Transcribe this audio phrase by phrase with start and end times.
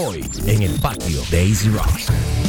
[0.00, 1.88] Hoy en el patio de Easy Rock.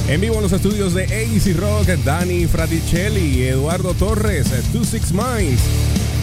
[0.07, 5.59] En vivo en los estudios de AC Rock, Dani Fraticelli, Eduardo Torres, Two Six Minds.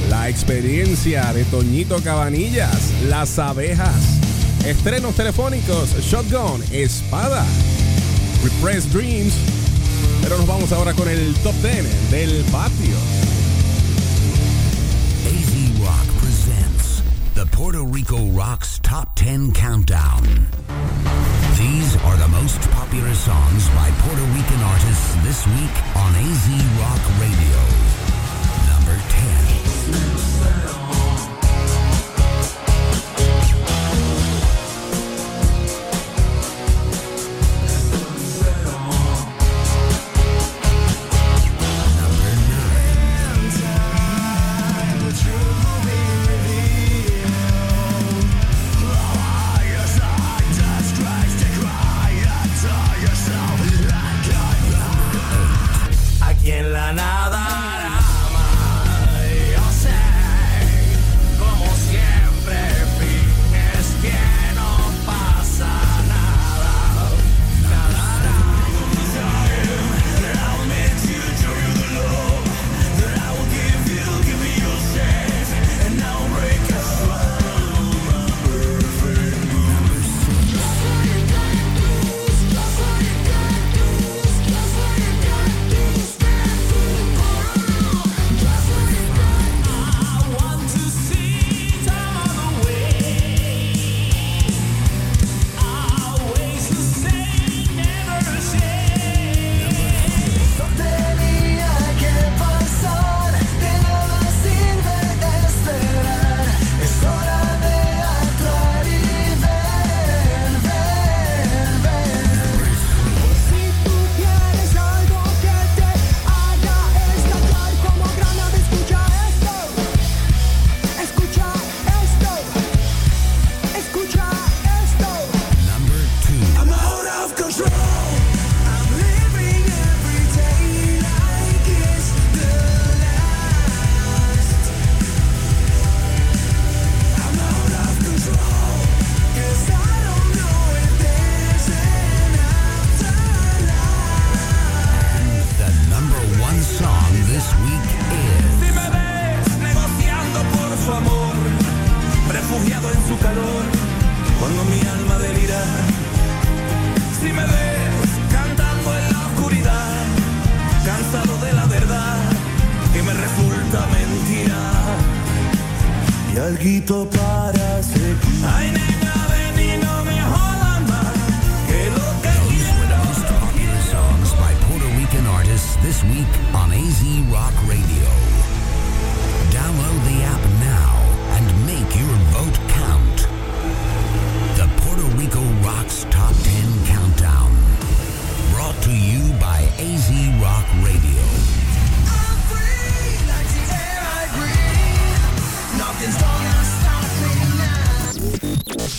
[0.08, 4.20] La experiencia de Toñito Cabanillas, Las Abejas.
[4.64, 7.44] Estrenos telefónicos, Shotgun, Espada,
[8.44, 9.34] Repressed Dreams.
[10.22, 13.35] Pero nos vamos ahora con el top 10 del patio.
[17.36, 20.22] The Puerto Rico Rocks Top 10 Countdown.
[21.58, 26.48] These are the most popular songs by Puerto Rican artists this week on AZ
[26.80, 27.75] Rock Radio.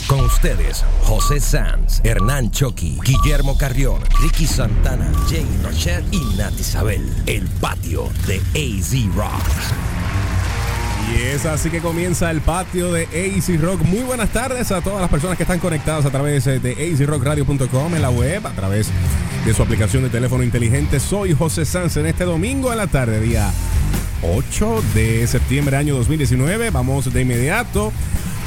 [0.07, 7.05] Con ustedes, José Sanz, Hernán Choqui, Guillermo Carrión, Ricky Santana, Jay Rocher y Nat Isabel.
[7.25, 9.44] El patio de AZ Rock.
[11.11, 13.81] Y es así que comienza el patio de AC Rock.
[13.81, 17.94] Muy buenas tardes a todas las personas que están conectadas a través eh, de acrockradio.com
[17.94, 18.89] en la web, a través
[19.45, 21.01] de su aplicación de teléfono inteligente.
[21.01, 23.51] Soy José Sanz en este domingo a la tarde, día
[24.22, 26.69] 8 de septiembre año 2019.
[26.69, 27.91] Vamos de inmediato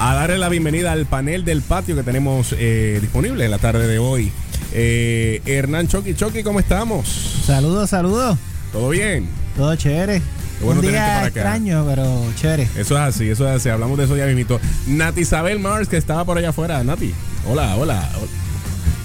[0.02, 3.86] a darle la bienvenida al panel del patio que tenemos eh, disponible en la tarde
[3.86, 4.32] de hoy.
[4.72, 7.06] Eh, Hernán Choqui Choqui, ¿cómo estamos?
[7.44, 8.38] Saludos, saludos.
[8.72, 9.28] ¿Todo bien?
[9.56, 10.22] Todo chévere.
[10.62, 11.26] Bueno Un día por acá.
[11.26, 12.62] extraño, pero chévere.
[12.76, 13.68] Eso es así, eso es así.
[13.68, 14.58] Hablamos de eso ya mismito.
[14.86, 16.82] Nati Isabel Mars, que estaba por allá afuera.
[16.82, 17.12] Nati,
[17.46, 18.08] hola, hola.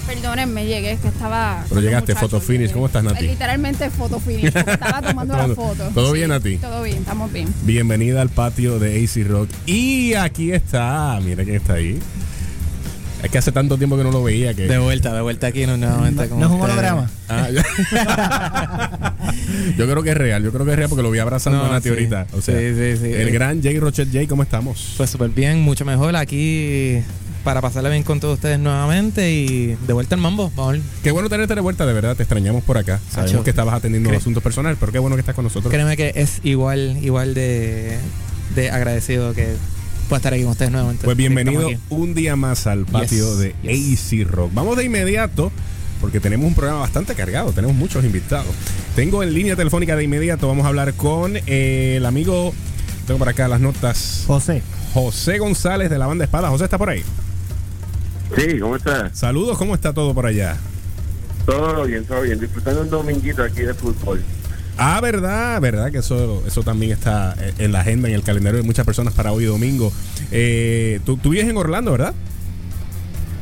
[0.06, 1.64] Perdónenme, llegué, que estaba.
[1.68, 2.72] Pero llegaste, photo finish.
[2.72, 3.26] ¿Cómo estás, Nati?
[3.26, 4.44] Literalmente foto finish.
[4.54, 5.90] Estaba tomando la foto.
[5.94, 6.58] ¿todo bien, Nati?
[6.58, 7.52] Todo bien, estamos bien.
[7.62, 9.48] Bienvenida al patio de AC Rock.
[9.66, 11.98] Y aquí está, mira quién está ahí.
[13.22, 14.68] Es que hace tanto tiempo que no lo veía que.
[14.68, 17.10] De vuelta, de vuelta aquí no, nuevamente No, no es un holograma.
[17.28, 17.48] Ah,
[19.76, 21.64] yo creo que es real, yo creo que es real porque lo vi abrazando No,
[21.64, 21.88] a Nati sí.
[21.88, 22.26] ahorita.
[22.34, 23.12] O sea, Sí, sí, sí.
[23.12, 24.94] el gran Jay Rochet Jay, ¿cómo estamos?
[24.96, 27.02] Pues súper bien, mucho mejor aquí
[27.46, 30.50] para pasarla bien con todos ustedes nuevamente y de vuelta al mambo.
[30.56, 30.78] Vamos.
[31.04, 32.98] Qué bueno tenerte de vuelta, de verdad, te extrañamos por acá.
[33.08, 33.44] Sabemos Acho.
[33.44, 35.72] que estabas atendiendo Cre- asuntos personales, pero qué bueno que estás con nosotros.
[35.72, 37.98] Créeme que es igual, igual de,
[38.56, 39.54] de agradecido que
[40.08, 41.04] pueda estar aquí con ustedes nuevamente.
[41.04, 44.12] Pues bienvenido un día más al patio Yes, de yes.
[44.12, 44.50] AC Rock.
[44.52, 45.52] Vamos de inmediato
[46.00, 48.50] porque tenemos un programa bastante cargado, tenemos muchos invitados.
[48.96, 52.52] Tengo en línea telefónica de inmediato, vamos a hablar con eh, el amigo,
[53.06, 54.62] tengo por acá las notas, José.
[54.94, 56.48] José González de la banda Espada.
[56.48, 57.04] José está por ahí.
[58.34, 59.16] Sí, ¿cómo estás?
[59.16, 60.56] Saludos, ¿cómo está todo por allá?
[61.44, 62.40] Todo bien, todo bien.
[62.40, 64.22] Disfrutando un dominguito aquí de fútbol.
[64.78, 68.60] Ah, verdad, verdad que eso, eso también está eh, en la agenda, en el calendario
[68.60, 69.92] de muchas personas para hoy domingo.
[70.32, 72.14] Eh, ¿tú, tú vives en Orlando, ¿verdad?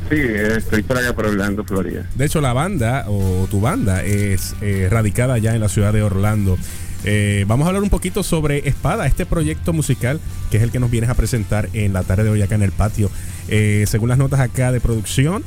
[0.09, 2.07] Sí, eh, estoy por acá por Orlando, Florida.
[2.13, 6.03] De hecho, la banda o tu banda es eh, radicada ya en la ciudad de
[6.03, 6.57] Orlando.
[7.07, 10.19] Eh, vamos a hablar un poquito sobre Espada, este proyecto musical
[10.49, 12.63] que es el que nos vienes a presentar en la tarde de hoy acá en
[12.63, 13.11] el patio.
[13.47, 15.43] Eh, según las notas acá de producción,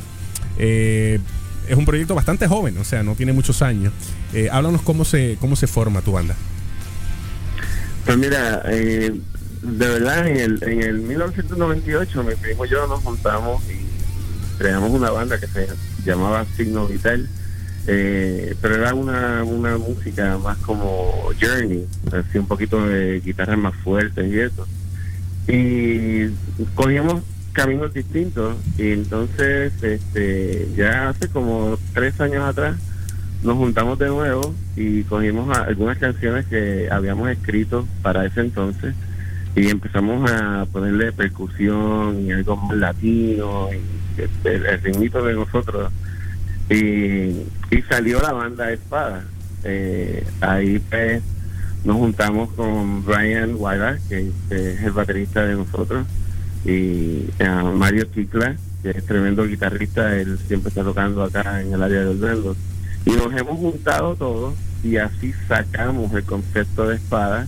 [0.56, 1.19] eh,
[1.69, 3.93] es un proyecto bastante joven, o sea, no tiene muchos años.
[4.52, 6.37] Háblanos cómo se, cómo se forma tu banda.
[8.06, 9.20] Pues mira, de
[9.62, 15.11] verdad, en el, en el 1998 mi primo y yo nos juntamos y creamos una
[15.11, 15.69] banda que se
[16.04, 17.28] llamaba Signo Vital.
[17.90, 23.75] Eh, pero era una, una música más como Journey, así un poquito de guitarras más
[23.76, 24.67] fuertes y eso.
[25.49, 26.29] Y
[26.75, 32.76] cogíamos caminos distintos y entonces este ya hace como tres años atrás
[33.43, 38.94] nos juntamos de nuevo y cogimos algunas canciones que habíamos escrito para ese entonces
[39.56, 45.90] y empezamos a ponerle percusión y algo más latino y el, el ritmito de nosotros
[46.70, 49.25] y, y salió la banda Espada.
[49.65, 51.23] Eh, ahí pues
[51.85, 56.06] nos juntamos con Brian Wyler que que es el baterista de nosotros
[56.65, 61.82] y a Mario Chicla que es tremendo guitarrista él siempre está tocando acá en el
[61.82, 62.56] área de Orlando
[63.05, 67.47] y nos hemos juntado todos y así sacamos el concepto de espada.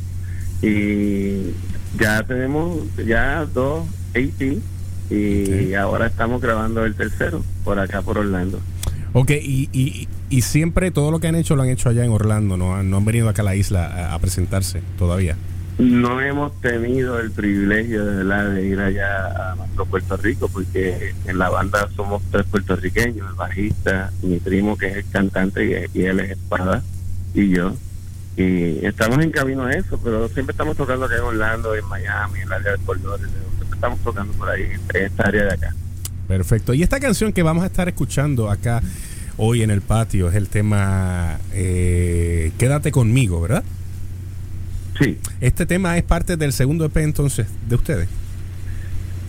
[0.62, 1.54] Y
[1.98, 4.58] ya tenemos ya dos AP
[5.10, 8.60] y ahora estamos grabando el tercero por acá por Orlando.
[9.12, 12.12] Ok, y, y, y siempre todo lo que han hecho lo han hecho allá en
[12.12, 15.36] Orlando, no, no han venido acá a la isla a, presentarse todavía.
[15.78, 21.38] No hemos tenido el privilegio de verdad de ir allá a Puerto Rico porque en
[21.38, 26.20] la banda somos tres puertorriqueños, el bajista, mi primo que es el cantante y, él
[26.20, 26.82] es espada
[27.34, 27.74] y yo.
[28.36, 32.40] Y estamos en camino a eso, pero siempre estamos tocando acá en Orlando, en Miami,
[32.40, 35.74] en el área de Lauderdale, siempre estamos tocando por ahí, en esta área de acá.
[36.30, 36.74] Perfecto.
[36.74, 38.80] Y esta canción que vamos a estar escuchando acá
[39.36, 43.64] hoy en el patio es el tema eh, Quédate conmigo, ¿verdad?
[44.96, 48.08] Sí, Este tema es parte del segundo EP entonces de ustedes.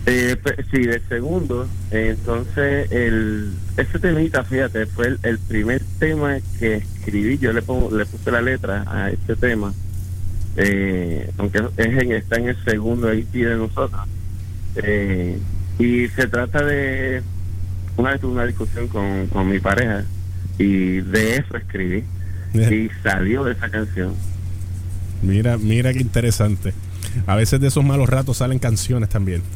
[0.06, 0.36] Eh,
[0.70, 1.68] sí, del segundo.
[1.90, 7.38] entonces, el, ese temita, fíjate, fue el, el primer tema que escribí.
[7.38, 9.74] Yo le, pongo, le puse la letra a este tema.
[10.56, 14.00] eh, aunque es en, está en el segundo EP de nosotros.
[14.76, 15.38] Eh,
[15.78, 17.22] y se trata de.
[17.96, 20.04] Una vez tuve una discusión con, con mi pareja
[20.58, 22.04] y de eso escribí.
[22.54, 24.14] Y salió de esa canción.
[25.22, 26.74] Mira, mira qué interesante.
[27.26, 29.42] A veces de esos malos ratos salen canciones también.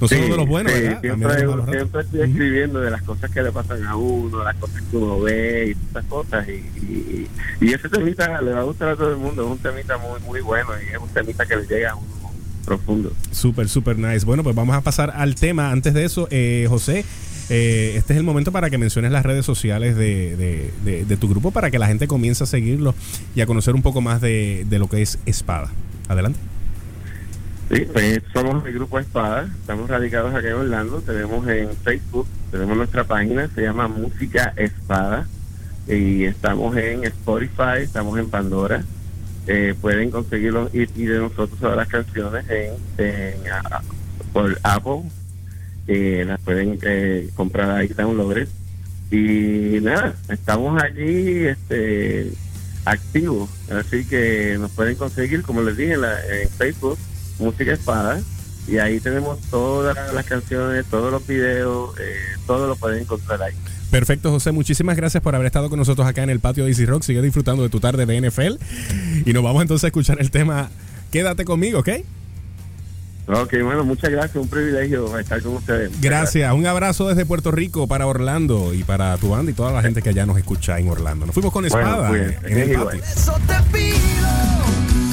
[0.00, 3.02] no solo Sí, de los buenos, sí, de Siempre, los siempre estoy escribiendo de las
[3.02, 6.48] cosas que le pasan a uno, las cosas que uno ve y todas esas cosas.
[6.48, 7.28] Y, y,
[7.60, 9.44] y ese temita le va a gustar a todo el mundo.
[9.44, 12.23] Es un temita muy muy bueno y es un temita que le llega a uno
[12.64, 13.12] profundo.
[13.30, 14.24] Súper, súper nice.
[14.24, 15.70] Bueno, pues vamos a pasar al tema.
[15.70, 17.04] Antes de eso, eh, José,
[17.50, 21.16] eh, este es el momento para que menciones las redes sociales de, de- de- de
[21.16, 22.94] tu grupo para que la gente comience a seguirlo
[23.34, 25.70] y a conocer un poco más de, de lo que es Espada.
[26.08, 26.38] Adelante.
[27.72, 32.76] Sí, pues somos el grupo Espada, estamos radicados aquí en Orlando, tenemos en Facebook, tenemos
[32.76, 35.26] nuestra página, se llama Música Espada,
[35.88, 38.84] y estamos en Spotify, estamos en Pandora,
[39.46, 42.72] eh, pueden conseguir los EP de nosotros todas las canciones en,
[44.32, 45.02] por Apple,
[45.86, 48.48] eh, las pueden eh, comprar ahí downloaded,
[49.10, 52.32] y nada, estamos allí este
[52.86, 56.98] activos, así que nos pueden conseguir, como les dije, en, la- en Facebook,
[57.38, 58.20] Música Espada,
[58.66, 62.14] y ahí tenemos todas las canciones, todos los videos, eh,
[62.46, 63.54] todo lo pueden encontrar ahí.
[63.90, 64.50] Perfecto, José.
[64.52, 67.02] Muchísimas gracias por haber estado con nosotros acá en el patio de Easy Rock.
[67.02, 68.54] Sigue disfrutando de tu tarde de NFL.
[69.24, 70.68] Y nos vamos entonces a escuchar el tema
[71.12, 71.88] Quédate conmigo, ¿ok?
[73.26, 75.92] Ok, bueno, muchas gracias, un privilegio estar con ustedes.
[76.00, 76.52] Gracias.
[76.52, 80.02] Un abrazo desde Puerto Rico para Orlando y para tu banda y toda la gente
[80.02, 81.24] que allá nos escucha en Orlando.
[81.24, 82.10] Nos fuimos con Bueno, espada
[82.42, 82.98] en el Igual.
[82.98, 83.02] patio.
[83.04, 85.03] Eso te pido,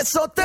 [0.00, 0.39] eso te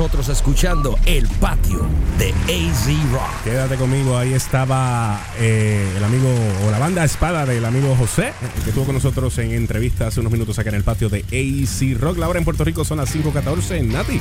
[0.00, 1.86] nosotros escuchando El Patio
[2.18, 3.44] de AZ Rock.
[3.44, 6.26] Quédate conmigo, ahí estaba eh, el amigo
[6.66, 8.32] o la banda espada del amigo José,
[8.64, 12.00] que estuvo con nosotros en entrevista hace unos minutos acá en el patio de AC
[12.00, 12.16] Rock.
[12.16, 13.86] La hora en Puerto Rico son las 5.14.
[13.88, 14.18] Nati.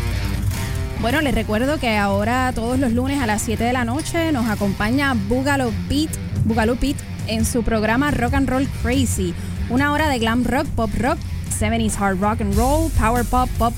[1.00, 4.50] Bueno, les recuerdo que ahora todos los lunes a las 7 de la noche nos
[4.50, 6.10] acompaña Bugalo Beat,
[6.44, 9.34] Boogaloo Beat en su programa Rock and Roll Crazy.
[9.70, 11.20] Una hora de glam rock, pop rock,
[11.58, 13.74] 70s hard rock and roll, power pop, pop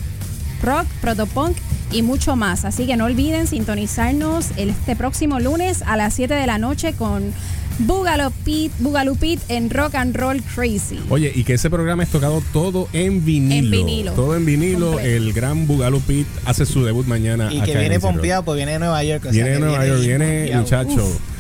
[0.63, 1.55] rock, protopunk
[1.91, 2.65] y mucho más.
[2.65, 7.33] Así que no olviden sintonizarnos este próximo lunes a las 7 de la noche con
[7.79, 8.31] Boogaloo
[8.79, 10.99] Boogaloo Beat en Rock and Roll Crazy.
[11.09, 13.55] Oye, y que ese programa es tocado todo en vinilo.
[13.65, 14.11] En vinilo.
[14.13, 14.91] Todo en vinilo.
[14.91, 15.09] Completo.
[15.09, 17.51] El gran Bugalo Pit hace su debut mañana.
[17.51, 19.25] Y acá que en viene pompeado, pues viene de Nueva York.
[19.27, 20.61] o Viene de Nueva York, viene pompeado.
[20.61, 21.05] muchacho.
[21.07, 21.30] Uf.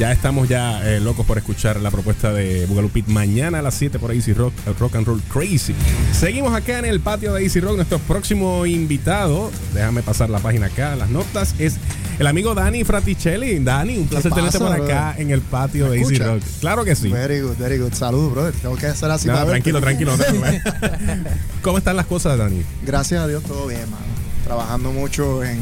[0.00, 3.74] Ya estamos ya eh, locos por escuchar la propuesta de Boogaloo Pit mañana a las
[3.74, 5.74] 7 por Easy Rock, el Rock and Roll Crazy.
[6.18, 7.76] Seguimos acá en el patio de Easy Rock.
[7.76, 11.76] Nuestro próximo invitado, déjame pasar la página acá, las notas, es
[12.18, 13.58] el amigo Dani Fraticelli.
[13.58, 15.20] Dani, un placer tenerte por acá brother?
[15.20, 16.32] en el patio ¿Me de Easy escucha?
[16.32, 16.42] Rock.
[16.60, 17.10] Claro que sí.
[17.10, 17.92] Very good, very good.
[17.92, 18.54] Saludos, brother.
[18.54, 19.44] Tengo que hacer así verte.
[19.50, 20.16] tranquilo, tranquilo.
[20.16, 20.24] no.
[21.62, 22.62] ¿Cómo están las cosas, Dani?
[22.86, 24.09] Gracias a Dios, todo bien, mano.
[24.44, 25.58] Trabajando mucho en,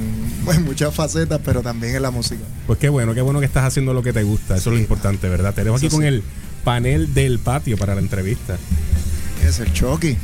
[0.52, 2.42] en muchas facetas, pero también en la música.
[2.66, 4.56] Pues qué bueno, qué bueno que estás haciendo lo que te gusta.
[4.56, 5.54] Eso es lo importante, ¿verdad?
[5.54, 6.06] Te dejo aquí con sí.
[6.06, 6.23] el
[6.64, 8.56] panel del patio para la entrevista.
[9.47, 10.16] Es el Chucky.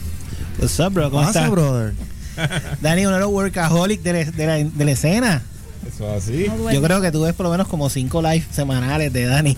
[0.59, 1.11] What's up, bro?
[1.11, 1.51] ¿Cómo Pasa, estás?
[1.51, 1.95] brother.
[2.81, 5.43] Dani, uno de los workaholics de, la- de la, de la escena.
[5.87, 6.47] Eso así.
[6.49, 6.73] No.
[6.73, 9.57] Yo creo que tú ves por lo menos como cinco live semanales de Dani.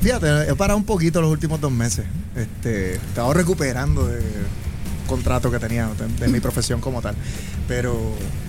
[0.00, 2.04] Fíjate, he parado un poquito los últimos dos meses.
[2.36, 4.20] Este, estaba recuperando de
[5.12, 7.14] contrato que tenía de, de mi profesión como tal.
[7.68, 7.94] Pero,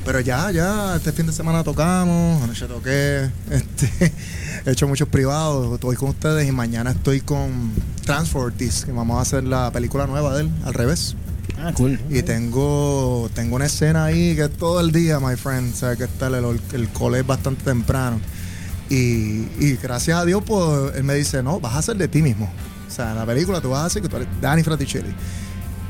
[0.05, 4.13] pero ya, ya, este fin de semana tocamos, anoche toqué, este,
[4.65, 7.71] he hecho muchos privados, estoy con ustedes y mañana estoy con
[8.05, 11.15] Transportis, que vamos a hacer la película nueva de él, al revés.
[11.59, 11.99] Ah, cool.
[12.09, 15.73] Y tengo, tengo una escena ahí que es todo el día, my friend.
[15.73, 18.19] O sea, que está el, el, cole es bastante temprano.
[18.89, 22.21] Y, y gracias a Dios, pues él me dice, no, vas a ser de ti
[22.21, 22.51] mismo.
[22.87, 25.13] O sea, en la película tú vas a hacer que tú eres Danny Fraticelli.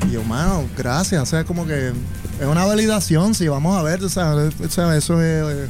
[0.08, 1.22] Y yo, mano, gracias.
[1.22, 4.96] O sea, como que es una validación, si vamos a ver, o sea, o sea,
[4.96, 5.44] eso es...
[5.44, 5.68] eh,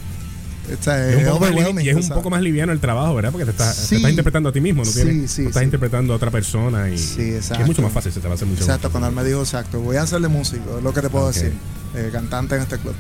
[0.80, 3.30] o sea, Es overwhelming, y es un poco más liviano el trabajo, ¿verdad?
[3.32, 3.96] Porque te estás, te Sí.
[3.96, 6.96] estás interpretando a ti mismo, no, Sí, tienes, sí, estás interpretando a otra persona y
[6.96, 9.14] Sí, es mucho más fácil, se te va a hacer mucho Exacto, más cuando él
[9.14, 11.52] me dijo, exacto, voy a hacer de músico, es lo que te puedo decir,
[11.94, 12.94] eh, cantante en este club.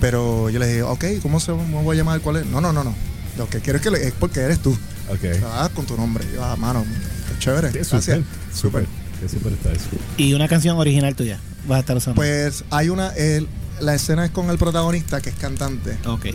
[0.00, 2.20] Pero yo le dije, ok, ¿cómo se cómo voy a llamar?
[2.20, 2.46] ¿Cuál es?
[2.46, 2.94] No, no, no, no.
[3.38, 4.76] Lo que quiero es que le- es porque eres tú.
[5.08, 5.24] Ok.
[5.44, 6.24] Ah, con tu nombre.
[6.34, 6.84] Yo, ah, mano,
[7.28, 7.84] qué chévere.
[7.84, 8.86] Súper, súper.
[9.20, 9.86] Qué súper está eso.
[10.16, 11.38] Y una canción original tuya.
[11.66, 12.16] Vas a estar usando.
[12.16, 13.48] Pues hay una, el-
[13.80, 16.26] la escena es con el protagonista que es cantante ok.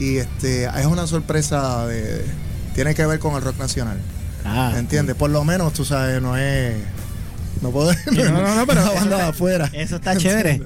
[0.00, 2.24] y este es una sorpresa de,
[2.74, 3.98] tiene que ver con el rock nacional.
[4.44, 4.72] Ah.
[4.76, 5.14] ¿Entiendes?
[5.14, 6.74] Por lo menos, tú sabes, no es
[7.62, 7.92] No puedo.
[8.12, 9.70] No, no, no, pero una banda de afuera.
[9.72, 10.62] eso está chévere.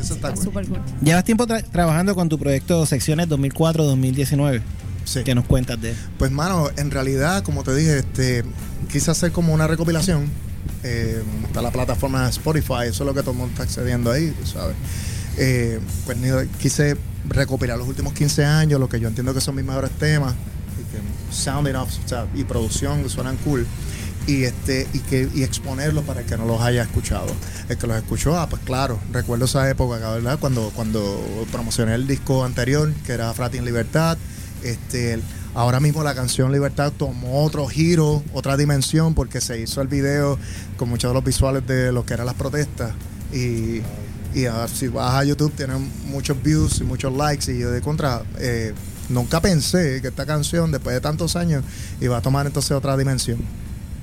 [0.00, 0.64] Eso está Está cool.
[1.02, 4.60] Llevas tiempo tra- trabajando con tu proyecto Secciones 2004-2019.
[5.04, 5.20] Sí.
[5.24, 5.96] ¿Qué nos cuentas de él?
[6.18, 8.44] Pues, mano, en realidad, como te dije, este,
[8.92, 10.28] quise hacer como una recopilación.
[10.88, 14.12] Eh, está la plataforma de Spotify, eso es lo que todo el mundo está accediendo
[14.12, 14.76] ahí, ¿sabes?
[15.36, 16.16] Eh, pues
[16.60, 16.96] quise
[17.28, 20.34] recopilar los últimos 15 años, lo que yo entiendo que son mis mejores temas,
[20.78, 23.66] y que sounding off, o sea, y producción suenan cool.
[24.28, 27.26] Y este y que y exponerlos para el que no los haya escuchado.
[27.68, 30.38] El que los escuchó, ah, pues claro, recuerdo esa época, ¿verdad?
[30.38, 34.18] Cuando, cuando promocioné el disco anterior, que era Frati en Libertad,
[34.62, 35.20] este,
[35.56, 40.38] ahora mismo la canción Libertad tomó otro giro, otra dimensión, porque se hizo el video
[40.76, 42.92] con muchos de los visuales de lo que eran las protestas.
[43.32, 43.80] Y,
[44.34, 47.50] y si vas a YouTube tienen muchos views y muchos likes.
[47.50, 48.74] Y yo de contra, eh,
[49.08, 51.64] nunca pensé que esta canción, después de tantos años,
[52.02, 53.38] iba a tomar entonces otra dimensión.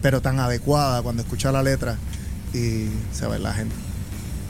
[0.02, 1.98] Pero tan adecuada cuando escucha la letra
[2.52, 3.93] y se ve la gente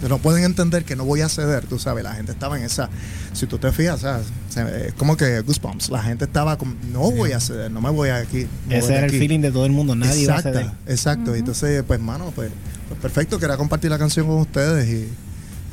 [0.10, 2.89] no pueden entender que no voy a ceder, tú sabes, la gente estaba en esa,
[3.33, 7.39] si tú te fijas, es como que goosebumps, la gente estaba como, no voy a
[7.39, 8.48] ceder, no me voy a aquí.
[8.69, 9.19] Ese era el aquí".
[9.19, 9.95] feeling de todo el mundo.
[9.95, 10.72] Nadie iba a exacto, ceder.
[10.88, 12.51] exacto, y entonces, pues, mano, pues,
[12.88, 15.10] pues, perfecto, quería compartir la canción con ustedes y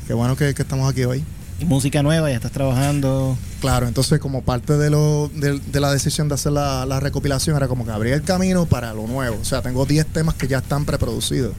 [0.07, 1.23] qué bueno que, que estamos aquí hoy.
[1.59, 3.37] Y música nueva, ya estás trabajando.
[3.59, 7.55] Claro, entonces como parte de lo de, de la decisión de hacer la, la recopilación
[7.55, 9.37] era como que abrir el camino para lo nuevo.
[9.39, 11.53] O sea, tengo 10 temas que ya están preproducidos.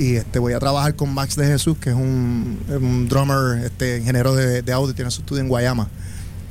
[0.00, 3.98] Y este voy a trabajar con Max de Jesús, que es un, un drummer, este
[3.98, 5.88] ingeniero de, de audio, tiene su estudio en Guayama.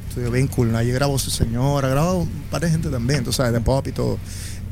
[0.07, 0.75] Estudio bien cool.
[0.75, 3.91] Allí grabó su señora, grabó un par de gente también, tú sabes, de pop y
[3.91, 4.19] todo.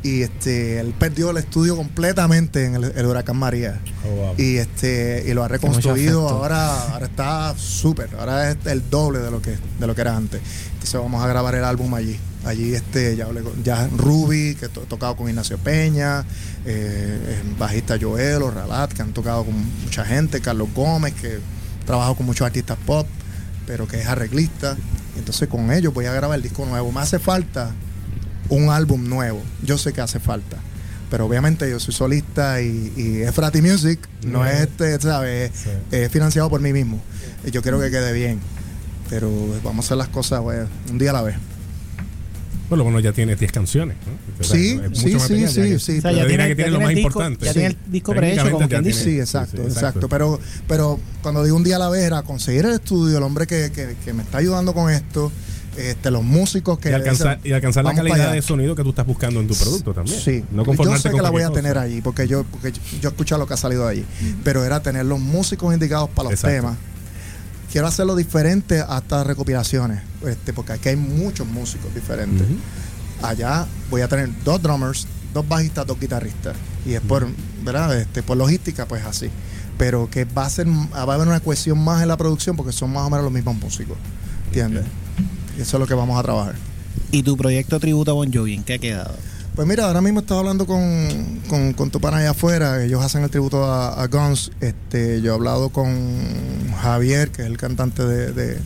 [0.04, 4.36] Y este, él perdió el estudio completamente en el, el huracán María Oh, wow.
[4.38, 9.32] y este y lo ha reconstruido ahora ahora está súper ahora es el doble de
[9.32, 10.40] lo que de lo que era antes
[10.88, 14.66] entonces vamos a grabar el álbum allí allí este ya hablé con- ya Ruby que
[14.68, 16.24] he tocado con Ignacio Peña
[16.66, 21.40] eh, el bajista Joel o Ralat que han tocado con mucha gente Carlos Gómez que
[21.86, 23.06] trabaja con muchos artistas pop
[23.66, 24.78] pero que es arreglista
[25.18, 27.72] entonces con ellos voy a grabar el disco nuevo me hace falta
[28.50, 30.58] un álbum nuevo yo sé que hace falta
[31.10, 35.52] pero obviamente yo soy solista y, y es Frati Music, no es este, ¿sabes?
[35.56, 35.70] Sí.
[35.90, 37.00] Es financiado por mí mismo.
[37.46, 38.42] Y yo quiero que quede bien.
[39.10, 39.32] Pero
[39.64, 41.36] vamos a hacer las cosas pues, un día a la vez.
[42.70, 43.96] Bueno, bueno, ya tiene 10 canciones.
[44.06, 44.42] ¿no?
[44.42, 45.98] O sea, Sí, sí, sí, sí, ya que- sí.
[45.98, 47.46] O sea, Yo ya diría tiene- que tiene ya lo más disco- importante.
[47.46, 49.04] ya tiene el disco prehecho, como quien dice.
[49.06, 50.10] Sí, exacto, sí, sí, exacto.
[50.10, 53.48] Pero, pero cuando digo un día a la vez era conseguir el estudio, el hombre
[53.48, 55.32] que, que- que me está ayudando con esto,
[55.78, 59.06] este, los músicos que y alcanzar, y alcanzar la calidad de sonido que tú estás
[59.08, 60.20] buscando en tu producto también.
[60.20, 63.10] Sí, No yo sé que con la voy a tener allí, porque yo, porque yo,
[63.10, 64.06] escuchado lo que ha salido de allí.
[64.44, 66.56] Pero era tener los músicos indicados para los Exacto.
[66.58, 66.78] temas.
[67.72, 72.48] Quiero hacerlo diferente a estas recopilaciones, este, porque aquí hay muchos músicos diferentes.
[73.22, 76.56] Allá voy a tener dos drummers, dos bajistas, dos guitarristas.
[76.86, 77.28] Y es por,
[77.64, 78.00] ¿verdad?
[78.00, 79.30] Este, por logística, pues así.
[79.78, 82.72] Pero que va a ser, va a haber una cohesión más en la producción porque
[82.72, 83.98] son más o menos los mismos músicos.
[84.48, 84.86] ¿Entiendes?
[85.58, 86.56] Y eso es lo que vamos a trabajar.
[87.12, 89.16] Y tu proyecto tributo a Bon Jovi, ¿en qué ha quedado?
[89.58, 93.24] Pues mira, ahora mismo estaba hablando con, con, con tu pana allá afuera, ellos hacen
[93.24, 94.52] el tributo a, a Guns.
[94.62, 95.90] Este, yo he hablado con
[96.80, 98.60] Javier, que es el cantante de, de,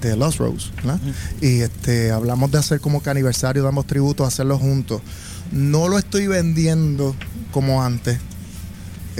[0.00, 0.98] de Lost Rose, ¿verdad?
[1.42, 5.02] Y este, hablamos de hacer como que aniversario de ambos tributos, hacerlo juntos.
[5.52, 7.14] No lo estoy vendiendo
[7.52, 8.18] como antes.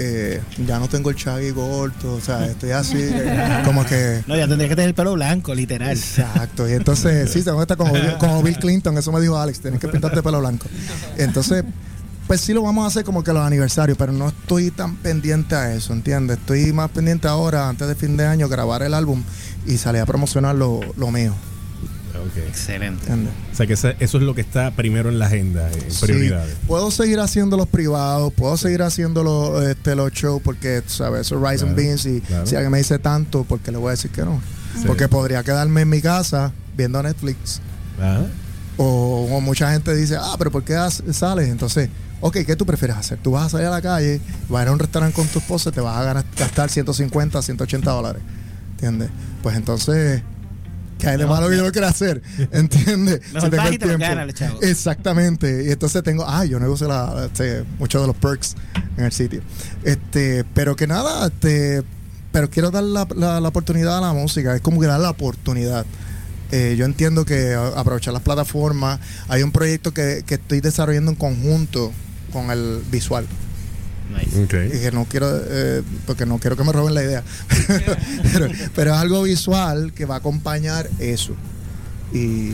[0.03, 3.11] Eh, ya no tengo el chagui corto, o sea, estoy así,
[3.65, 5.91] como que No, ya tendría que tener el pelo blanco, literal.
[5.95, 9.79] Exacto, y entonces, sí, que estar como, como Bill Clinton, eso me dijo Alex, tienes
[9.79, 10.65] que pintarte pelo blanco.
[11.17, 11.63] Entonces,
[12.25, 15.53] pues sí lo vamos a hacer como que los aniversarios, pero no estoy tan pendiente
[15.53, 16.39] a eso, ¿entiendes?
[16.39, 19.21] Estoy más pendiente ahora, antes de fin de año, grabar el álbum
[19.67, 21.35] y salir a promocionar lo, lo mío,
[22.47, 23.07] Excelente.
[23.51, 26.55] O sea que eso es lo que está primero en la agenda, en Sí, prioridades.
[26.67, 31.21] puedo seguir haciendo los privados, puedo seguir haciendo los, este, los shows porque, ¿sabes?
[31.21, 32.45] Eso es Rice and Beans y claro.
[32.45, 34.41] si alguien me dice tanto, porque le voy a decir que no.
[34.77, 34.83] Sí.
[34.87, 37.59] Porque podría quedarme en mi casa viendo Netflix
[37.99, 38.21] Ajá.
[38.77, 40.75] O, o mucha gente dice, ah, pero ¿por qué
[41.11, 41.49] sales?
[41.49, 41.89] Entonces,
[42.21, 43.19] ok, ¿qué tú prefieres hacer?
[43.21, 45.39] Tú vas a salir a la calle, vas a ir a un restaurante con tu
[45.39, 48.21] esposa y te vas a ganar- gastar 150, 180 dólares.
[48.71, 49.09] ¿Entiendes?
[49.43, 50.23] Pues entonces,
[51.01, 52.21] ¿qué hay de malo que yo lo quiera hacer?
[52.51, 53.21] ¿Entiendes?
[53.33, 54.05] Mejor tengo el tiempo.
[54.05, 54.25] ganas.
[54.61, 55.65] Exactamente.
[55.67, 58.55] Y entonces tengo, ah, yo negocio la, este, muchos de los perks
[58.97, 59.41] en el sitio.
[59.83, 61.83] Este, pero que nada, este,
[62.31, 64.55] pero quiero dar la, la- la oportunidad a la música.
[64.55, 65.85] Es como que dar la oportunidad.
[66.51, 68.99] Eh, yo entiendo que aprovechar las plataformas.
[69.29, 71.91] Hay un proyecto que, que estoy desarrollando en conjunto
[72.31, 73.25] con el visual.
[74.11, 74.43] Nice.
[74.43, 77.23] Y que no quiero, eh, porque no quiero que me roben la idea.
[78.33, 81.33] pero, pero es algo visual que va a acompañar eso.
[82.13, 82.51] Y,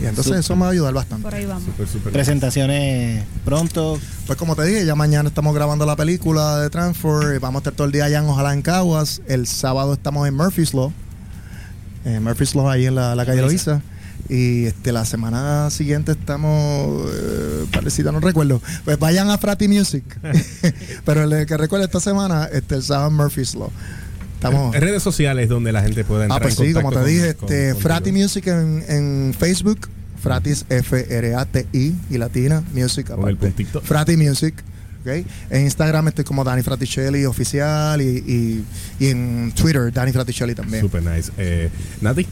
[0.00, 1.24] y entonces eso me va a ayudar bastante.
[1.24, 1.68] Por ahí vamos.
[2.12, 3.98] Presentaciones pronto.
[4.26, 7.34] Pues como te dije, ya mañana estamos grabando la película de Transfer.
[7.34, 9.22] y Vamos a estar todo el día allá en Ojalá en Caguas.
[9.26, 10.92] El sábado estamos en Murphy's Law.
[12.04, 13.82] En Murphy's Law, ahí en la, la calle Loiza.
[14.28, 18.60] Y este, la semana siguiente estamos eh, parecida, no recuerdo.
[18.84, 20.04] Pues vayan a Frati Music.
[21.04, 23.70] Pero el que recuerde esta semana, este, el sábado en Murphy's Law.
[24.34, 24.74] Estamos.
[24.74, 27.34] En redes sociales donde la gente pueda entrar Ah, pues en sí, como te dije,
[27.34, 28.22] con- este, con- Frati contigo.
[28.24, 29.88] Music en, en Facebook,
[30.22, 33.08] Fratis F-R-A-T-I y Latina Music.
[33.08, 33.38] Con el.
[33.82, 34.54] Frati Music.
[35.00, 35.26] ¿ok?
[35.50, 38.64] En Instagram estoy como Dani Fraticelli oficial y, y-
[39.00, 40.82] y en Twitter Dani Fraticelli también.
[40.82, 41.32] Super nice.
[41.38, 42.26] Eh, Nati,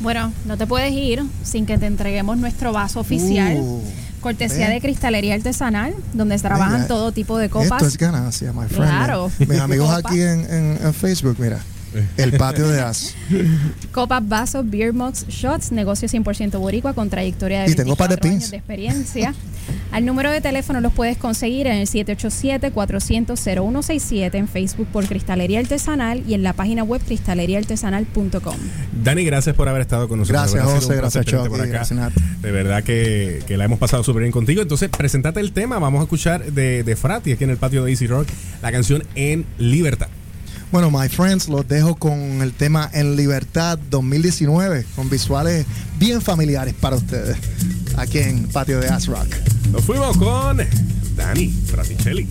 [0.00, 3.56] Bueno, no te puedes ir sin que te entreguemos nuestro vaso oficial.
[3.60, 3.82] Uh,
[4.20, 4.74] cortesía ve.
[4.74, 7.70] de cristalería artesanal, donde trabajan todo tipo de copas.
[7.82, 8.90] Esto es ganancia, my friend.
[8.90, 9.30] Claro.
[9.38, 11.60] Mis amigos aquí en, en- en Facebook, mira.
[12.16, 13.14] El patio de As.
[13.92, 18.16] Copas, vasos, beer mugs, shots, negocio 100% boricua con trayectoria de Y tengo par de
[18.16, 18.50] 24 años pins.
[18.50, 19.34] de experiencia.
[19.90, 26.22] Al número de teléfono los puedes conseguir en el 787-400-0167 en Facebook por Cristalería Artesanal
[26.26, 28.56] y en la página web cristaleriaartesanal.com.
[29.02, 30.52] Dani, gracias por haber estado con nosotros.
[30.52, 30.96] Gracias, José.
[30.96, 31.48] Gracias, Chucky.
[31.48, 31.70] por acá.
[31.70, 32.12] Gracias, Nat.
[32.14, 34.62] De verdad que, que la hemos pasado súper bien contigo.
[34.62, 35.78] Entonces, presentate el tema.
[35.78, 38.28] Vamos a escuchar de, de Frati aquí en el patio de Easy Rock
[38.62, 40.08] la canción En Libertad.
[40.72, 45.64] Bueno, my friends, los dejo con el tema En Libertad 2019, con visuales
[45.98, 47.36] bien familiares para ustedes,
[47.96, 49.28] aquí en Patio de As Rock.
[49.70, 50.58] Nos fuimos con
[51.16, 52.28] Dani Fraticelli.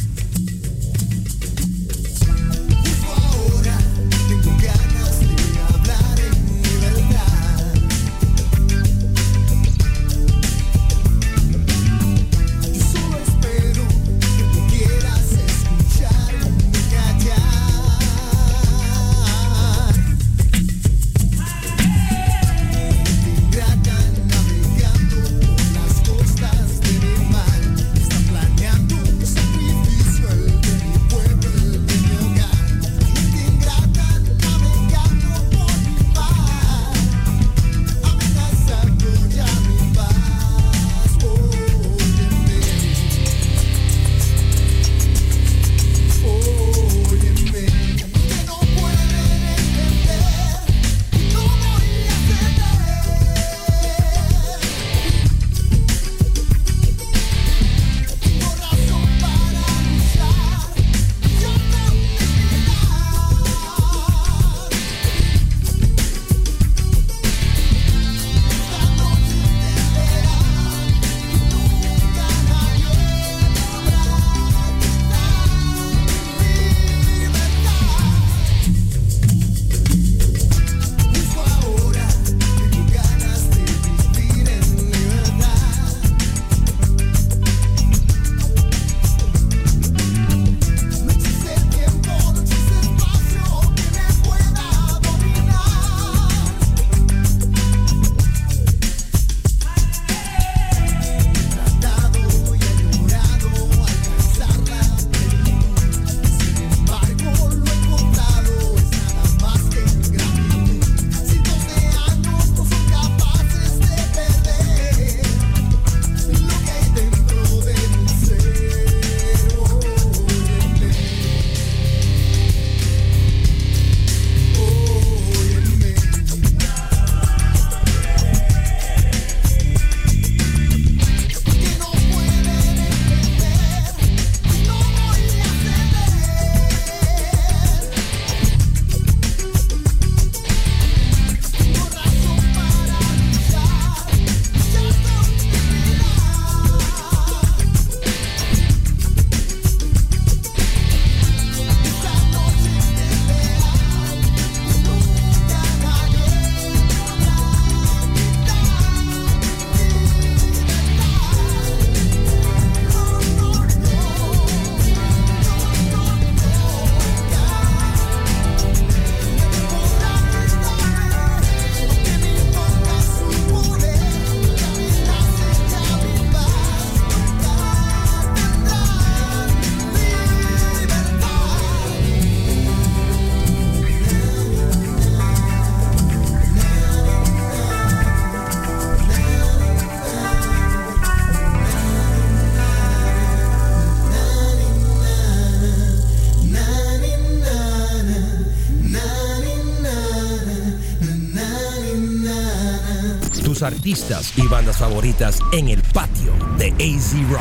[203.85, 207.39] Artistas y bandas favoritas en el patio de AZ Rock.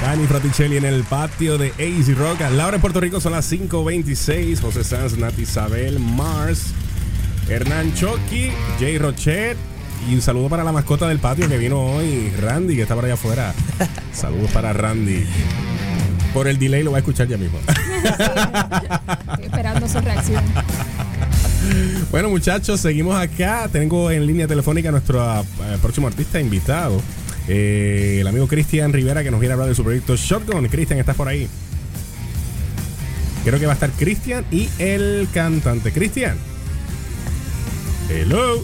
[0.00, 2.40] Dani Fraticelli en el patio de AZ Rock.
[2.52, 4.62] Lado de Puerto Rico son las 5.26.
[4.62, 6.68] José Sanz, Nati Isabel, Mars,
[7.50, 9.58] Hernán Choki, Jay Rochet.
[10.08, 13.04] Y un saludo para la mascota del patio que vino hoy, Randy, que está por
[13.04, 13.52] allá afuera.
[14.14, 15.26] Saludos para Randy.
[16.32, 17.58] Por el delay lo voy a escuchar ya mismo.
[17.68, 20.42] Estoy esperando su reacción.
[22.10, 23.68] Bueno, muchachos, seguimos acá.
[23.70, 25.44] Tengo en línea telefónica a nuestro ah,
[25.80, 27.00] próximo artista invitado,
[27.48, 30.66] eh, el amigo Cristian Rivera, que nos viene a hablar de su proyecto Shotgun.
[30.68, 31.48] Cristian, ¿estás por ahí?
[33.44, 35.92] Creo que va a estar Cristian y el cantante.
[35.92, 36.36] Cristian.
[38.10, 38.62] Hello.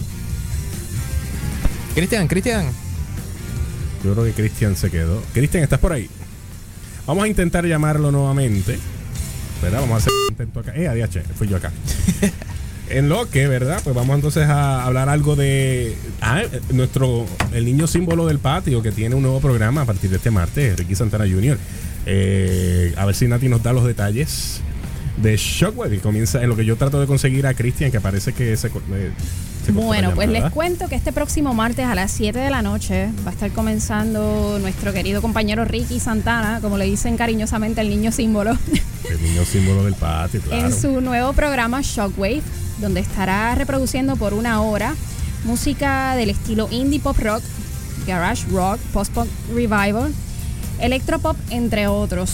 [1.95, 2.65] Cristian, Cristian.
[4.03, 5.21] Yo creo que Cristian se quedó.
[5.33, 6.09] Cristian, ¿estás por ahí?
[7.07, 8.77] Vamos a intentar llamarlo nuevamente.
[9.61, 9.79] ¿Verdad?
[9.79, 10.73] Vamos a hacer un intento acá.
[10.75, 11.71] Eh, ADH, fui yo acá.
[12.89, 13.81] En lo que, ¿verdad?
[13.83, 18.91] Pues vamos entonces a hablar algo de ah, nuestro, el niño símbolo del patio que
[18.91, 21.57] tiene un nuevo programa a partir de este martes, Ricky Santana Jr.
[22.05, 24.61] Eh, a ver si Nati nos da los detalles
[25.17, 28.33] de Shockwave y comienza en lo que yo trato de conseguir a Cristian, que parece
[28.33, 29.11] que se, eh,
[29.73, 33.31] Bueno, pues les cuento que este próximo martes a las 7 de la noche va
[33.31, 38.57] a estar comenzando nuestro querido compañero Ricky Santana, como le dicen cariñosamente el niño símbolo,
[39.09, 40.67] El niño símbolo del patio, claro.
[40.67, 42.43] en su nuevo programa Shockwave,
[42.79, 44.95] donde estará reproduciendo por una hora
[45.45, 47.41] música del estilo indie pop rock,
[48.05, 50.13] garage rock, post-punk revival,
[50.79, 52.31] electropop, entre otros.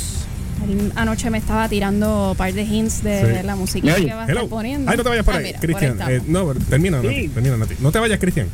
[0.95, 3.45] Anoche me estaba tirando un par de hints de Sí.
[3.45, 4.41] la música que va a Hello.
[4.43, 4.89] estar poniendo.
[4.89, 5.99] Ay, no te vayas por Ah, ahí, Cristian.
[6.09, 7.07] Eh, no, termina, Sí.
[7.07, 7.75] Nati, termina, Nati.
[7.79, 8.47] No te vayas, Cristian.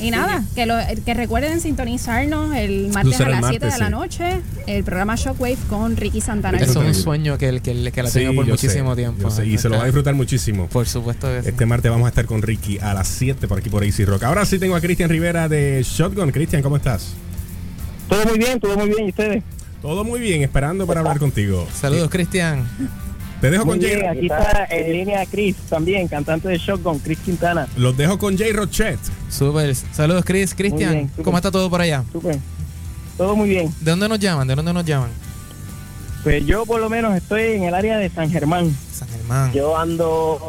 [0.00, 3.90] Y nada, que, lo, que recuerden sintonizarnos el martes a las 7 martes, de la
[3.90, 6.58] noche, el programa Shockwave con Ricky Santana.
[6.58, 9.30] Es un sueño que, el- que, el- que la Sí, tengo por sé, muchísimo tiempo.
[9.30, 10.66] sé, y se lo va a disfrutar muchísimo.
[10.68, 11.48] Por supuesto que sí.
[11.50, 14.24] Este martes vamos a estar con Ricky a las 7 por aquí por AC Rock.
[14.24, 16.32] Ahora sí tengo a Cristian Rivera de Shotgun.
[16.32, 17.14] Cristian, ¿cómo estás?
[18.08, 19.06] Todo muy bien, todo muy bien.
[19.06, 19.42] ¿Y ustedes?
[19.80, 21.68] Todo muy bien, esperando para hablar contigo.
[21.72, 22.66] Saludos, Cristian.
[23.44, 23.96] Te dejo Muy con Jay.
[23.96, 27.68] bien, aquí está en línea Chris también, cantante de Shotgun, Chris Quintana.
[27.76, 28.98] Los dejo con Jay Rochet.
[29.28, 29.74] Súper.
[29.74, 30.54] Saludos, Chris.
[30.54, 31.10] Cristian.
[31.22, 32.04] ¿cómo está todo por allá?
[32.10, 32.38] Súper.
[33.18, 33.70] Todo muy bien.
[33.82, 34.48] ¿De dónde nos llaman?
[34.48, 35.10] ¿De dónde nos llaman?
[36.22, 38.74] Pues yo por lo menos estoy en el área de San Germán.
[38.90, 39.52] San Germán.
[39.52, 40.40] Yo ando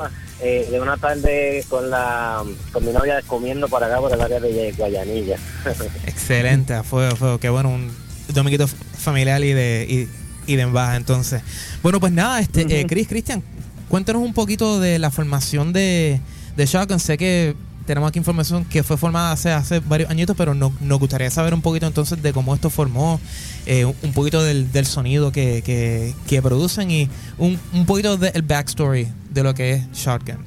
[0.42, 4.40] eh, de una tarde con la con mi novia comiendo por acá por el área
[4.40, 5.36] de Guayanilla.
[6.08, 7.40] Excelente, a fuego.
[7.40, 7.92] Qué bueno, un
[8.34, 11.42] dominguito familiar y de, y, y de embaja, entonces.
[11.84, 12.88] Bueno, pues nada, este, eh, Ujú.
[12.88, 13.44] Chris, Cristian,
[13.90, 16.20] cuéntanos un poquito de la formación de,
[16.56, 17.00] de Shotgun.
[17.00, 17.56] Sé que
[17.86, 21.54] tenemos aquí información que fue formada hace, hace varios añitos, pero no- nos gustaría saber
[21.54, 23.20] un poquito entonces de cómo esto formó,
[23.68, 28.42] eh, un, poquito del, del sonido que, que, que producen y un, un poquito del
[28.42, 30.38] backstory de lo que es Shotgun.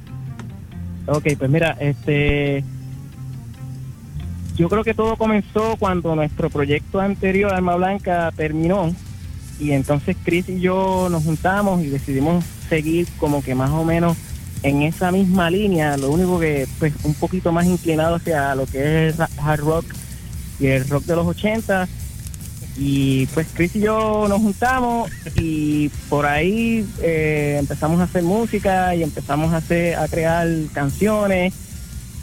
[1.07, 2.63] Ok, pues mira, este.
[4.57, 8.93] Yo creo que todo comenzó cuando nuestro proyecto anterior, Alma Blanca, terminó.
[9.59, 14.15] Y entonces Chris y yo nos juntamos y decidimos seguir como que más o menos
[14.63, 15.97] en esa misma línea.
[15.97, 19.85] Lo único que, pues, un poquito más inclinado hacia lo que es hard rock
[20.59, 21.87] y el rock de los 80.
[22.77, 28.95] Y pues Chris y yo nos juntamos y por ahí eh, empezamos a hacer música
[28.95, 31.53] y empezamos a hacer a crear canciones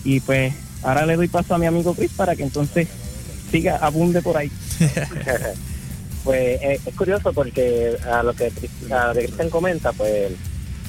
[0.02, 2.88] y pues ahora le doy paso a mi amigo Chris para que entonces
[3.50, 4.50] siga abunde por ahí.
[6.26, 8.52] pues eh, es curioso porque a lo que
[8.90, 10.32] a lo que Cristian comenta, pues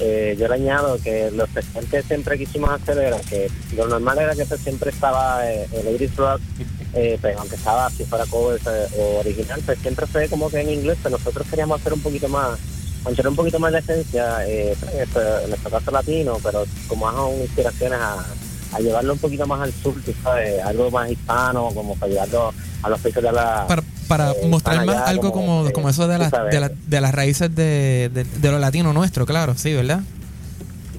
[0.00, 4.18] eh, yo le añado que los sectores que siempre quisimos hacer era que lo normal
[4.18, 6.40] era que pues, siempre estaba eh, el Iris Rock,
[6.94, 10.60] eh, pues, aunque estaba si fuera cover eh, o original, pues siempre fue como que
[10.60, 12.58] en inglés, pero nosotros queríamos hacer un poquito más,
[13.04, 17.40] mantener un poquito más la esencia, eh, pues, en, nuestro, caso latino, pero como son
[17.40, 18.24] inspiraciones a,
[18.80, 23.00] llevarlo un poquito más al sur, sabes, algo más hispano, como para llevarlo a los
[23.00, 23.66] países de la...
[24.08, 27.54] para mostrar más allá algo como, como eso de, las de, la- de las raíces
[27.54, 30.00] de, de, de lo latino nuestro, claro, sí, ¿verdad?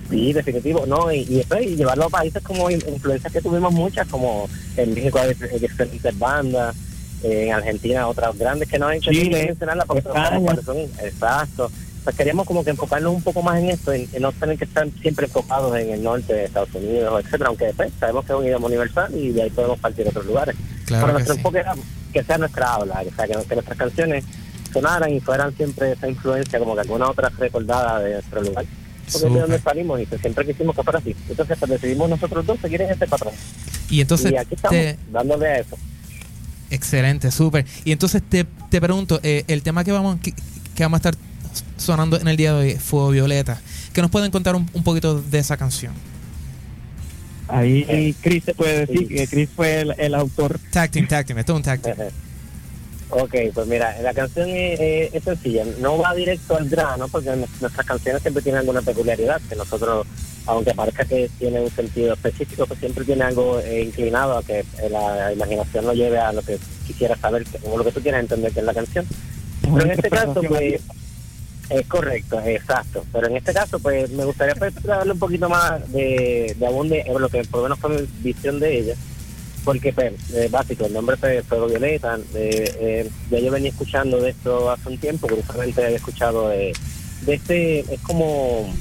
[0.10, 0.86] Sí, definitivo.
[0.88, 4.94] No, y, y y llevarlo a países como in- influencias que tuvimos muchas, como en
[4.94, 6.76] México hay diferentes bandas,
[7.22, 10.40] en Argentina otras grandes que no han hecho Chile, mencionarlas porque son- España.
[10.46, 11.72] porque son exacto.
[12.04, 14.64] Pues queríamos como que enfocarnos un poco más en esto, en, en no tener que
[14.64, 18.40] estar siempre enfocados en el norte de Estados Unidos, etcétera, aunque después sabemos que es
[18.40, 20.56] un idioma universal y de ahí podemos partir a otros lugares.
[20.90, 21.40] Claro Pero que nuestro sí.
[21.40, 21.76] enfoque era
[22.14, 24.26] que sea nuestra habla, o sea, que, que nuestras canciones
[24.74, 28.66] sonaran y fueran siempre esa influencia, como que alguna otra recordada de nuestro lugar.
[29.12, 31.16] Porque es de donde salimos y pues, siempre quisimos que fuera así.
[31.30, 33.34] Entonces pues, decidimos nosotros dos seguir en este patrón.
[33.90, 35.76] Y entonces, y aquí estamos, te- dándole a eso.
[36.70, 37.66] excelente, súper.
[37.86, 40.34] Y entonces te, te pregunto, eh, el tema que vamos, que,
[40.76, 41.16] que vamos a estar
[41.78, 43.60] sonando en el día de hoy, Fuego Violeta,
[43.94, 45.94] ¿qué nos pueden contar un, un poquito de esa canción?
[47.52, 50.60] Ahí Chris se puede decir que Chris fue el, el autor.
[50.72, 51.40] Tag team, tag team.
[51.40, 51.98] Esto es un tag team.
[53.12, 57.32] Ok, pues mira, la canción es, es- es sencilla, no va directo al grano porque
[57.60, 60.06] nuestras canciones siempre tienen alguna peculiaridad, que nosotros,
[60.46, 64.60] aunque parezca que tiene un sentido específico, pues siempre tiene algo eh, inclinado a que
[64.60, 68.22] eh, la imaginación lo lleve a lo que quisieras saber, o lo que tú quieras
[68.22, 69.08] entender que es la canción.
[69.64, 70.82] Pero en este caso, pues,
[71.70, 73.06] es correcto, exacto.
[73.12, 77.06] Pero en este caso, pues, me gustaría pues, darle un poquito más de, de abunde
[77.18, 78.96] lo que por lo menos fue mi visión de ella.
[79.64, 82.18] Porque, pues, eh, básico, el nombre fue Fuego Violeta.
[82.34, 86.74] eh, eh, ya yo venía escuchando de esto hace un tiempo, curiosamente había escuchado de,
[87.28, 88.74] este, es como,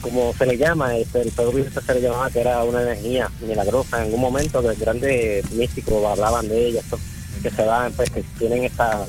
[0.00, 3.30] como se le llama, este, el Fuego Violeta se le llamaba que era una energía
[3.40, 3.96] milagrosa.
[3.98, 6.82] En algún momento los grandes místicos hablaban de ella,
[7.42, 9.04] que se van, pues, que tienen esta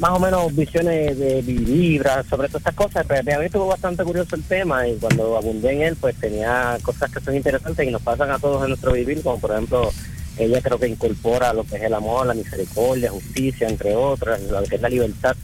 [0.00, 4.02] más o menos visiones de vibras sobre todas estas cosas, pero a mí estuvo bastante
[4.02, 7.90] curioso el tema y cuando abundé en él, pues tenía cosas que son interesantes y
[7.90, 9.92] nos pasan a todos en nuestro vivir, como por ejemplo,
[10.38, 14.62] ella creo que incorpora lo que es el amor, la misericordia, justicia, entre otras, lo
[14.62, 15.36] que es la libertad.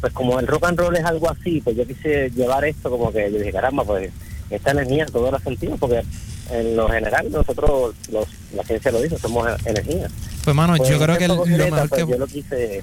[0.00, 3.12] Pues como el rock and roll es algo así, pues yo quise llevar esto como
[3.12, 4.10] que yo dije, caramba, pues
[4.50, 6.02] esta energía en todos los sentidos, porque
[6.50, 10.08] en lo general nosotros, los, la ciencia lo dice, somos energía.
[10.42, 12.10] Pues, mano, Pues, yo creo este que lo mejor pues, que.
[12.10, 12.82] Yo lo quise...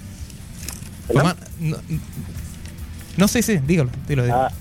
[1.08, 1.26] Pues,
[1.60, 1.78] no,
[3.18, 4.24] no, sí, sí, dígalo, dilo.
[4.32, 4.52] Ah,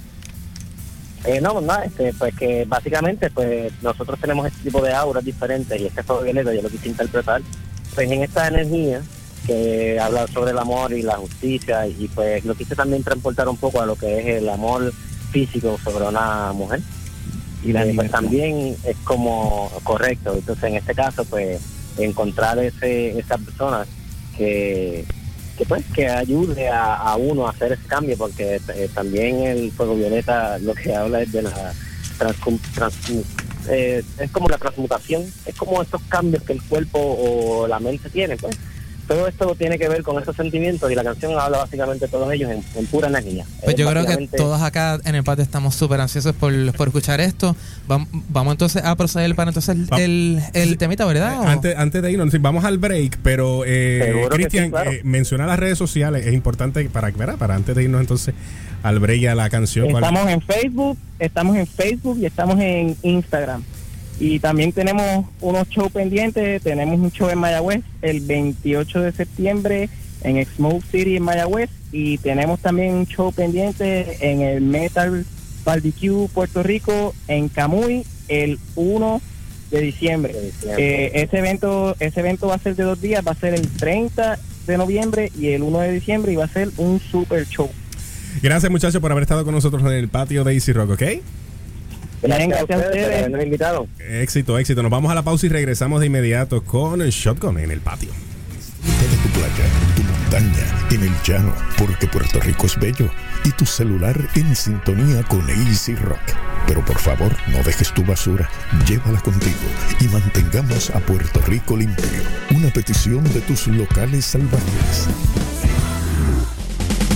[1.24, 5.80] eh, no, nada, este, pues que básicamente pues nosotros tenemos este tipo de auras diferentes
[5.80, 7.42] y este fuego violeta yo lo quise interpretar
[7.96, 9.02] pues en esta energía
[9.46, 13.56] que habla sobre el amor y la justicia y pues lo quise también transportar un
[13.56, 14.92] poco a lo que es el amor
[15.30, 16.80] físico sobre una mujer.
[17.64, 20.34] Y la Eh, pues también es como correcto.
[20.34, 21.60] Entonces en este caso pues
[21.98, 23.86] encontrar ese esa persona
[24.36, 25.04] que
[25.56, 29.96] que pues que ayude a, uno a hacer ese cambio porque eh, también el fuego
[29.96, 31.72] violeta lo que habla es de la
[32.18, 33.24] transmu-
[33.68, 38.08] eh, es como la transmutación es como estos cambios que el cuerpo o la mente
[38.10, 38.56] tiene pues
[39.06, 42.32] todo esto tiene que ver con esos sentimientos y la canción habla básicamente de todos
[42.32, 45.42] ellos en, en pura energía Pues Es yo creo que todos acá en el patio
[45.44, 47.54] estamos súper ansiosos por, por escuchar esto.
[47.88, 51.40] Vam- Vamos, entonces a proceder para entonces el, el, el temita, ¿verdad?
[51.40, 51.44] ¿O?
[51.44, 54.90] Eh, Antes, antes de irnos, vamos al break, pero eh, Cristian, sí, claro.
[54.92, 57.36] eh, menciona las redes sociales, es importante para, ¿verdad?
[57.36, 58.34] para antes de irnos entonces
[58.82, 59.90] al break y a la canción.
[59.90, 63.62] ¿cuál- Estamos en Facebook, estamos en Facebook y estamos en Instagram.
[64.18, 66.62] Y también tenemos unos shows pendientes.
[66.62, 69.88] Tenemos un show en Mayagüez el 28 de septiembre
[70.22, 71.70] en Smoke City en Mayagüez.
[71.92, 75.24] Y tenemos también un show pendiente en el Metal
[75.64, 79.20] Barbecue Puerto Rico en Camuy el 1
[79.70, 80.32] de diciembre.
[80.32, 81.06] De diciembre.
[81.06, 83.24] Eh, ese evento ese evento va a ser de dos días.
[83.26, 86.32] Va a ser el 30 de noviembre y el 1 de diciembre.
[86.32, 87.70] Y va a ser un super show.
[88.42, 91.02] Gracias muchachos por haber estado con nosotros en el patio de Easy Rock, ¿ok?
[92.22, 94.82] Gracias, Gracias a ustedes por invitado Éxito, éxito.
[94.82, 98.10] Nos vamos a la pausa y regresamos de inmediato con el Shotgun en el patio.
[98.10, 99.64] De tu playa,
[99.96, 103.10] tu montaña, en el llano, porque Puerto Rico es bello
[103.44, 106.20] y tu celular en sintonía con Easy Rock.
[106.66, 108.48] Pero por favor, no dejes tu basura,
[108.88, 109.54] llévala contigo
[110.00, 112.04] y mantengamos a Puerto Rico limpio.
[112.56, 115.08] Una petición de tus locales salvajes.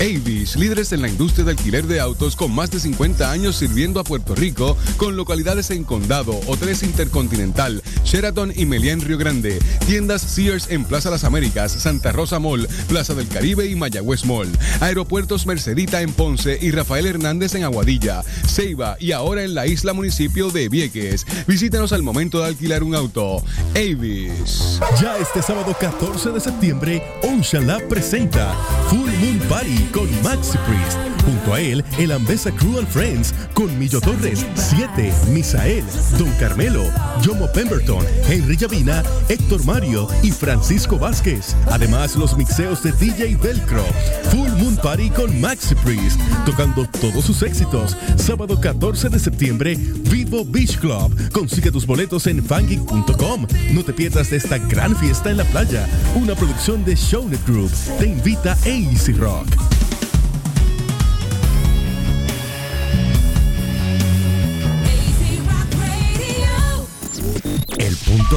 [0.01, 4.01] Avis, líderes en la industria de alquiler de autos con más de 50 años sirviendo
[4.01, 9.59] a Puerto Rico, con localidades en Condado, Hoteles Intercontinental, Sheraton y Meliá en Río Grande,
[9.87, 14.49] tiendas Sears en Plaza Las Américas, Santa Rosa Mall, Plaza del Caribe y Mayagüez Mall,
[14.81, 19.93] aeropuertos Mercedita en Ponce y Rafael Hernández en Aguadilla, Ceiba y ahora en la isla
[19.93, 21.27] municipio de Vieques.
[21.47, 23.45] Visítanos al momento de alquilar un auto.
[23.75, 24.81] Avis.
[24.99, 28.55] Ya este sábado 14 de septiembre, Ocean Lab presenta
[28.89, 30.99] Full Moon Party con Maxi Priest.
[31.25, 35.85] Junto a él, el Ambesa and Friends con Millo Torres, 7, Misael,
[36.19, 36.85] Don Carmelo,
[37.25, 41.55] Jomo Pemberton, Henry Llavina, Héctor Mario y Francisco Vázquez.
[41.71, 43.85] Además, los mixeos de DJ Velcro.
[44.31, 47.97] Full Moon Party con Maxi Priest, tocando todos sus éxitos.
[48.17, 51.15] Sábado 14 de septiembre, Vivo Beach Club.
[51.33, 53.47] Consigue tus boletos en fangeek.com.
[53.73, 55.87] No te pierdas de esta gran fiesta en la playa.
[56.15, 57.71] Una producción de Shownet Group.
[57.99, 59.70] Te invita AC Rock.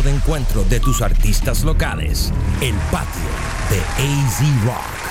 [0.02, 2.34] De encuentro de tus artistas locales.
[2.62, 3.30] El patio
[3.70, 5.03] de AZ Rock.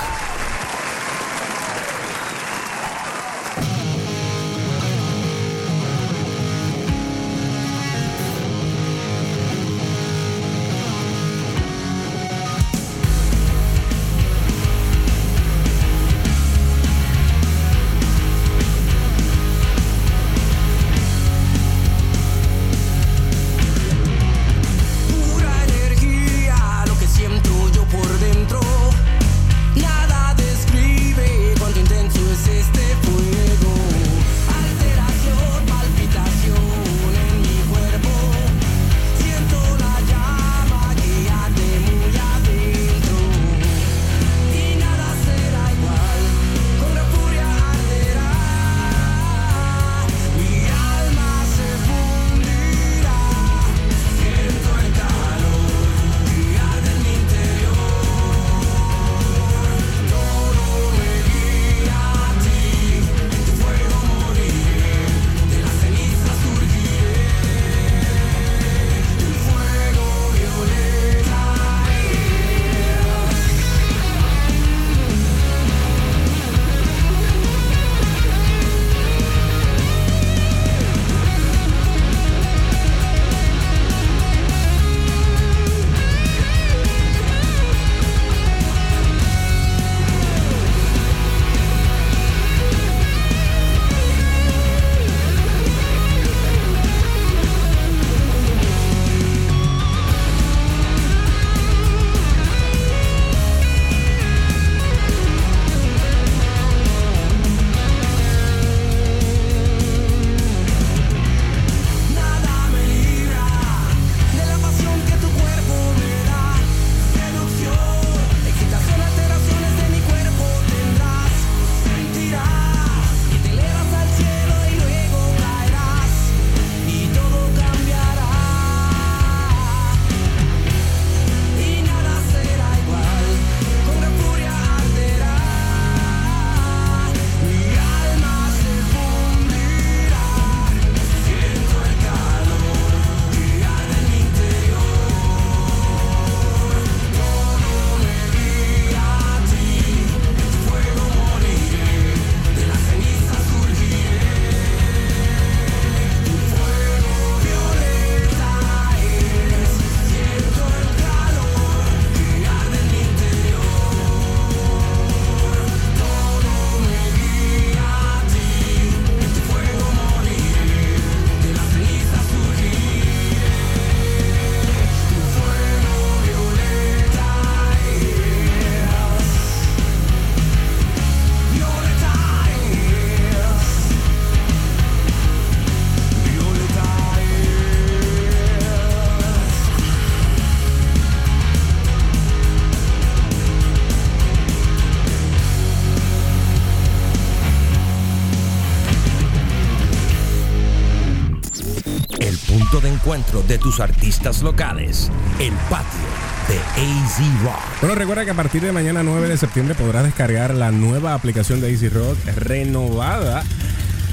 [203.49, 205.11] De tus artistas locales.
[205.39, 206.01] El patio
[206.49, 207.81] de AZ Rock.
[207.81, 211.61] Bueno, recuerda que a partir de mañana 9 de septiembre podrás descargar la nueva aplicación
[211.61, 213.43] de Easy Rock renovada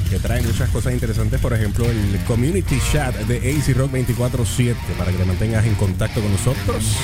[0.09, 5.11] que trae muchas cosas interesantes, por ejemplo, el community chat de AC Rock 24/7 para
[5.11, 6.95] que te mantengas en contacto con nosotros.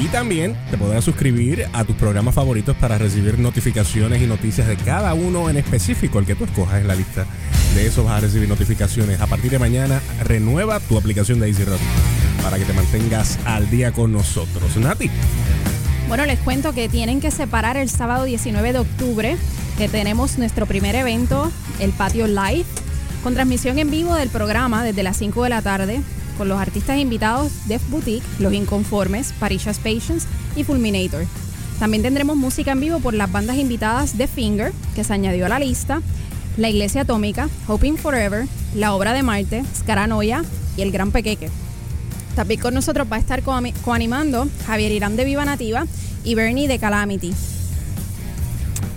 [0.00, 4.76] Y también te podrás suscribir a tus programas favoritos para recibir notificaciones y noticias de
[4.76, 7.26] cada uno en específico, el que tú escojas en la lista.
[7.74, 9.20] De eso vas a recibir notificaciones.
[9.20, 11.64] A partir de mañana, renueva tu aplicación de Easy
[12.42, 14.76] para que te mantengas al día con nosotros.
[14.76, 15.10] Nati.
[16.06, 19.36] Bueno, les cuento que tienen que separar el sábado 19 de octubre,
[19.78, 21.50] que tenemos nuestro primer evento,
[21.80, 22.66] el Patio Live,
[23.22, 26.02] con transmisión en vivo del programa desde las 5 de la tarde,
[26.36, 31.24] con los artistas invitados Def Boutique, Los Inconformes, Parishas Patience y Fulminator.
[31.78, 35.48] También tendremos música en vivo por las bandas invitadas The Finger, que se añadió a
[35.48, 36.02] la lista,
[36.56, 40.44] La Iglesia Atómica, Hoping Forever, La Obra de Marte, Scaranoia
[40.76, 41.48] y El Gran Pequeque.
[42.36, 45.86] También con nosotros va a estar coanimando Javier Irán de Viva Nativa
[46.24, 47.32] y Bernie de Calamity.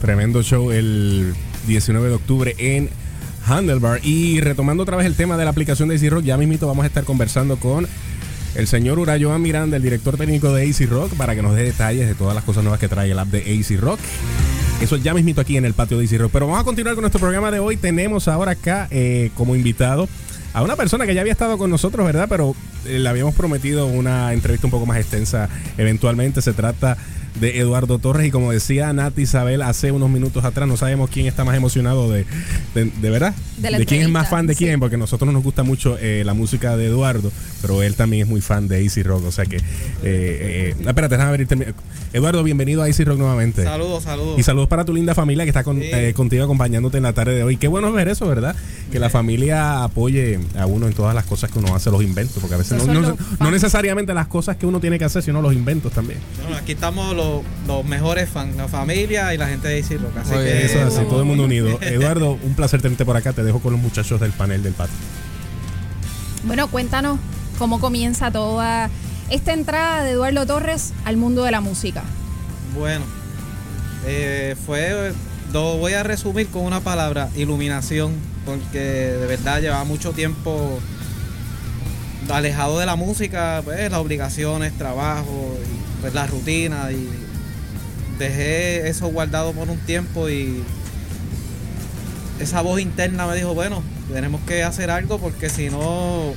[0.02, 1.34] Tremendo show el
[1.68, 2.90] 19 de octubre en
[3.46, 4.00] Handlebar.
[4.04, 6.84] Y retomando otra vez el tema de la aplicación de AC Rock, ya mismito vamos
[6.84, 7.88] a estar conversando con
[8.56, 12.08] el señor Urayoan Miranda, el director técnico de AC Rock, para que nos dé detalles
[12.08, 14.00] de todas las cosas nuevas que trae el app de AC Rock.
[14.82, 16.32] Eso ya mismito aquí en el patio de Rock.
[16.34, 17.78] Pero vamos a continuar con nuestro programa de hoy.
[17.78, 20.08] Tenemos ahora acá eh, como invitado
[20.54, 22.28] a una persona que ya había estado con nosotros, ¿verdad?
[22.30, 22.56] Pero
[22.86, 26.42] eh, le habíamos prometido una entrevista un poco más extensa eventualmente.
[26.42, 26.98] Se trata
[27.40, 31.26] de Eduardo Torres y como decía Nati Isabel hace unos minutos atrás, no sabemos quién
[31.28, 32.26] está más emocionado de,
[32.74, 34.66] de, de verdad, De la quién es más fan de sí.
[34.66, 37.32] quién, porque a nosotros nos gusta mucho eh, la música de Eduardo,
[37.62, 39.58] pero él también es muy fan de Easy Rock, o sea que...
[39.58, 39.62] Eh,
[40.04, 41.74] eh, espérate, déjame ver, termi-
[42.14, 43.64] Eduardo, bienvenido a Easy Rock nuevamente.
[43.64, 44.40] Saludos, saludos.
[44.40, 45.90] Y saludos para tu linda familia que está con- Sí.
[45.92, 47.58] eh, contigo acompañándote en la tarde de hoy.
[47.58, 48.56] Qué bueno ver eso, ¿verdad?
[48.92, 52.38] Que la familia apoye a uno en todas las cosas que uno hace, los inventos,
[52.40, 55.42] porque a veces no, son no- necesariamente las cosas que uno tiene que hacer, sino
[55.42, 56.20] los inventos también.
[56.42, 57.25] Bueno, aquí estamos los,
[57.68, 60.18] los mejores fans, la familia y la gente de Rock.
[60.18, 61.80] Así Oye, que eso es así, todo el mundo unido.
[61.82, 63.34] Eduardo, un placer tenerte por acá.
[63.34, 64.96] Te dejo con los muchachos del panel del patio.
[66.44, 67.20] Bueno, cuéntanos
[67.58, 68.90] cómo comienza toda
[69.30, 72.04] esta entrada de Eduardo Torres al mundo de la música.
[72.78, 73.06] Bueno,
[74.06, 75.14] eh, fue,
[75.54, 78.14] lo voy a resumir con una palabra, iluminación,
[78.46, 80.80] porque de verdad llevaba mucho tiempo
[82.30, 87.10] alejado de la música, pues las obligaciones, trabajo, y, pues la rutina y
[88.20, 90.62] dejé eso guardado por un tiempo y
[92.40, 93.82] esa voz interna me dijo, bueno,
[94.14, 96.36] tenemos que hacer algo porque si no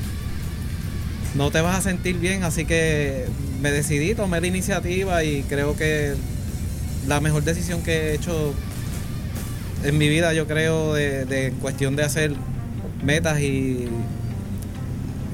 [1.35, 3.27] no te vas a sentir bien, así que
[3.61, 6.15] me decidí, tomé la iniciativa y creo que
[7.07, 8.55] la mejor decisión que he hecho
[9.85, 12.33] en mi vida, yo creo, de, cuestión de hacer
[13.05, 13.87] metas y,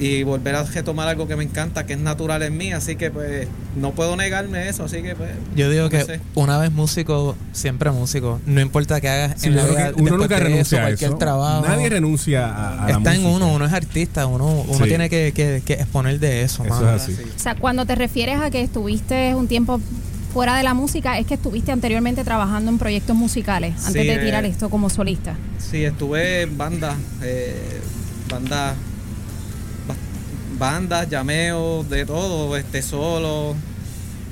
[0.01, 3.13] y volver a retomar algo que me encanta, que es natural en mí, así que
[3.13, 3.47] pues
[3.77, 5.31] no puedo negarme eso, así que pues...
[5.57, 8.41] Yo digo que una vez músico, siempre músico.
[8.47, 11.11] No importa qué hagas Sí, en la vida, que uno nunca renuncia eso, a cualquier
[11.11, 11.19] eso.
[11.19, 11.67] trabajo.
[11.67, 13.37] Nadie renuncia a, a la Está en música.
[13.45, 14.85] uno, uno es artista, uno, uno Sí.
[14.89, 16.65] tiene que, que- que exponer de eso.
[16.65, 16.95] Eso mano.
[16.97, 17.17] es así.
[17.37, 19.81] O sea, cuando te refieres a que estuviste un tiempo
[20.33, 24.15] fuera de la música, es que estuviste anteriormente trabajando en proyectos musicales antes Sí, de
[24.15, 25.35] eh, tirar esto como solista.
[25.59, 27.81] Sí, estuve en bandas, eh,
[28.31, 28.77] bandas, ba-
[30.59, 33.55] bandas, llameos, de todo, este solo.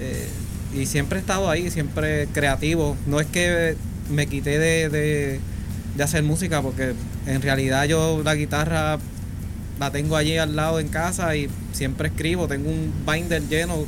[0.01, 0.29] eh,
[0.75, 2.97] y siempre he estado ahí, siempre creativo.
[3.07, 3.77] No es que
[4.11, 5.41] me quité de, de,
[5.97, 6.95] de hacer música, porque
[7.27, 8.99] en realidad yo la guitarra
[9.79, 12.49] la tengo allí al lado en casa y siempre escribo.
[12.49, 13.85] Tengo un binder lleno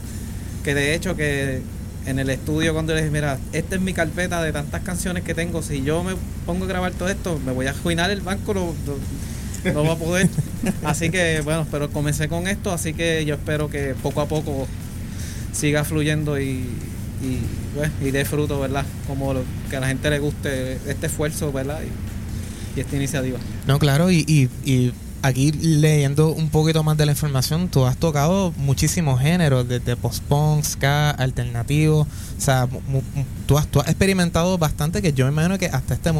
[0.62, 1.62] que de hecho que
[2.07, 5.35] en el estudio cuando les dije, mira, esta es mi carpeta de tantas canciones que
[5.35, 6.14] tengo, si yo me
[6.45, 8.95] pongo a grabar todo esto, me voy a arruinar el banco, no, no,
[9.72, 10.28] no va a poder.
[10.84, 14.66] Así que bueno, pero comencé con esto, así que yo espero que poco a poco
[15.52, 16.66] siga fluyendo y,
[17.22, 17.40] y,
[17.74, 18.84] bueno, y dé fruto, ¿verdad?
[19.06, 19.34] Como
[19.70, 21.80] que a la gente le guste este esfuerzo, ¿verdad?
[21.82, 23.38] Y, esta iniciativa.
[23.68, 24.92] No, claro, y, y, y
[25.22, 30.64] aquí leyendo un poquito más de la información, tú has tocado muchísimos géneros, desde post-punk,
[30.64, 32.00] ska, alternativo.
[32.00, 32.68] O sea,
[33.46, 36.12] tú, has, tú has experimentado bastante que yo me imagino que hasta este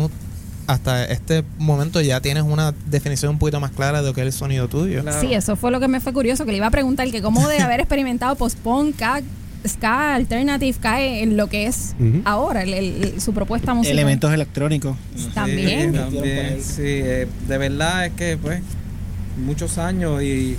[0.67, 4.27] hasta este momento ya tienes una definición un poquito más clara de lo que es
[4.29, 5.03] el sonido tuyo.
[5.21, 7.47] Sí, eso fue lo que me fue curioso, que le iba a preguntar que cómo
[7.49, 9.23] de haber experimentado post-punk, ska,
[9.67, 11.95] ska, alternative, cae en lo que es
[12.25, 13.99] ahora, el- el- su propuesta musical.
[13.99, 14.97] Elementos electrónicos.
[15.35, 15.93] También.
[15.93, 18.61] Sí, también, sí, eh, de verdad es que pues
[19.45, 20.57] muchos años y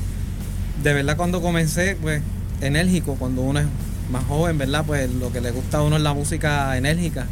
[0.83, 2.21] de verdad cuando comencé pues
[2.61, 3.65] enérgico, cuando uno es
[4.11, 4.83] más joven, ¿verdad?
[4.85, 7.25] Pues lo que le gusta a uno es la música enérgica.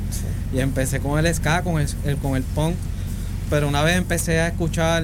[0.53, 2.75] Y empecé con el ska, con el, el- con el punk,
[3.49, 5.03] pero una vez empecé a escuchar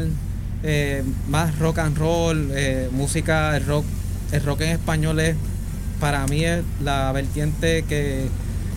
[0.63, 3.86] eh, más rock and roll, eh, música, el rock,
[4.32, 5.36] el rock en español es
[5.99, 8.28] para mí es la vertiente que,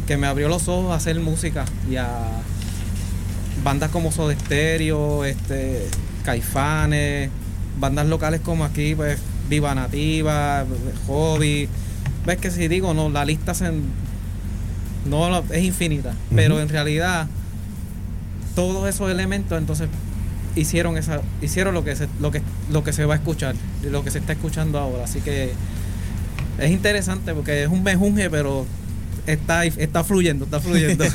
[0.07, 2.09] que me abrió los ojos a hacer música y a
[3.65, 5.87] bandas como Soda Stereo, este,
[6.25, 7.31] Caifanes,
[7.79, 9.19] bandas locales como aquí, pues
[9.49, 10.65] Viva Nativa,
[11.07, 11.69] Hobby.
[12.27, 13.71] Ves que si digo, no, la lista se,
[15.07, 17.27] no es infinita, pero en realidad
[18.55, 19.89] todos esos elementos entonces
[20.55, 24.05] hicieron esa hicieron lo que se, lo que lo que se va a escuchar lo
[24.05, 25.05] que se está escuchando ahora.
[25.05, 25.53] Así que
[26.59, 28.67] es interesante porque es un mejunje pero
[29.27, 31.05] está está fluyendo está fluyendo.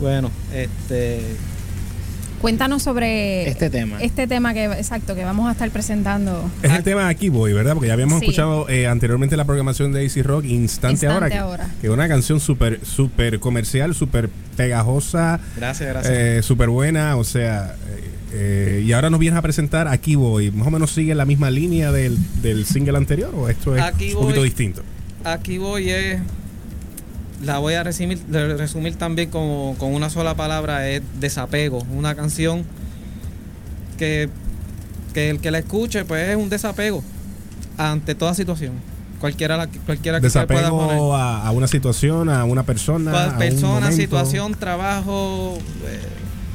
[0.00, 1.36] Bueno este
[2.42, 4.02] Cuéntanos sobre Este tema.
[4.02, 6.50] Este tema que exacto que vamos a estar presentando.
[6.62, 7.74] Es el tema Aquí Voy, ¿verdad?
[7.74, 8.24] Porque ya habíamos Sí.
[8.24, 11.70] escuchado eh, anteriormente la programación de AC Rock, Instante, Instante Ahora, que- Ahora.
[11.80, 17.22] que es una canción súper súper comercial, súper pegajosa, gracias gracias eh, súper buena, o
[17.22, 17.76] sea,
[18.32, 20.50] eh, y ahora nos vienes a presentar Aquí Voy.
[20.50, 24.14] ¿Más o menos sigue la misma línea del, del single anterior o esto es Aquí
[24.14, 24.82] un poquito distinto?
[25.22, 26.18] Aquí voy es.
[27.42, 31.84] La voy a resumir, resumir también como, con una sola palabra: es desapego.
[31.92, 32.64] Una canción
[33.98, 34.28] que,
[35.14, 37.02] que el que la escuche, pues es un desapego
[37.78, 38.72] ante toda situación.
[39.20, 40.86] Cualquiera, la- cualquiera que se pueda poner.
[40.86, 43.24] Desapego a, a una situación, a una persona.
[43.34, 46.00] A persona, situación, trabajo, eh,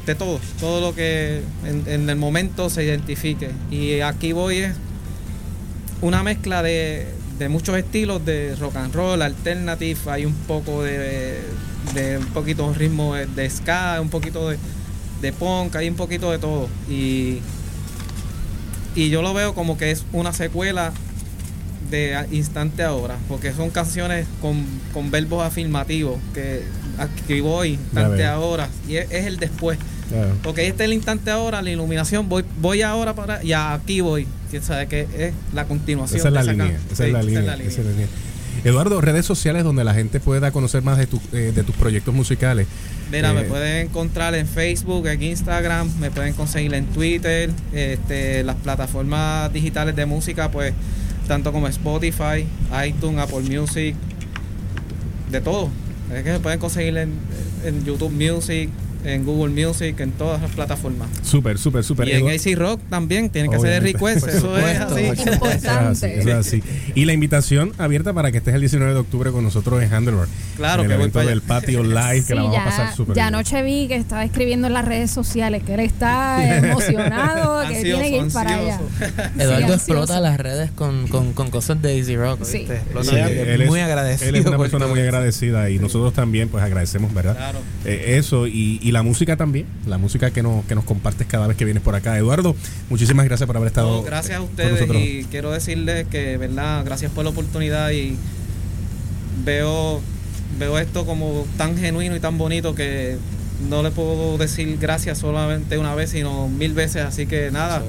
[0.06, 3.52] de todo, todo lo que en, en el momento se identifique.
[3.72, 4.74] Y aquí voy es
[6.02, 7.08] una mezcla de,
[7.40, 11.42] de muchos estilos de rock and roll, alternative, hay un poco de,
[11.94, 14.58] de un poquito de ritmo de, de ska, un poquito de,
[15.22, 16.68] de punk, hay un poquito de todo.
[16.90, 17.40] Y,
[18.96, 20.92] y yo lo veo como que es una secuela
[21.92, 26.64] de instante ahora, porque son canciones con, con verbos afirmativos, que
[26.98, 29.78] aquí voy, instante ahora, y es, es el después.
[30.10, 30.36] Claro.
[30.42, 34.28] Porque este es el instante ahora, la iluminación, voy, voy ahora para, y aquí voy,
[34.62, 36.20] sabe que es la continuación.
[36.20, 36.68] Esa es la de línea.
[36.68, 37.40] can- Esa sí, es la línea.
[37.42, 38.08] esa es la línea.
[38.64, 42.14] Eduardo, redes sociales donde la gente pueda conocer más de, tu- eh, de tus proyectos
[42.14, 42.66] musicales.
[43.12, 48.44] Mira, me Eh, pueden encontrar en Facebook, en Instagram, me pueden conseguir en Twitter, este,
[48.44, 50.74] las plataformas digitales de música, pues
[51.28, 52.46] tanto como Spotify,
[52.86, 53.96] iTunes, Apple Music,
[55.32, 55.70] de todo.
[56.14, 57.12] Es que me pueden conseguir en,
[57.64, 58.70] en YouTube Music,
[59.04, 61.08] en Google Music, en todas las plataformas.
[61.24, 62.08] Súper, súper, súper.
[62.08, 63.98] Y en AC Rock también, tienen que hacer el Obviamente.
[63.98, 65.04] request, Por eso es así.
[65.04, 66.64] Eso es así, eso es así.
[66.96, 70.28] Y la invitación abierta para que estés el 19 de octubre con nosotros en Handlebar.
[70.56, 73.16] Claro, en el evento del patio live, que Sí, la vamos ya, a pasar súper
[73.16, 73.36] ya bien.
[73.36, 78.02] anoche vi que estaba escribiendo en las redes sociales que él está emocionado, que Ansioso,
[78.02, 78.80] tiene que ir para allá.
[79.38, 80.22] Eduardo Sí, explota ansioso.
[80.22, 82.44] las redes con, con, con cosas de Easy Rock.
[82.44, 82.60] Sí.
[82.60, 82.76] ¿viste?
[82.76, 84.30] Explota Sí, él es- muy agradecido.
[84.30, 87.36] Él es una persona muy agradecida y nosotros también pues agradecemos, ¿verdad?
[87.36, 87.60] Claro.
[87.86, 91.46] Eh, eso y, y la música también, la música que nos, que nos compartes cada
[91.46, 92.18] vez que vienes por acá.
[92.18, 92.56] Eduardo,
[92.90, 96.86] muchísimas gracias por haber estado No, gracias a ustedes y quiero decirles que, ¿verdad?
[96.86, 98.16] Gracias por la oportunidad y
[99.44, 100.00] veo,
[100.58, 103.18] veo esto como tan genuino y tan bonito que
[103.70, 107.04] no le puedo decir gracias solamente una vez, sino mil veces.
[107.04, 107.84] Así que nada,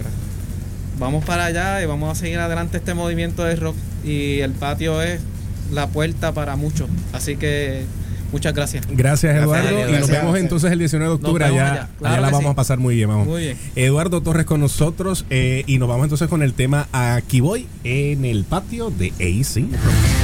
[0.98, 5.00] vamos para allá y vamos a seguir adelante este movimiento de rock y el patio
[5.00, 5.20] es
[5.72, 6.90] la puerta para muchos.
[7.12, 7.84] Así que
[8.32, 8.86] muchas gracias.
[8.90, 9.68] Gracias, Eduardo.
[9.68, 10.22] Gracias, y nos gracias.
[10.22, 11.44] vemos entonces el 19 de octubre.
[11.44, 11.88] Allá, allá.
[11.98, 12.50] Claro allá la vamos sí.
[12.50, 13.08] a pasar muy bien.
[13.08, 13.26] Vamos.
[13.26, 13.58] Muy bien.
[13.76, 18.24] Eduardo Torres con nosotros eh, y nos vamos entonces con el tema Aquí voy en
[18.24, 20.17] el patio de AC.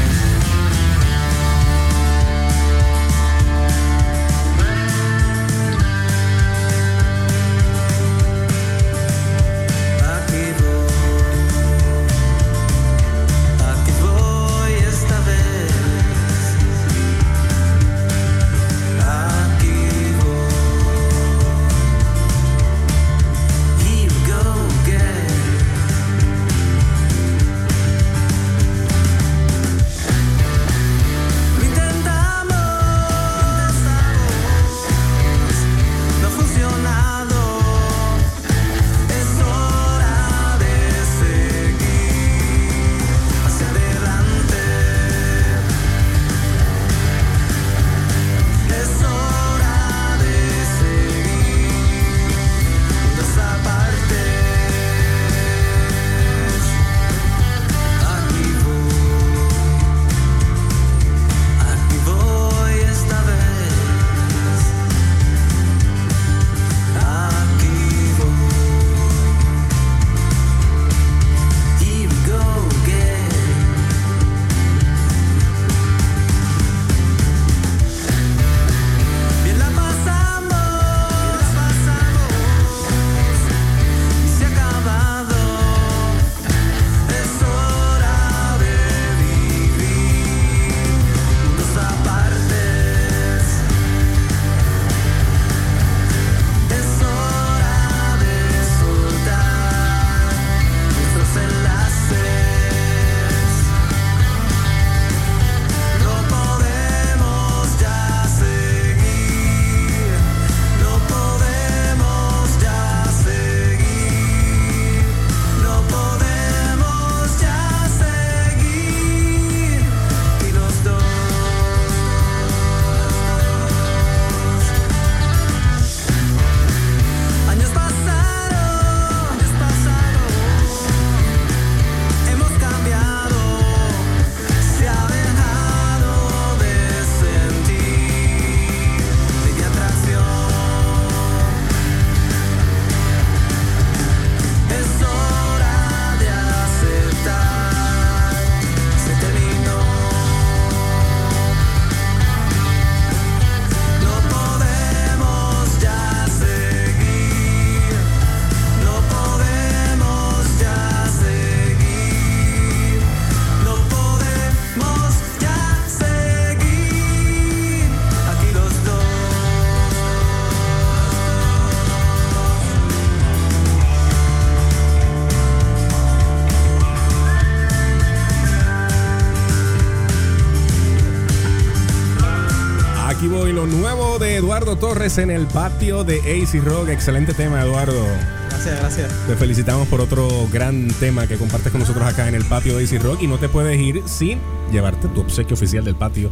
[184.74, 186.88] Eduardo Torres en el patio de AC Rock.
[186.88, 188.04] Excelente tema, Eduardo.
[188.48, 189.12] Gracias, gracias.
[189.28, 192.84] Te felicitamos por otro gran tema que compartes con nosotros acá en el patio de
[192.84, 194.40] AC Rock y no te puedes ir sin
[194.72, 196.30] llevarte tu obsequio oficial del patio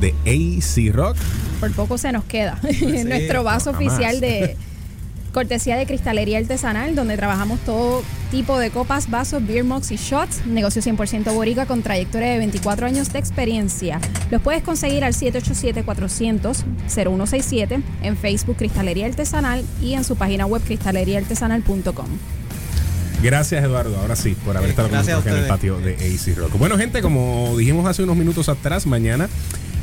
[0.00, 1.16] de AC Rock.
[1.60, 2.58] Por poco se nos queda.
[2.72, 4.56] Sí, Nuestro vaso no, oficial de
[5.32, 10.46] cortesía de Cristalería Artesanal, donde trabajamos todo tipo de copas, vasos, beer mugs y shots.
[10.46, 14.00] Negocio 100% boricua con trayectoria de 24 años de experiencia.
[14.30, 15.12] Los puedes conseguir al
[16.96, 22.06] 787-400-0167 en Facebook Cristalería Artesanal y en su página web cristaleriaartesanal.com.
[23.22, 23.96] Gracias, Eduardo.
[23.98, 26.36] Ahora sí, por haber estado con Gracias nosotros a acá en el patio de AC
[26.36, 26.58] Rock.
[26.58, 29.28] Bueno, gente, como dijimos hace unos minutos atrás, mañana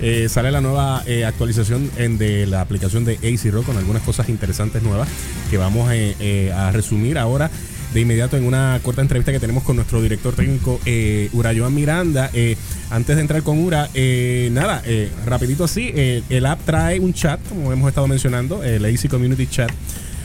[0.01, 4.03] eh, sale la nueva eh, actualización en de la aplicación de AC Rock con algunas
[4.03, 5.07] cosas interesantes nuevas
[5.49, 7.49] que vamos eh, eh, a resumir ahora
[7.93, 12.29] de inmediato en una corta entrevista que tenemos con nuestro director técnico eh, Urayoan Miranda.
[12.33, 12.55] Eh,
[12.89, 17.13] antes de entrar con Ura, eh, nada, eh, rapidito así, eh, el app trae un
[17.13, 19.71] chat, como hemos estado mencionando, el AC Community Chat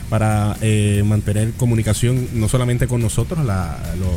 [0.09, 3.39] para eh, mantener comunicación no solamente con nosotros,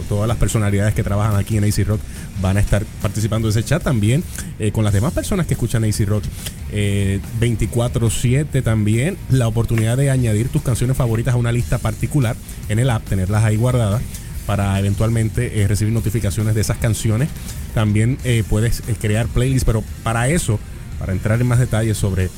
[0.09, 2.01] todas las personalidades que trabajan aquí en AC Rock
[2.43, 3.83] van a estar participando de ese chat.
[3.83, 4.23] También,
[4.59, 6.25] eh, con las demás personas que escuchan AC Rock
[6.73, 12.37] eh, 24/7 también, la oportunidad de añadir tus canciones favoritas a una lista particular
[12.69, 14.03] en el app, tenerlas ahí guardadas
[14.49, 17.29] para eventualmente eh, recibir notificaciones de esas canciones.
[17.75, 20.59] También eh, puedes eh, crear playlists, pero para eso,
[20.99, 22.31] para entrar en más detalles sobre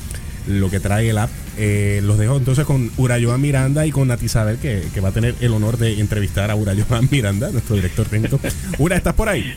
[0.45, 4.25] lo que trae el app, eh, los dejo entonces con Urayoan Miranda y con Nati
[4.25, 8.05] Isabel, que, que va a tener el honor de entrevistar a Urayoan Miranda, nuestro director
[8.07, 8.41] técnico.
[8.77, 9.53] Ura, ¿estás por ahí?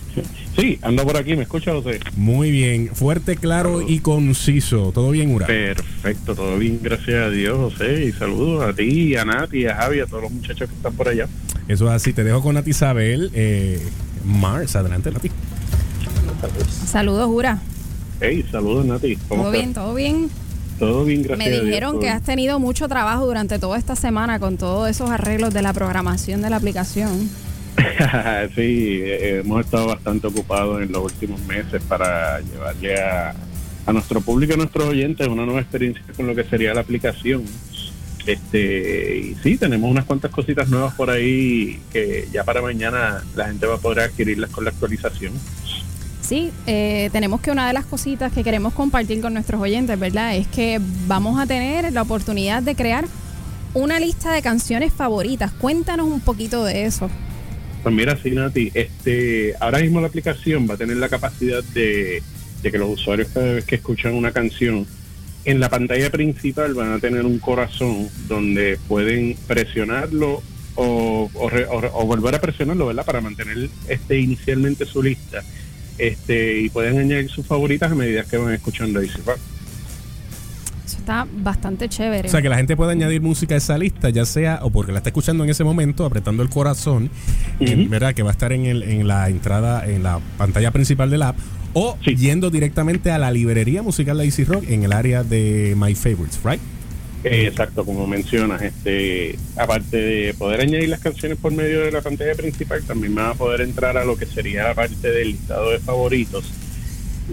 [0.56, 1.98] Sí, ando por aquí, ¿me escucha José?
[2.16, 4.92] Muy bien, fuerte, claro y conciso.
[4.92, 5.46] ¿Todo bien, Ura?
[5.46, 8.04] Perfecto, todo bien, gracias a Dios, José.
[8.04, 11.08] Y saludos a ti, a Nati, a Javi, a todos los muchachos que están por
[11.08, 11.26] allá.
[11.68, 13.30] Eso es así, te dejo con Nati Isabel.
[13.34, 13.80] Eh,
[14.24, 15.30] Mars, adelante, Nati.
[16.86, 17.58] Saludos, Jura.
[18.20, 19.16] Hey, saludos, Nati.
[19.28, 19.62] ¿Cómo ¿Todo estás?
[19.62, 19.74] bien?
[19.74, 20.30] ¿Todo bien?
[20.78, 21.64] Todo bien, gracias Me a Dios.
[21.66, 22.12] dijeron que bien.
[22.16, 26.42] has tenido mucho trabajo durante toda esta semana con todos esos arreglos de la programación
[26.42, 27.28] de la aplicación.
[28.54, 33.34] sí, eh, hemos estado bastante ocupados en los últimos meses para llevarle a,
[33.86, 37.42] a nuestro público, a nuestros oyentes, una nueva experiencia con lo que sería la aplicación.
[38.26, 43.46] Este, y sí, tenemos unas cuantas cositas nuevas por ahí que ya para mañana la
[43.46, 45.32] gente va a poder adquirirlas con la actualización.
[46.22, 50.34] Sí, eh, tenemos que una de las cositas que queremos compartir con nuestros oyentes, ¿verdad?
[50.34, 53.04] Es que vamos a tener la oportunidad de crear
[53.74, 55.52] una lista de canciones favoritas.
[55.52, 57.10] Cuéntanos un poquito de eso.
[57.82, 62.22] Pues mira, sí, Nati, este, ahora mismo la aplicación va a tener la capacidad de,
[62.62, 64.86] de que los usuarios cada vez que escuchan una canción,
[65.44, 70.42] en la pantalla principal van a tener un corazón donde pueden presionarlo
[70.76, 73.04] o, o re- o o volver a presionarlo, ¿verdad?
[73.04, 75.42] Para mantener este inicialmente su lista.
[75.98, 79.38] Este, y pueden añadir sus favoritas a medida que van escuchando Easy Rock.
[80.84, 82.28] Eso está bastante chévere.
[82.28, 84.92] O sea, que la gente puede añadir música a esa lista, ya sea o porque
[84.92, 87.10] la está escuchando en ese momento, apretando el corazón,
[87.60, 88.12] en- ¿verdad?
[88.14, 91.36] Que va a estar en, el, en la entrada, en la pantalla principal del app,
[91.74, 95.94] o yendo directamente a la librería musical de Easy Rock en el área de My
[95.94, 96.60] Favorites, ¿right?
[97.24, 102.00] Eh, Exacto, como mencionas, este, aparte de poder añadir las canciones por medio de la
[102.00, 105.70] pantalla principal, también van a poder entrar a lo que sería la parte del listado
[105.70, 106.44] de favoritos,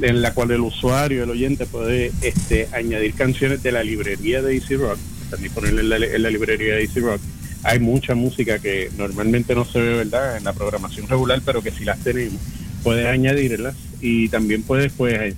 [0.02, 4.56] en la cual el usuario, el oyente, puede este, añadir canciones de la librería de
[4.56, 7.22] Easy Rock, están disponibles en la, en la librería de Easy Rock.
[7.64, 11.72] Hay mucha música que normalmente no se ve, ¿verdad?, en la programación regular, pero que
[11.72, 12.40] si las tenemos,
[12.84, 15.36] puedes añadirlas y también puedes, pues,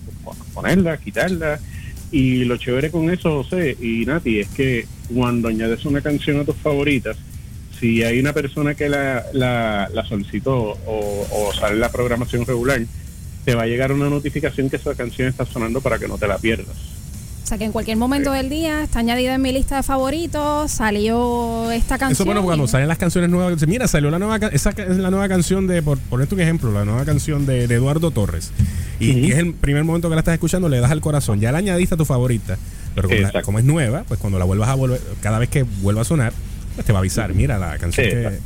[0.53, 1.61] ponerlas, quitarlas.
[2.11, 6.45] Y lo chévere con eso, José y Nati, es que cuando añades una canción a
[6.45, 7.17] tus favoritas,
[7.79, 12.81] si hay una persona que la, la, la solicitó o, o sale la programación regular,
[13.45, 16.27] te va a llegar una notificación que esa canción está sonando para que no te
[16.27, 17.02] la pierdas.
[17.43, 20.71] O sea, que en cualquier momento del día está añadida en mi lista de favoritos,
[20.71, 22.13] salió esta canción.
[22.13, 23.67] Eso bueno cuando salen las canciones nuevas.
[23.67, 26.85] Mira, salió la nueva esa es la nueva canción de, por ponerte un ejemplo, la
[26.85, 28.51] nueva canción de, de Eduardo Torres.
[28.99, 31.41] Y, y es el primer momento que la estás escuchando, le das al corazón.
[31.41, 32.57] Ya la añadiste a tu favorita.
[32.95, 33.45] Pero como, la- Exacto.
[33.45, 36.31] como es nueva, pues cuando la vuelvas a volver, cada vez que vuelva a sonar,
[36.75, 37.33] pues te va a avisar.
[37.33, 38.39] Mira, la canción que,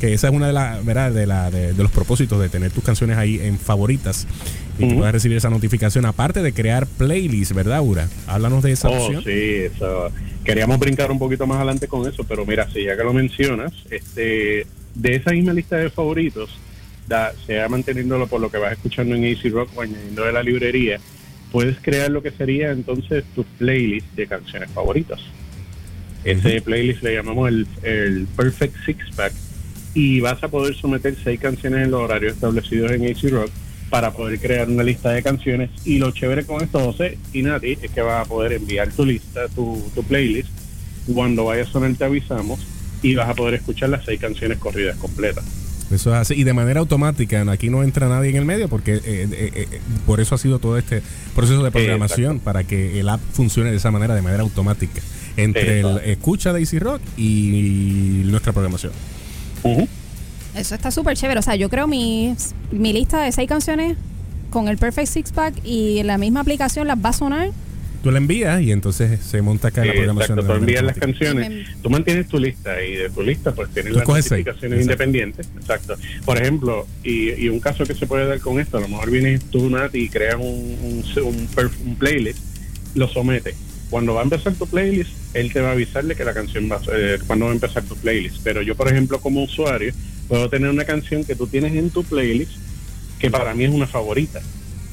[0.00, 1.10] que, esa es una de las, ¿verdad?
[1.10, 4.26] De, la, de, de los propósitos de tener tus canciones ahí en favoritas
[4.82, 4.96] y que Ujú.
[4.98, 6.04] puedas recibir esa notificación.
[6.06, 8.08] Aparte de crear playlists, ¿verdad, Ura?
[8.26, 9.22] Háblanos de esa Oh, opción.
[9.22, 10.10] sí, eso.
[10.44, 13.72] Queríamos brincar un poquito más adelante con eso, pero mira, sí, ya que lo mencionas,
[13.90, 16.50] este, de esa misma lista de favoritos,
[17.06, 20.42] da, sea manteniéndolo por lo que vas escuchando en Easy Rock o añadiendo de la
[20.42, 20.98] librería,
[21.52, 25.20] puedes crear lo que sería entonces tu playlist de canciones favoritas.
[26.24, 29.32] Ese playlist le llamamos el, el Perfect Six Pack
[29.94, 33.50] y vas a poder someter seis canciones en los horarios establecidos en AC Rock
[33.92, 35.68] para poder crear una lista de canciones.
[35.84, 39.04] Y lo chévere con esto, José y Nati, es que vas a poder enviar tu
[39.04, 40.48] lista, tu, tu playlist.
[41.12, 42.66] Cuando vaya a sonar te avisamos
[43.02, 45.44] y vas a poder escuchar las seis canciones corridas completas.
[45.90, 46.34] Eso es así.
[46.36, 49.80] Y de manera automática, aquí no entra nadie en el medio porque eh, eh, eh,
[50.06, 51.02] por eso ha sido todo este
[51.34, 55.02] proceso de programación, para que el app funcione de esa manera, de manera automática,
[55.36, 58.92] entre el escucha de Easy Rock y nuestra programación.
[60.54, 61.40] Eso está súper chévere.
[61.40, 62.34] O sea, yo creo mi,
[62.70, 63.96] mi lista de seis canciones
[64.50, 67.50] con el Perfect Six Pack y la misma aplicación las va a sonar.
[68.02, 70.38] Tú la envías y entonces se monta acá en la programación.
[70.40, 73.70] Exacto, de tú envías las canciones, tú mantienes tu lista y de tu lista pues
[73.70, 75.48] tienes Tú las seis, notificaciones independientes.
[75.56, 75.94] Exacto.
[76.24, 79.08] Por ejemplo, y, y un caso que se puede dar con esto, a lo mejor
[79.08, 81.48] vienes tú, Nat, y creas un, un, un
[81.86, 82.40] un playlist,
[82.96, 83.54] lo sometes.
[83.88, 86.76] Cuando va a empezar tu playlist, él te va a avisarle que la canción va
[86.76, 88.38] a eh, cuando va a empezar tu playlist.
[88.42, 89.92] Pero yo, por ejemplo, como usuario,
[90.32, 92.52] puedo tener una canción que tú tienes en tu playlist
[93.18, 94.40] que para mí es una favorita.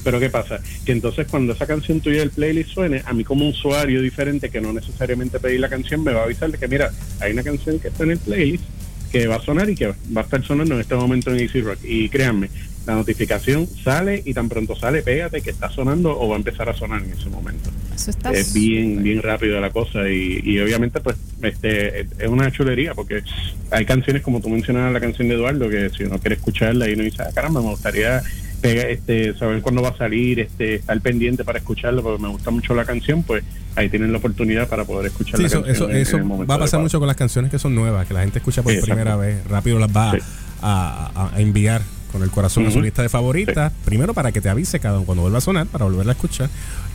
[0.04, 0.60] Pero ¿qué pasa?
[0.84, 4.60] Que entonces cuando esa canción tuya del playlist suene, a mí como usuario diferente que
[4.60, 7.78] no necesariamente pedí la canción, me va a avisar de que mira, hay una canción
[7.78, 8.64] que está en el playlist
[9.10, 11.60] que va a sonar y que va a estar sonando en este momento en Easy
[11.60, 11.78] Rock.
[11.84, 12.50] Y créanme,
[12.86, 16.68] la notificación sale y tan pronto sale, pégate que está sonando o va a empezar
[16.68, 17.70] a sonar en ese momento.
[17.94, 22.50] Eso está Es bien, bien rápido la cosa y, y obviamente pues este es una
[22.50, 23.22] chulería porque
[23.70, 26.94] hay canciones como tú mencionabas la canción de Eduardo que si uno quiere escucharla y
[26.94, 28.22] uno dice, ah, caramba, me gustaría
[28.62, 32.74] este, saber cuándo va a salir, este, estar pendiente para escucharlo porque me gusta mucho
[32.74, 33.42] la canción, pues
[33.76, 35.90] ahí tienen la oportunidad para poder escuchar Sí, la eso, canción.
[35.96, 36.82] eso, en- eso va a pasar adecuado.
[36.82, 39.44] mucho con las canciones que son nuevas, que la gente escucha por primera vez.
[39.48, 40.12] Rápido las va
[40.62, 41.82] a, a- a enviar
[42.12, 43.72] con el corazón a su lista de favoritas.
[43.84, 46.50] Primero para que te avise cada cuando vuelva a sonar, para volverla a escuchar.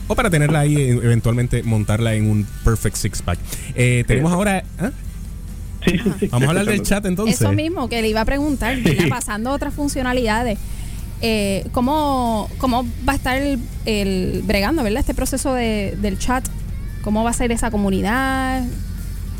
[0.08, 3.38] O para tenerla ahí, eventualmente montarla en un Perfect Six Pack.
[3.74, 4.62] Eh, tenemos ahora.
[4.78, 4.90] ¿ah?
[6.30, 7.40] Vamos a hablar del chat entonces.
[7.40, 8.76] Eso mismo que le iba a preguntar,
[9.08, 10.58] pasando a otras funcionalidades.
[11.22, 15.00] Eh, ¿cómo, ¿Cómo va a estar el, el bregando, verdad?
[15.00, 16.46] Este proceso de, del chat.
[17.02, 18.64] ¿Cómo va a ser esa comunidad?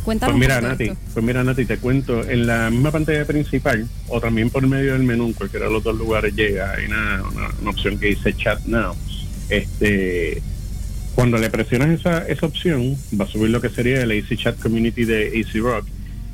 [0.05, 0.37] Cuéntanos.
[0.37, 0.97] Pues mira, Nati, esto.
[1.14, 5.03] pues mira, Nati, te cuento, en la misma pantalla principal, o también por medio del
[5.03, 8.33] menú, en cualquiera de los dos lugares llega, hay una, una- una opción que dice
[8.35, 8.95] Chat Now.
[9.49, 10.41] Este,
[11.16, 14.59] cuando le presionas esa, esa opción, va a subir lo que sería el AC Chat
[14.61, 15.87] Community de AC Rock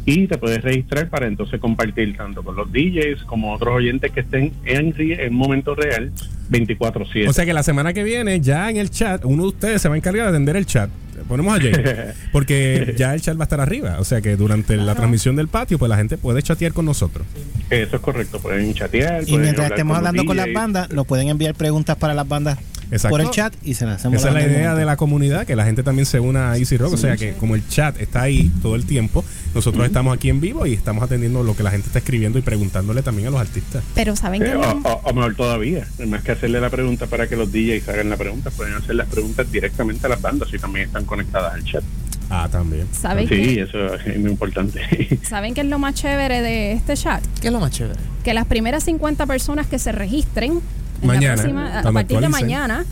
[0.04, 4.20] y te puedes registrar para entonces compartir tanto con los DJs como otros oyentes que
[4.20, 6.10] estén en, en momento real
[6.50, 7.28] 24/7.
[7.28, 9.88] O sea que la semana que viene, ya en el chat, uno de ustedes se
[9.88, 10.90] va a encargar de atender el chat.
[11.28, 11.72] Ponemos a Jay.
[12.32, 13.96] Porque ya el chat va a estar arriba.
[14.00, 17.26] O sea que durante la transmisión del patio, pues la gente puede chatear con nosotros.
[17.70, 19.22] Eso es correcto, pueden chatear.
[19.22, 20.54] Y pueden mientras estemos con hablando con las DJs.
[20.54, 22.58] bandas, lo pueden enviar preguntas para las bandas
[22.92, 23.08] Exacto.
[23.10, 24.18] por el chat y se las hacemos.
[24.18, 26.76] Esa es la idea de la comunidad, que la gente también se una a Easy
[26.76, 26.92] Rock.
[26.92, 29.24] o sea que como el chat está ahí todo el tiempo,
[29.54, 32.42] nosotros estamos aquí en vivo y estamos atendiendo lo que la gente está escribiendo y
[32.42, 33.82] preguntándole también a los artistas.
[33.94, 34.56] Pero ¿saben Sí, qué?
[34.56, 38.10] o, o- o mejor todavía, más que hacerle la pregunta para que los DJs hagan
[38.10, 41.64] la pregunta, pueden hacer las preguntas directamente a las bandas y también están conectadas al
[41.64, 41.82] chat.
[42.30, 42.86] Ah, también.
[42.92, 43.62] ¿Saben Sí, qué?
[43.62, 44.80] eso es muy importante.
[45.28, 47.22] ¿Saben qué es lo más chévere de este chat?
[47.40, 47.98] ¿Qué es lo más chévere?
[48.24, 50.62] Que las primeras 50 personas que se registren en la
[51.02, 52.84] Mañana, próxima- a partir de mañana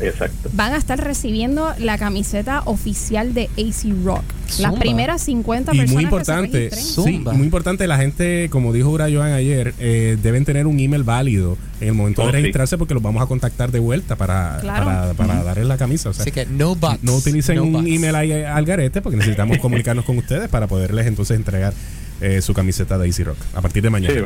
[0.00, 0.48] Exacto.
[0.52, 4.22] van a estar recibiendo la camiseta oficial de AC Rock.
[4.60, 8.72] Las primeras 50 Y personas muy que importante, se sí, muy importante, la gente, como
[8.72, 12.32] dijo Ura Joan ayer, eh, deben tener un email válido en el momento Oh, de
[12.32, 12.36] sí.
[12.38, 15.14] registrarse porque los vamos a contactar de vuelta para, Claro.
[15.16, 16.10] para, darles la camisa.
[16.10, 17.02] O sea, Así que no bots.
[17.02, 17.86] no utilicen no un bots.
[17.88, 21.74] email ahí al garete porque necesitamos comunicarnos con ustedes para poderles entonces entregar
[22.20, 24.14] eh, su camiseta de Easy Rock a partir de mañana.
[24.14, 24.20] Sí,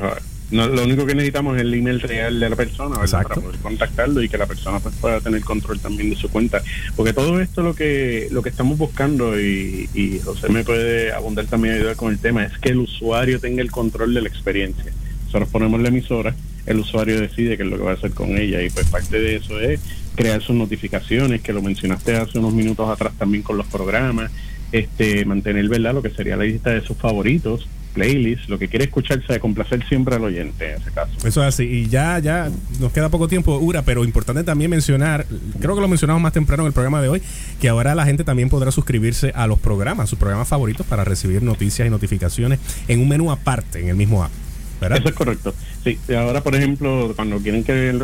[0.52, 3.22] no, lo único que necesitamos es el email real de la persona ¿verdad?
[3.22, 6.62] Para poder contactarlo y que la persona pues, pueda tener control también de su cuenta.
[6.94, 11.46] Porque todo esto lo que lo que estamos buscando, y, y José me puede abundar
[11.46, 14.92] también ayudar con el tema, es que el usuario tenga el control de la experiencia.
[15.26, 16.34] Nosotros ponemos la emisora,
[16.66, 19.18] el usuario decide qué es lo que va a hacer con ella y pues parte
[19.18, 19.80] de eso es
[20.14, 24.30] crear sus notificaciones, que lo mencionaste hace unos minutos atrás también con los programas,
[24.70, 28.86] este mantener verdad lo que sería la lista de sus favoritos, playlists, lo que quiere
[28.86, 31.12] escucharse de complacer siempre al oyente en ese caso.
[31.18, 31.64] Eso es así.
[31.64, 35.26] Y ya, ya nos queda poco tiempo, Ura, pero importante también mencionar,
[35.60, 37.22] creo que lo mencionamos más temprano en el programa de hoy,
[37.60, 41.42] que ahora la gente también podrá suscribirse a los programas, sus programas favoritos, para recibir
[41.42, 44.32] noticias y notificaciones en un menú aparte, en el mismo app.
[44.80, 44.98] ¿verdad?
[44.98, 45.54] Eso es correcto.
[45.84, 47.94] Sí, ahora por ejemplo, cuando quieren que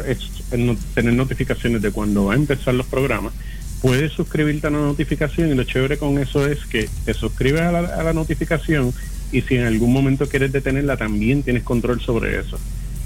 [0.94, 3.32] tener notificaciones de cuando va a empezar los programas,
[3.82, 7.72] puedes suscribirte a la notificación y lo chévere con eso es que te suscribes a
[7.72, 8.92] la, a la notificación
[9.32, 12.58] y si en algún momento quieres detenerla también tienes control sobre eso.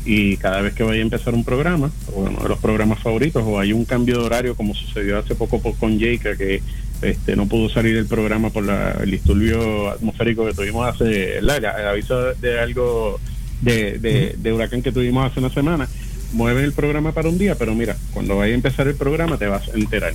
[0.05, 3.43] Y cada vez que vaya a empezar un programa, o uno de los programas favoritos,
[3.47, 6.61] o hay un cambio de horario como sucedió hace poco con Jake, que
[7.03, 11.57] este, no pudo salir del programa por la- el disturbio atmosférico que tuvimos hace, la-
[11.59, 13.21] el aviso de algo
[13.61, 13.99] de,
[14.39, 15.89] de huracán que tuvimos hace una semana,
[16.33, 19.47] mueven el programa para un día, pero mira, cuando vaya a empezar el programa te
[19.47, 20.13] vas a enterar.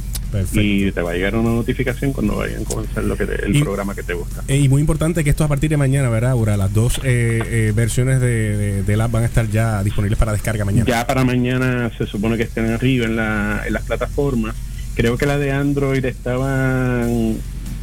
[0.54, 3.56] Y te va a llegar una notificación cuando vayan a comenzar lo que te- el
[3.56, 4.44] Y- programa que te gusta.
[4.48, 6.58] Eh, Y muy importante que esto a partir de mañana, ¿verdad, Aura?
[6.58, 10.34] Las dos eh, eh, versiones de, de- del app van a estar ya disponibles para
[10.34, 10.86] descarga mañana.
[10.88, 14.56] Ya para mañana se supone que estén arriba en, la, en las plataformas.
[14.96, 16.04] Creo que la de Android
[16.52, 17.38] estaban...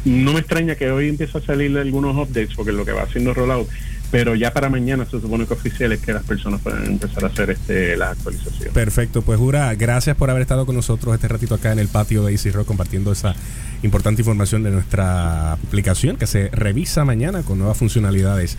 [0.05, 3.33] No me extraña que hoy empiece a salir algunos updates porque lo que va haciendo
[3.33, 3.67] rollout.
[4.11, 7.27] Pero ya para mañana se supone que oficial es que las personas puedan empezar a
[7.27, 8.73] hacer este las actualizaciones.
[8.73, 12.23] Perfecto, pues Jura, gracias por haber estado con nosotros este ratito acá en el patio
[12.23, 13.35] de Easy Rock compartiendo esa
[13.83, 18.57] importante información de nuestra aplicación que se revisa mañana con nuevas funcionalidades.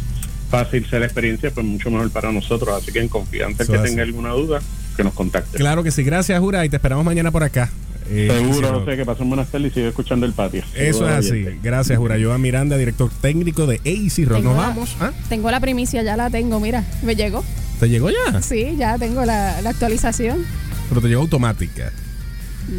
[0.53, 2.81] fácil sea la experiencia, pues mucho mejor para nosotros.
[2.81, 4.61] Así que en confianza, el que tenga alguna duda,
[4.97, 5.57] que nos contacte.
[5.57, 7.71] Claro que sí, gracias Jura y te esperamos mañana por acá.
[8.11, 8.85] Eh, Seguro, Rock.
[8.85, 10.63] José, que pasen buenas tardes y sigue escuchando el patio.
[10.75, 11.45] Eso es así.
[11.63, 14.39] Gracias, Urayoa Miranda, director técnico de AC Rock.
[14.39, 14.97] Tengo Nos la- vamos.
[15.01, 15.13] ¿Ah?
[15.31, 17.43] Tengo la primicia, ya la tengo, mira, me llegó.
[17.81, 18.43] ¿Te llegó ya?
[18.43, 20.45] Sí, ya tengo la, la actualización.
[20.91, 21.91] Pero te llegó automática.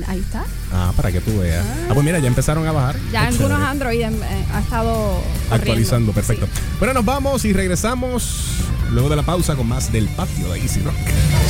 [0.07, 0.43] Ahí está.
[0.71, 1.65] Ah, para que tú veas.
[1.89, 2.95] Ah, pues mira, ya empezaron a bajar.
[3.11, 3.65] Ya Qué algunos chévere.
[3.65, 5.55] Android eh, ha estado corriendo.
[5.55, 6.47] Actualizando, perfecto.
[6.79, 10.81] Bueno, nos vamos y regresamos luego de la pausa con más del patio de Easy
[10.81, 10.95] Rock.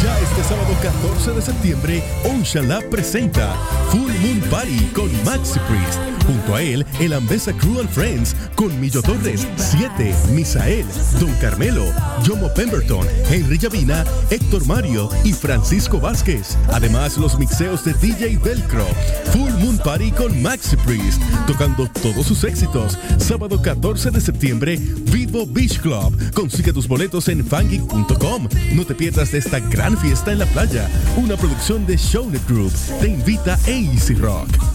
[0.03, 3.53] Ya este sábado 14 de septiembre, Ocean presenta
[3.89, 5.99] Full Moon Party con Maxi Priest.
[6.25, 10.85] Junto a él, el Ambesa and Friends con Millo Torres, 7, Misael,
[11.19, 11.85] Don Carmelo,
[12.23, 16.57] Yomo Pemberton, Henry Llavina, Héctor Mario y Francisco Vázquez.
[16.69, 18.85] Además, los mixeos de DJ Velcro.
[19.33, 22.97] Full Moon Party con Maxi Priest, tocando todos sus éxitos.
[23.17, 24.77] Sábado 14 de septiembre,
[25.11, 26.15] Vivo Beach Club.
[26.33, 28.47] Consigue tus boletos en fangeek.com.
[28.73, 30.89] No te pierdas de esta gran fiesta en la playa.
[31.17, 32.71] Una producción de Shownet Group.
[33.01, 34.72] Te invita AC Rock.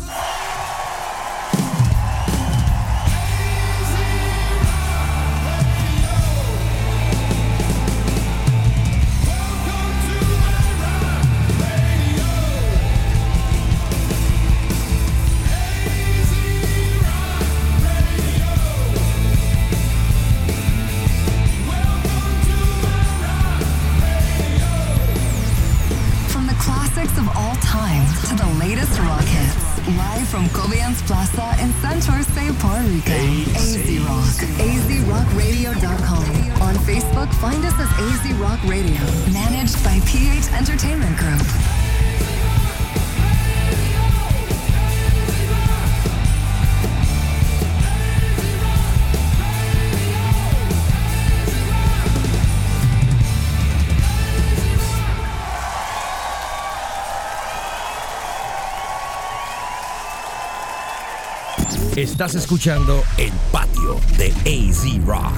[62.18, 65.36] Estás escuchando El Patio de AZ Rock.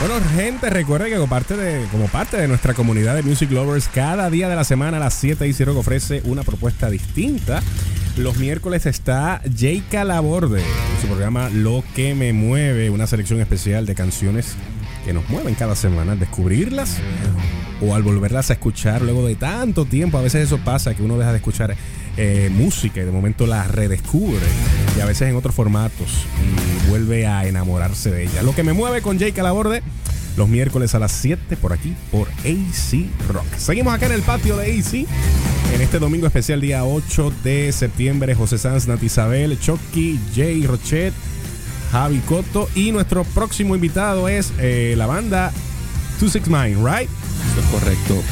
[0.00, 3.88] Bueno, gente, recuerden que como parte, de, como parte de nuestra comunidad de Music Lovers,
[3.88, 7.62] cada día de la semana a las 7 Easy Rock ofrece una propuesta distinta.
[8.18, 13.86] Los miércoles está Jay Calaborde en su programa Lo que me mueve, una selección especial
[13.86, 14.56] de canciones
[15.06, 16.98] que nos mueven cada semana, descubrirlas
[17.80, 20.18] o al volverlas a escuchar luego de tanto tiempo.
[20.18, 21.74] A veces eso pasa, que uno deja de escuchar
[22.16, 24.46] eh, música y de momento la redescubre
[24.96, 26.26] y a veces en otros formatos
[26.84, 28.42] y vuelve a enamorarse de ella.
[28.42, 29.82] Lo que me mueve con Jake Calaborde
[30.36, 33.46] los miércoles a las 7 por aquí por AC Rock.
[33.56, 35.06] Seguimos acá en el patio de AC
[35.74, 38.34] en este domingo especial día 8 de septiembre.
[38.34, 41.12] José Sanz, Nati Isabel, Chucky, Jay Rochet,
[41.92, 45.52] Javi Cotto y nuestro próximo invitado es eh, la banda
[46.18, 47.08] Two Six Mind, ¿right?
[47.58, 48.22] Es correcto.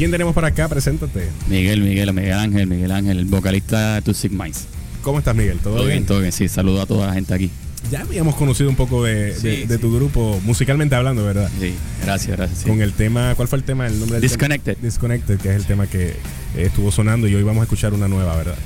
[0.00, 0.66] ¿Quién tenemos por acá?
[0.66, 1.28] Preséntate.
[1.46, 4.64] Miguel, Miguel, Miguel Ángel, Miguel Ángel, el vocalista de Two Sick Minds.
[5.02, 5.58] ¿Cómo estás, Miguel?
[5.58, 5.98] ¿Todo, Todo bien?
[5.98, 6.32] bien, todo bien.
[6.32, 7.50] Sí, saludo a toda la gente aquí.
[7.90, 11.50] Ya habíamos conocido un poco de, de- Sí, de tu grupo, musicalmente hablando, ¿verdad?
[11.60, 12.60] Sí, gracias, gracias.
[12.60, 12.68] sí.
[12.70, 13.86] Con el tema, ¿cuál fue el tema?
[13.88, 14.72] El nombre del Disconnected.
[14.76, 14.86] tema?
[14.86, 16.14] Disconnected, que es el tema que eh,
[16.56, 18.56] estuvo sonando y hoy vamos a escuchar una nueva, ¿verdad?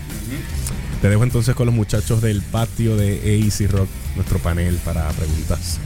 [1.02, 5.80] Te dejo entonces con los muchachos del patio de AC Rock, nuestro panel para preguntas.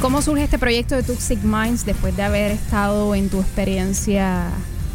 [0.00, 4.48] ¿Cómo surge este proyecto de Toxic Minds después de haber estado en tu experiencia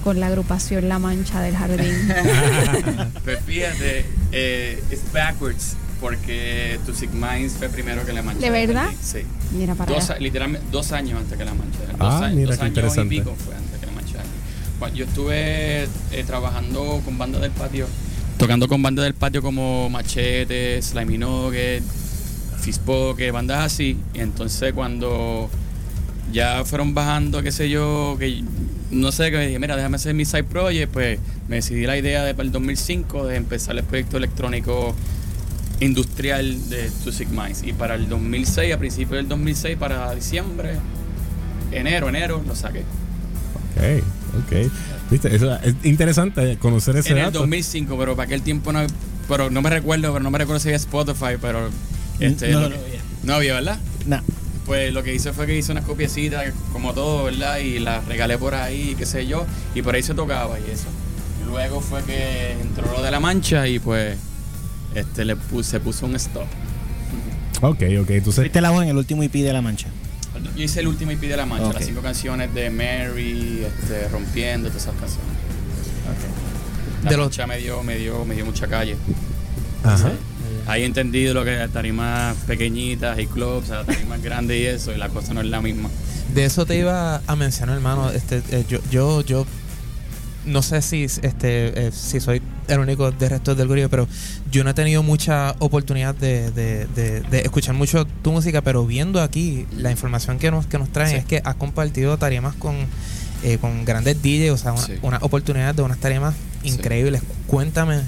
[0.03, 1.93] con la agrupación La Mancha del Jardín?
[3.23, 8.41] Pues fíjate, eh, es backwards porque Tu Sick Minds fue primero que La Mancha.
[8.41, 8.89] ¿De verdad?
[9.01, 9.19] Sí.
[9.51, 10.19] Mira para Dos, allá.
[10.19, 11.79] literalmente dos años antes que La Mancha.
[11.91, 13.15] Dos, Ah, a- mira dos qué años interesante.
[13.15, 14.19] y pico fue antes que La Mancha.
[14.79, 17.87] Bueno, yo estuve eh, trabajando con Banda del Patio
[18.37, 21.81] tocando con bandas del patio como Machete, Slimy Nugget,
[22.65, 23.95] Fispoke, bandas así.
[24.15, 25.49] Y entonces cuando
[26.31, 28.43] ya fueron bajando, qué sé yo, que
[28.89, 32.23] no sé, que dije, mira, déjame hacer mi side project, pues me decidí la idea
[32.23, 34.95] de para el 2005 de empezar el proyecto electrónico
[35.79, 37.61] industrial de Two Sick Minds.
[37.61, 40.71] Y para el 2006, a principios del 2006, para diciembre,
[41.71, 42.79] enero, enero, lo saqué.
[42.79, 44.03] Ok,
[44.39, 44.71] ok.
[45.11, 47.39] Viste, eso es interesante conocer ese en el dato.
[47.39, 48.79] 2005, pero para aquel tiempo no,
[49.27, 51.69] pero no me recuerdo, pero no me recuerdo si había Spotify, pero
[52.19, 52.99] este, No, lo no había.
[53.23, 53.79] no había, ¿verdad?
[54.05, 54.21] No.
[54.65, 57.59] Pues lo que hice fue que hice unas copiecitas, como todo, ¿verdad?
[57.59, 59.45] Y las regalé por ahí, qué sé yo,
[59.75, 60.87] y por ahí se tocaba y eso.
[61.47, 64.17] Luego fue que entró lo de la mancha y pues
[64.95, 66.45] este le puse, se puso un stop.
[67.61, 68.09] Ok, ok.
[68.09, 69.87] Entonces, Fuiste la voz en el último IP de La Mancha.
[70.55, 71.73] Yo hice el último IP de la mancha, Ok.
[71.75, 75.25] las cinco canciones de Mary, este, rompiendo, todas esas canciones.
[77.03, 78.97] La De los- mancha me dio, me dio, me dio mucha calle.
[79.83, 80.11] Ajá.
[80.67, 84.97] He entendido lo que es tarimas pequeñitas y clubs, a tarimas grandes y eso, y
[84.97, 85.89] la cosa no es la misma.
[86.33, 88.09] De eso te iba a mencionar, hermano.
[88.11, 89.45] Este, eh, yo, yo, yo
[90.45, 94.07] no sé si, este, eh, si soy el único del resto del grupo, pero
[94.51, 98.85] yo no he tenido mucha oportunidad de, de- de- de escuchar mucho tu música, pero
[98.85, 101.15] viendo aquí la información que nos, que nos traen Sí.
[101.17, 102.75] es que has compartido tarimas con,
[103.43, 104.93] eh, con grandes DJs, o sea, una, Sí.
[105.03, 106.69] una oportunidad de unas tarimas Sí.
[106.69, 107.21] increíbles.
[107.47, 108.01] Cuéntame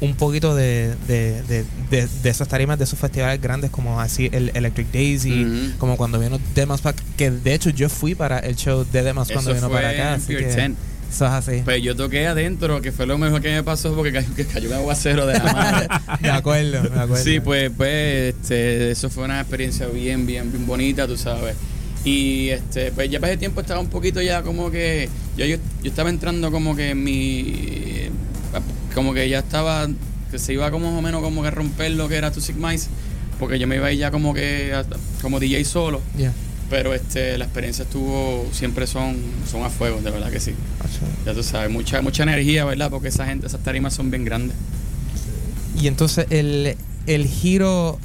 [0.00, 4.28] un poquito de, de, de, de- de esas tarimas, de esos festivales grandes como así
[4.32, 8.56] el Electric Daisy, como cuando vino Demas Pack, que de hecho yo fui para el
[8.56, 10.14] show de Demas cuando vino para acá.
[10.14, 10.56] Así que 10.
[10.56, 10.74] eso
[11.10, 11.62] es así.
[11.64, 14.68] Pues yo toqué adentro, que fue lo mejor que me pasó porque cayó, que cayó
[14.68, 15.88] un aguacero de la madre.
[16.20, 17.24] me acuerdo, me acuerdo.
[17.24, 21.54] Sí, pues, pues este, eso fue una experiencia bien, bien, bien bonita, tú sabes.
[22.04, 25.08] Y este, pues ya para ese tiempo estaba un poquito ya como que.
[25.36, 28.02] Yo, yo, yo estaba entrando como que en mi.
[28.96, 29.86] Como que ya estaba.
[30.32, 32.40] Que se iba como más o menos como que a romper lo que era Tu
[32.40, 32.88] Sick Minds.
[33.38, 34.72] Porque yo me iba a ir ya como que.
[34.74, 34.84] a-
[35.22, 36.00] como DJ solo.
[36.68, 38.44] Pero este, la experiencia estuvo.
[38.52, 39.16] Siempre son,
[39.48, 40.52] son a fuego, de verdad que sí.
[41.24, 42.90] Ya tú sabes, mucha, mucha energía, ¿verdad?
[42.90, 44.56] Porque esa gente, esas tarimas son bien grandes.
[45.80, 46.76] Y entonces el,
[47.06, 47.98] el giro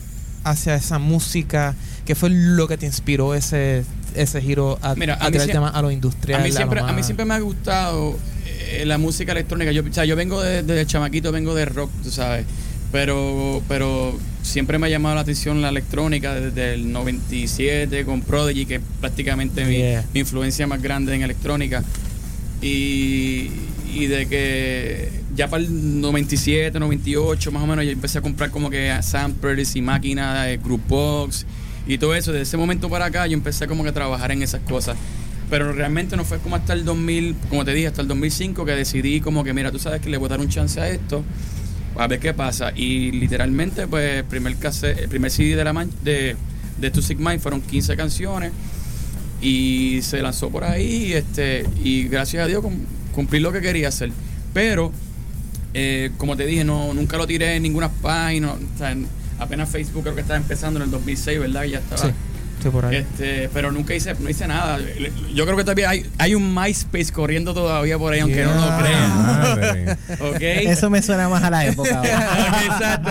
[0.43, 1.73] hacia esa música,
[2.05, 5.81] ¿qué fue lo que te inspiró ese, ese giro a, Mira, a a mí a
[5.81, 6.41] lo industrial?
[6.41, 8.17] A mí siempre, lo a mí siempre me ha gustado
[8.71, 9.71] eh, la música electrónica.
[9.71, 12.45] Yo, o sea, yo vengo de- desde chamaquito, vengo de rock, tú sabes.
[12.91, 18.65] Pero, pero siempre me ha llamado la atención la electrónica desde el 97 con Prodigy,
[18.65, 20.05] que es prácticamente mi- Yeah.
[20.13, 21.83] mi, influencia más grande en electrónica.
[22.61, 23.49] Y,
[23.93, 28.51] y de que ya para el 97, 98 más o menos, yo empecé a comprar
[28.51, 31.45] como que samplers y máquinas de Groupbox
[31.87, 32.31] y todo eso.
[32.31, 34.97] Desde ese momento para acá yo empecé como que a trabajar en esas cosas.
[35.51, 38.71] Pero realmente no fue como hasta el 2000, como te dije, hasta el 2005 que
[38.71, 41.23] decidí como que, mira, tú sabes que le voy a dar un chance a esto,
[41.97, 42.71] a ver qué pasa.
[42.75, 46.35] Y literalmente, pues, el primer, cassette- el primer CD de, la man- de,
[46.79, 48.51] de Two Sick Mind fueron 15 canciones
[49.41, 53.89] y se lanzó por ahí este y gracias a Dios cum- cumplí lo que quería
[53.89, 54.11] hacer.
[54.53, 54.91] Pero,
[55.73, 58.53] eh, como te dije, no nunca lo tiré en ninguna página.
[59.39, 61.63] apenas Facebook creo que estaba empezando en el 2006, ¿verdad?
[61.65, 62.13] Y ya estaba.
[62.61, 62.97] Sí, por ahí.
[62.97, 64.79] Este, pero nunca hice, no hice nada.
[65.33, 68.77] Yo creo que todavía hay, hay un MySpace corriendo todavía por ahí, aunque no lo
[68.77, 69.97] crean.
[70.21, 70.41] ¿Ok?
[70.41, 72.01] Eso me suena más a la época.
[72.65, 73.09] Exacto.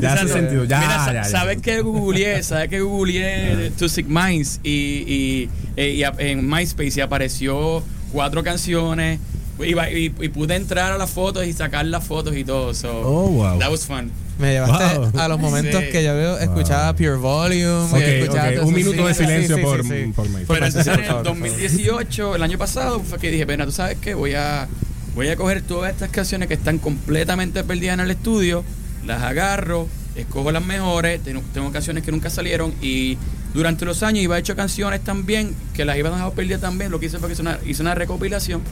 [0.00, 0.28] Ya hace Exacto.
[0.32, 0.64] sentido.
[0.64, 1.24] Ya, Mira, ya, ya.
[1.24, 2.42] ¿sabes qué googleé?
[2.42, 4.60] ¿Sabes qué googleé Two Sick Minds?
[4.62, 9.18] Y, y, eh, y a- en MySpace y apareció cuatro canciones.
[9.60, 12.72] Y, y- y pude entrar a las fotos y sacar las fotos y todo.
[12.74, 13.58] So, Oh, wow.
[13.58, 14.10] That was fun.
[14.38, 15.12] Me llevaste Wow.
[15.20, 15.90] a los momentos Sí.
[15.92, 17.84] que yo veo, escuchaba Pure Volume.
[17.92, 18.54] Ok, escuchaba ok.
[18.56, 19.84] todo Un minuto de Sí, silencio sí, por, por
[20.28, 20.44] MySpace.
[20.48, 21.48] Pero entonces por en el favor, por favor.
[21.50, 24.14] 2018, el año pasado, fue que dije, Pena, ¿tú sabes qué?
[24.14, 24.66] Voy a,
[25.14, 28.64] voy a coger todas estas canciones que están completamente perdidas en el estudio,
[29.06, 33.18] las agarro, escojo las mejores, tengo, tengo canciones que nunca salieron y
[33.54, 36.90] durante los años iba hecho canciones también que las iba dejando perdidas también.
[36.90, 38.62] Lo que hice fue que hice una, hice una recopilación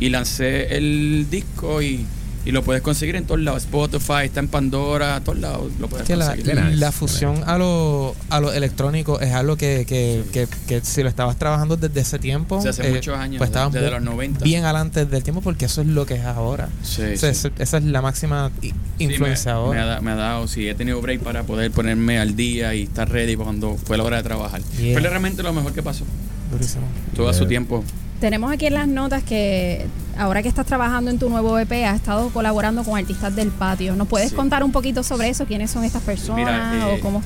[0.00, 2.04] y lancé el disco y,
[2.46, 3.62] y lo puedes conseguir en todos lados.
[3.64, 6.56] Spotify, está en Pandora, todos lados lo puedes que la, conseguir.
[6.78, 11.08] la fusión a lo, a lo electrónico es algo que, que, que, que si lo
[11.08, 14.44] estabas trabajando desde ese tiempo, Sí, hace muchos años, pues estabas desde los 90.
[14.44, 16.68] bien adelante del tiempo porque eso es lo que es ahora.
[16.82, 17.48] Sí, O sea, sí.
[17.48, 18.50] es- esa es la máxima
[18.98, 19.74] influencia me, ahora.
[19.74, 22.74] Me ha, da- me ha dado, sí, he tenido break para poder ponerme al día
[22.74, 24.60] y estar ready cuando fue la hora de trabajar.
[24.78, 24.98] Yeah.
[24.98, 26.04] Fue realmente lo mejor que pasó.
[26.50, 26.84] Durísimo.
[27.16, 27.82] Todo a su tiempo.
[28.24, 29.84] Tenemos aquí en las notas que
[30.16, 33.94] ahora que estás trabajando en tu nuevo EP, has estado colaborando con artistas del patio.
[33.96, 34.34] ¿Nos puedes Sí.
[34.34, 35.44] contar un poquito sobre eso?
[35.44, 37.22] ¿Quiénes son estas personas Mira, eh, o cómo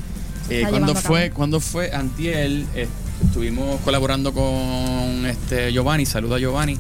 [0.51, 0.97] Eh, cabo?
[0.97, 2.89] fue, cuando fue Antiel, eh,
[3.25, 6.77] estuvimos colaborando con este Giovanni, saludo a Giovanni.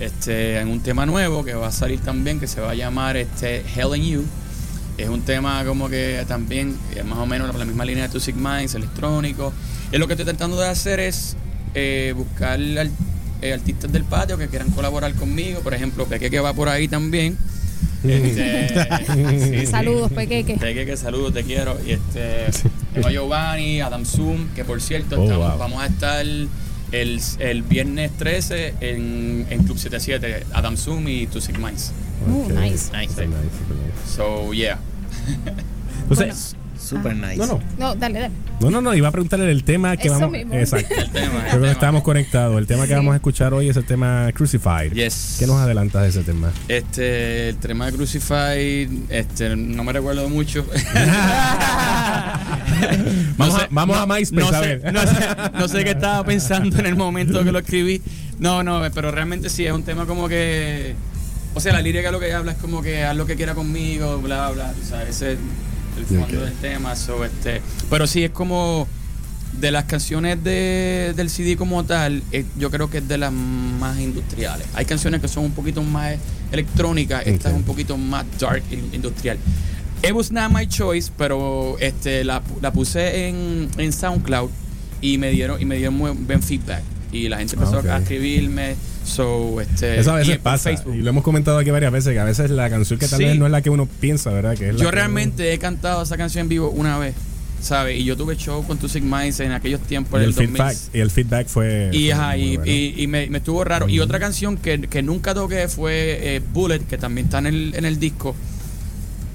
[0.00, 3.16] este, en un tema nuevo que va a salir también, que se va a llamar
[3.18, 4.24] este, Hell in You.
[4.98, 8.18] Es un tema como que también, eh, más o menos la misma línea de Two
[8.20, 9.52] Sick Minds, electrónico.
[9.92, 11.36] Y lo que estoy tratando de hacer es
[12.16, 12.90] buscar al-
[13.42, 15.60] eh, artistas del patio que quieran colaborar conmigo.
[15.60, 17.36] Por ejemplo, Peque que va por ahí también.
[18.02, 18.68] Este,
[19.60, 20.10] sí, Saludos.
[20.12, 20.56] Pequeque.
[20.56, 21.76] Pequeque, saludos, te quiero.
[21.86, 22.46] Y este,
[22.94, 25.58] tengo a Giovanni, Adam Zoom, que por cierto, Oh, estamos- wow.
[25.58, 26.48] vamos a estar el,
[26.92, 31.92] el viernes 13 en, en Club 77, Adam Zoom y Two Sick Minds.
[32.26, 32.90] Uh, nice.
[33.14, 33.22] Sí.
[34.16, 34.78] So, yeah.
[36.02, 36.56] Entonces,
[36.90, 37.36] Super nice.
[37.36, 37.60] no, no.
[37.78, 38.34] No, dale, dale.
[38.60, 40.32] No, no, no, iba a preguntarle el tema que Eso vamos.
[40.32, 40.54] mismo.
[40.54, 40.94] Exacto.
[40.98, 41.70] El tema, el que tema.
[41.70, 42.58] estamos conectados.
[42.58, 42.94] El tema que Sí.
[42.94, 44.92] vamos a escuchar hoy es el tema Crucified.
[44.92, 45.36] Yes.
[45.38, 46.50] ¿Qué nos adelantas de ese tema?
[46.68, 50.66] Este, el tema de Crucify, este, no me recuerdo mucho.
[53.36, 54.92] Vamos No a- vamos a MySpace, no a sé, ver.
[54.92, 55.14] No sé,
[55.58, 58.02] no sé qué estaba pensando en el momento que lo escribí.
[58.38, 60.94] No, no, pero realmente sí es un tema como que.
[61.54, 64.18] O sea, la lírica lo que habla es como que haz lo que quiera conmigo,
[64.18, 64.72] bla, bla.
[64.82, 65.38] O sea, ese es
[65.98, 66.44] el fondo Ok.
[66.44, 66.96] del tema.
[66.96, 68.86] so, este, pero sí es como.
[69.52, 73.32] De las canciones de, del CD como tal, eh, yo creo que es de las
[73.32, 74.64] más industriales.
[74.74, 76.14] Hay canciones que son un poquito más
[76.52, 77.54] electrónicas, esta Ok.
[77.54, 79.38] es un poquito más dark in- industrial.
[80.04, 84.50] It was not my choice, pero este la, la puse en, en SoundCloud
[85.00, 87.86] y me dieron y me dieron muy buen feedback y la gente empezó Ah, ok.
[87.86, 88.76] a escribirme.
[89.04, 90.70] So, este, Eso a veces pasa.
[90.70, 90.94] Facebook.
[90.94, 93.24] Y lo hemos comentado aquí varias veces, que a veces la canción que tal Sí.
[93.24, 94.56] vez no es la que uno piensa, ¿verdad?
[94.56, 97.14] Que es Yo realmente he cantado esa canción en vivo una vez,
[97.60, 97.98] ¿sabes?
[97.98, 100.48] Y yo tuve show con Two Minds en aquellos tiempos y el del 2000.
[100.56, 101.90] feedback, y el feedback fue.
[101.92, 102.70] Y, fue ajá, y, bueno.
[102.72, 103.88] y- y me, me estuvo raro.
[103.88, 107.74] Y otra canción que, que nunca toqué fue eh, Bullet, que también está en el,
[107.74, 108.36] en el disco.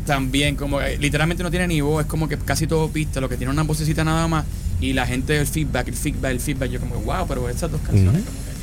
[0.06, 3.28] También, como eh, literalmente no tiene ni voz, es como que casi todo pista, lo
[3.28, 4.46] que tiene una vocecita nada más.
[4.80, 6.70] Y la gente, el feedback, el feedback, el feedback.
[6.70, 8.56] Yo, como, wow, pero esas dos canciones, como que.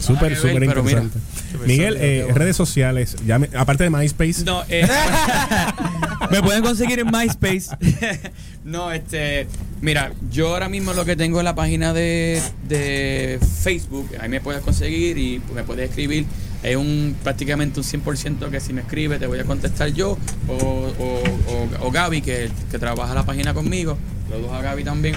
[0.00, 0.66] Súper, súper mira.
[0.80, 1.18] interesante.
[1.66, 4.44] Miguel, eh, redes sociales, ya me- aparte de MySpace.
[4.44, 4.86] No, eh,
[6.30, 7.66] me pueden conseguir en MySpace.
[8.64, 9.46] no, este,
[9.80, 14.40] mira, yo ahora mismo lo que tengo es la página de, de Facebook, ahí me
[14.40, 16.26] puedes conseguir y me puedes escribir.
[16.62, 20.18] Es un prácticamente un 100% que si me escribe te voy a contestar yo
[20.48, 23.96] o, o, o- o Gaby que, que trabaja la página conmigo,
[24.30, 25.14] los dos a Gaby también.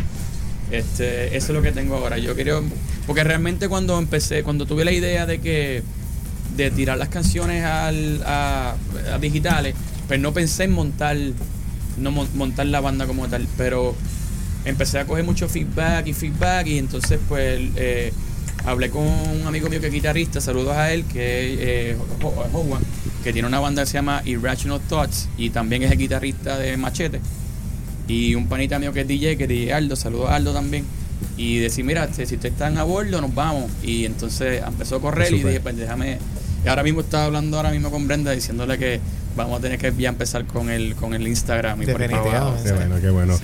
[0.71, 2.17] Este, eso es lo que tengo ahora.
[2.19, 2.63] Yo quiero,
[3.09, 5.81] porque realmente cuando empecé, cuando tuve la idea de que
[6.55, 8.75] de tirar las canciones al, a,
[9.11, 9.73] a digitales,
[10.07, 11.17] pues no pensé en montar,
[11.97, 13.95] no mon- montar la banda como tal, pero
[14.63, 18.13] empecé a coger mucho feedback y feedback y entonces pues eh,
[18.63, 21.97] hablé con un amigo mío que es guitarrista, saludos a él, que es eh,
[23.23, 26.77] que tiene una banda que se llama Irrational Thoughts y también es el guitarrista de
[26.77, 27.21] Machete.
[28.07, 30.85] Y un panita mío que es DJ, que es DJ Aldo, saludos a Aldo también.
[31.37, 33.71] Y decir, mira, si ustedes están a bordo, nos vamos.
[33.83, 36.17] Y entonces empezó a correr y dije, pues déjame.
[36.65, 38.99] Y ahora mismo estaba hablando ahora mismo con Brenda diciéndole que
[39.35, 42.57] vamos a tener que ya empezar con el, con el Instagram y por ahí abajo.
[42.63, 43.39] Qué bueno, qué bueno.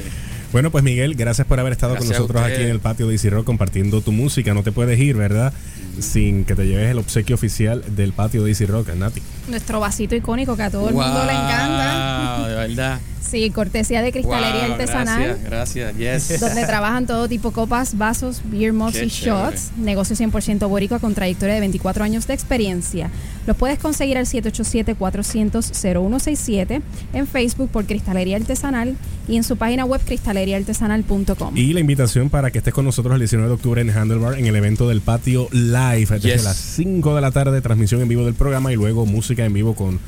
[0.51, 3.13] Bueno, pues Miguel, gracias por haber estado Gracias con nosotros aquí en el patio de
[3.15, 4.53] Easy Rock compartiendo tu música.
[4.53, 5.51] No te puedes ir, ¿verdad?
[5.99, 9.21] Sin que te lleves el obsequio oficial del patio de Easy Rock, Nati.
[9.47, 12.47] Nuestro vasito icónico que a todo el mundo le encanta.
[12.47, 12.99] De verdad.
[13.25, 15.39] Sí, cortesía de cristalería Wow, artesanal.
[15.43, 16.27] Gracias, gracias.
[16.29, 16.39] Yes.
[16.39, 19.71] donde trabajan todo tipo copas, vasos, beer mugs Qué y shots.
[19.77, 23.09] Negocio 100% boricua con trayectoria de 24 años de experiencia.
[23.47, 26.81] Los puedes conseguir al 787-400-0167
[27.13, 28.95] en Facebook por Cristalería Artesanal
[29.27, 31.57] y en su página web cristaleriaartesanal.com.
[31.57, 34.45] Y la invitación para que estés con nosotros el 19 de octubre en Handlebar en
[34.45, 36.43] el evento del patio live desde Yes.
[36.43, 39.75] las 5 de la tarde, transmisión en vivo del programa y luego música en vivo
[39.75, 39.99] con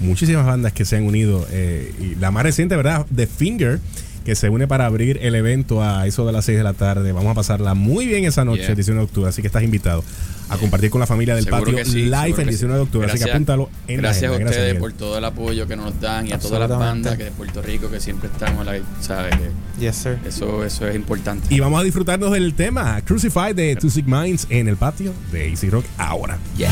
[0.00, 1.46] muchísimas bandas que se han unido.
[1.50, 3.06] eh, y la más reciente, ¿verdad?
[3.14, 3.78] The Finger,
[4.24, 7.12] que se une para abrir el evento a eso de las 6 de la tarde.
[7.12, 8.70] Vamos a pasarla muy bien esa noche, Yeah.
[8.70, 10.02] el 19 de octubre, así que estás invitado
[10.48, 13.08] a compartir con la familia del Seguro patio sí, live el que 19 de octubre.
[13.10, 14.50] así que apúntalo en Gracias la a agenda.
[14.50, 14.80] ustedes Miguel.
[14.80, 17.62] por todo el apoyo que nos dan y a todas las bandas que de Puerto
[17.62, 19.34] Rico que siempre estamos, like, ¿sabes?
[19.80, 20.18] Yes, sir.
[20.26, 21.52] Eso, eso es importante.
[21.52, 25.48] Y vamos a disfrutarnos del tema Crucified de Two Sick Minds en el patio de
[25.48, 26.38] Easy Rock ahora.
[26.58, 26.66] Tell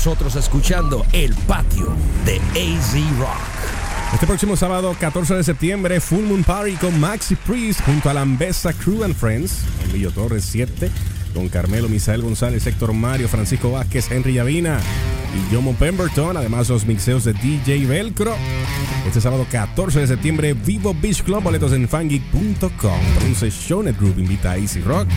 [0.00, 1.94] nosotros escuchando El Patio
[2.24, 4.14] de AZ Rock.
[4.14, 8.22] Este próximo sábado, 14 de septiembre, Full Moon Party con Maxi Priest junto a la
[8.22, 10.90] Ambesa Crew and Friends, Emilio Torres 7,
[11.34, 14.80] con Carmelo Misael González, Héctor Mario, Francisco Vázquez, Henry Yavina
[15.34, 18.34] y Jomo Pemberton, además los mixeos de DJ Velcro.
[19.06, 23.00] Este sábado 14 de septiembre, Vivo Beach Club, boletos en fangeek.com.
[23.18, 25.08] Entonces, Shownet Group invita a Easy Rock.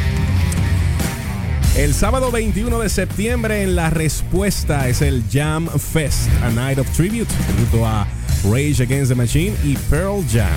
[1.76, 6.88] El sábado 21 de septiembre en La Respuesta es el Jam Fest, a Night of
[6.92, 8.08] Tribute, junto a
[8.44, 10.48] Rage Against the Machine y Pearl Jam,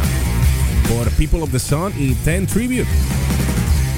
[0.86, 2.86] por People of the Sun y Ten Tribute.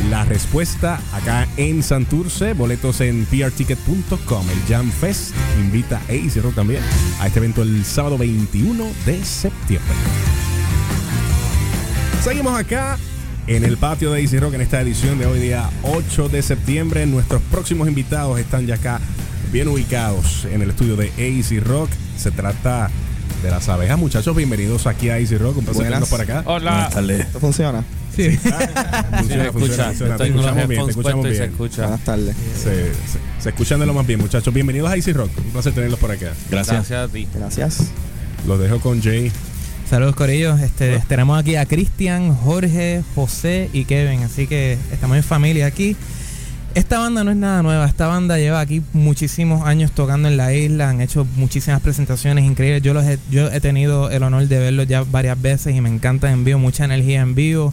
[0.09, 4.47] La respuesta acá en Santurce, boletos en prticket.com.
[4.49, 6.85] El Jam Fest invita a AC Rock también
[7.21, 9.93] a este evento el sábado 21 de septiembre.
[12.23, 12.97] Seguimos acá
[13.49, 17.07] en el patio de AC Rock en esta edición de hoy día 8 de septiembre.
[17.07, 19.01] Nuestros próximos invitados están ya acá
[19.53, 21.89] bien ubicados en el estudio de AC Rock.
[22.17, 22.91] Se trata
[23.43, 23.99] de las abejas.
[23.99, 25.59] Muchachos, bienvenidos aquí a AC Rock.
[25.59, 26.43] Un placer tenerlos por acá.
[26.45, 26.91] Hola.
[26.93, 27.85] ¿Esto funciona?
[28.15, 28.37] Sí.
[28.37, 30.17] funciona, funciona, funciona.
[30.17, 31.37] Te escuchamos bien, te escuchamos bien.
[31.37, 31.83] Se escucha.
[31.83, 32.37] Buenas tardes.
[32.55, 34.53] Se, se- se escuchan de lo más bien, muchachos.
[34.53, 35.31] Bienvenidos a AC Rock.
[35.39, 36.33] Un placer tenerlos por acá.
[36.51, 37.27] Gracias a ti.
[37.35, 37.79] Gracias.
[38.47, 39.33] Los dejo con Jay.
[39.89, 45.23] Saludos Corillos, este, tenemos aquí a Cristian, Jorge, José y Kevin, así que estamos en
[45.23, 45.97] familia aquí.
[46.75, 50.53] Esta banda no es nada nueva, esta banda lleva aquí muchísimos años tocando en la
[50.53, 54.59] isla, han hecho muchísimas presentaciones increíbles, yo, los he, yo he tenido el honor de
[54.59, 57.73] verlos ya varias veces y me encanta en vivo, mucha energía en vivo.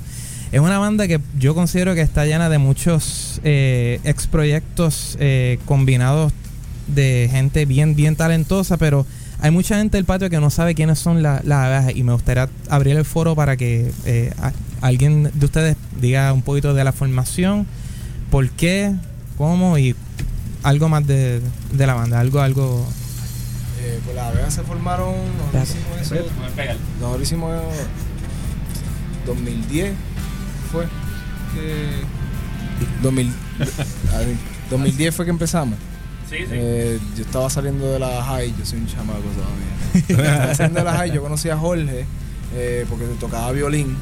[0.54, 5.60] Es una banda que yo considero que está llena de muchos eh, ex proyectos eh,
[5.66, 6.32] combinados
[6.88, 9.06] de gente bien, bien talentosa, pero
[9.46, 12.14] hay mucha gente del patio que no sabe quiénes son la- las abejas y me
[12.14, 14.52] gustaría abrir el foro para que eh, a-
[14.82, 17.68] alguien de ustedes diga un poquito de la formación,
[18.32, 18.94] por qué,
[19.38, 19.96] cómo y
[20.64, 21.42] algo más de,
[21.72, 22.88] de la banda, algo, algo...
[23.82, 25.14] Eh, pues las abejas se formaron,
[25.54, 26.16] nosotros hicimos eso,
[27.00, 27.52] nosotros hicimos
[29.28, 29.94] 2010
[30.72, 30.86] fue
[31.54, 32.02] que
[33.04, 33.32] 2000,
[34.12, 34.28] a ver,
[34.72, 35.78] 2010 fue que empezamos.
[36.30, 36.45] Sí, sí.
[36.52, 40.31] Eh, yo estaba saliendo de la high, yo soy un chamaco todavía.
[40.34, 42.06] estaba saliendo de la high, yo conocí a Jorge
[42.56, 43.95] eh, porque tocaba violín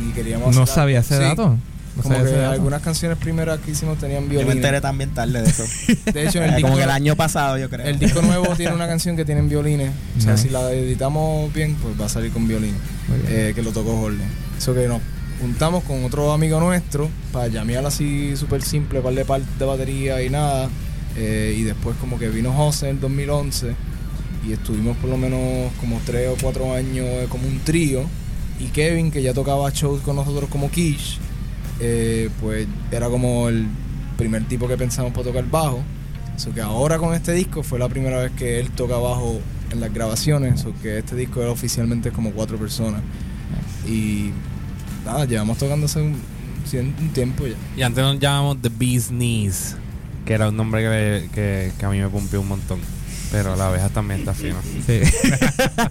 [0.00, 1.22] y queríamos No hacer sabía ese Sí.
[1.22, 1.56] dato.
[1.96, 4.46] No como que algunas canciones primeras que hicimos tenían Yo violín.
[4.48, 5.64] me enteré también tarde de eso.
[6.12, 7.84] De hecho, en el disco, como que el año pasado, yo creo.
[7.86, 9.90] El disco nuevo tiene una canción que tienen violines.
[10.16, 12.74] O sea, si la editamos bien, pues va a salir con violín.
[13.28, 14.22] Eh, que lo tocó Jorge.
[14.56, 15.00] Eso que nos
[15.40, 20.22] juntamos con otro amigo nuestro para llamear así súper simple, par de par de batería
[20.22, 20.68] y nada.
[21.20, 23.74] Eh, y después como que vino José en el 2011
[24.46, 28.02] y estuvimos por lo menos como tres o cuatro años eh, como un trío.
[28.60, 31.18] Y Kevin, que ya tocaba shows con nosotros como Kish,
[31.80, 33.66] eh, pues era como el
[34.16, 35.82] primer tipo que pensamos para tocar bajo.
[36.36, 39.40] So que ahora con este disco fue la primera vez que él toca bajo
[39.72, 40.60] en las grabaciones.
[40.60, 43.02] So que este disco era oficialmente como cuatro personas.
[43.88, 44.30] Y
[45.04, 47.56] nada, llevamos tocando hace un tiempo ya.
[47.76, 49.76] Y antes nos llamamos The Bee's Knees,
[50.28, 52.78] que era un nombre que, que, que a mí me pompió un montón.
[53.32, 54.56] Pero la abeja también está fina.
[54.86, 55.00] Sí.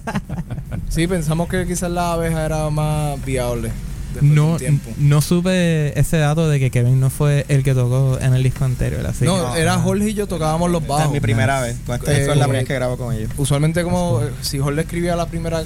[0.90, 3.72] Sí, pensamos que quizás la abeja era más viable
[4.16, 4.90] de No, tiempo.
[4.98, 8.64] no supe ese dato de que Kevin no fue el que tocó en el disco
[8.64, 9.06] anterior.
[9.06, 11.08] Así No, era Jorge y yo tocábamos los bajos.
[11.08, 11.76] es mi primera vez.
[11.86, 13.30] Con disco es la primera vez que grabo con ellos.
[13.38, 15.64] Usualmente como eh, si Jorge escribía la primera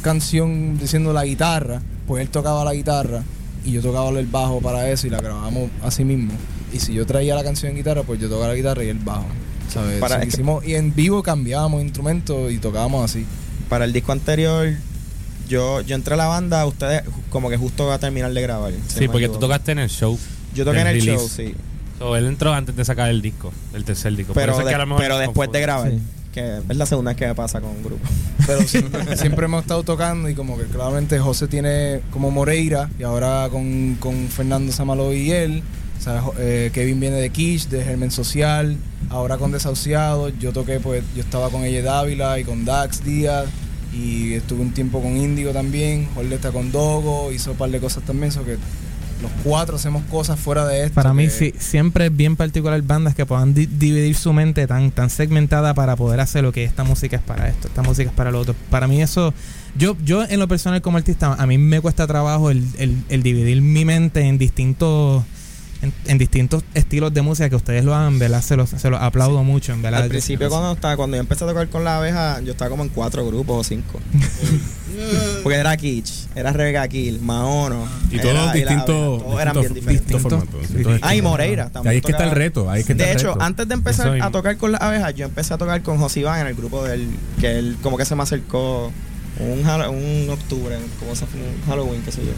[0.00, 3.22] canción diciendo la guitarra, pues él tocaba la guitarra
[3.64, 6.32] y yo tocaba el bajo para eso y la grabamos así mismo.
[6.72, 8.98] Y si yo traía la canción en guitarra, pues yo tocaba la guitarra y el
[8.98, 9.26] bajo.
[9.68, 10.00] ¿sabes?
[10.00, 13.24] Para- So hicimos, y en vivo cambiábamos instrumentos y tocábamos así.
[13.68, 14.68] Para el disco anterior,
[15.48, 18.72] yo, yo entré a la banda, ustedes como que justo va a terminar de grabar.
[18.88, 20.18] si Sí, porque tú tocaste en el show.
[20.54, 21.18] Yo toqué en el release.
[21.18, 21.54] show, sí.
[21.98, 24.34] So, él entró antes de sacar el disco, el tercer disco.
[24.34, 25.90] Pero, de- después de grabar.
[25.90, 25.98] Sí.
[26.32, 28.00] Que es la segunda vez que me pasa con un grupo.
[28.46, 33.02] Pero siempre, siempre hemos estado tocando y como que claramente José tiene como Moreira y
[33.02, 35.62] ahora con, con Fernando Samalo y él.
[36.02, 38.76] O sea, eh, Kevin viene de Kish, de Germen Social,
[39.08, 40.32] ahora con Desahuciados.
[40.40, 43.46] Yo toqué, pues, yo estaba con ella Dávila y con Dax Díaz
[43.94, 46.08] y estuve un tiempo con Índigo también.
[46.12, 48.32] Jorge está con Dogo, hizo un par de cosas también.
[48.32, 48.56] So que
[49.22, 50.94] los cuatro hacemos cosas fuera de esto.
[50.96, 54.90] Para mí sí, siempre es bien particular bandas que puedan di- dividir su mente tan,
[54.90, 58.16] tan segmentada para poder hacer lo que esta música es para esto, esta música es
[58.16, 58.56] para lo otro.
[58.70, 59.32] Para mí eso,
[59.78, 63.22] yo, yo en lo personal como artista, a mí me cuesta trabajo el, el- el
[63.22, 65.22] dividir mi mente en distintos
[65.82, 68.40] en, en distintos estilos de música que ustedes lo hagan, ¿verdad?
[68.42, 70.02] Se los, se los aplaudo mucho, en verdad.
[70.04, 72.82] Al principio cuando estaba, cuando yo empecé a tocar con la abeja, yo estaba como
[72.84, 74.00] en cuatro grupos o cinco.
[75.42, 77.86] Porque era Kitsch, era Rega Kill, Maono.
[78.10, 80.06] Y era- todos distintos, abeja, todos eran bien distintos, diferentes.
[80.06, 80.60] distintos formatos.
[80.60, 81.22] distintos Ah, y.
[81.22, 81.90] Moreira Y también.
[81.92, 82.70] ahí es que está el reto.
[82.70, 83.42] Ahí es que está de el hecho, reto.
[83.42, 86.20] antes de empezar Eso a tocar con las abejas, yo empecé a tocar con José
[86.20, 87.08] Iván en el grupo del
[87.40, 88.92] que él como que se me acercó
[89.40, 92.32] un, un octubre, como se fue un Halloween, qué sé yo.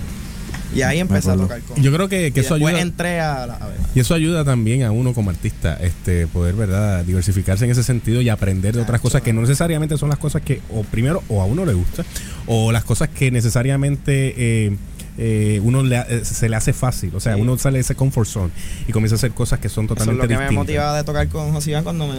[0.75, 2.81] Y ahí empecé a tocar con Yo creo que, que y eso ayuda.
[2.81, 3.89] entré a abejas.
[3.95, 8.21] Y eso ayuda también a uno como artista, este, poder, ¿verdad?, diversificarse en ese sentido
[8.21, 11.41] y aprender de otras cosas que no necesariamente son las cosas que, o primero, o
[11.41, 12.05] a uno le gusta,
[12.47, 14.77] o las cosas que necesariamente eh,
[15.17, 17.13] eh, uno le, eh, se le hace fácil.
[17.15, 17.41] O sea, Sí.
[17.41, 18.51] uno sale de ese comfort zone
[18.89, 21.05] y comienza a hacer cosas que son Eso es totalmente lo que me motivaba de
[21.05, 22.15] tocar con José Iván cuando me,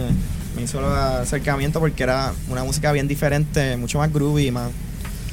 [0.56, 4.70] me hizo el acercamiento porque era una música bien diferente, mucho más groovy, más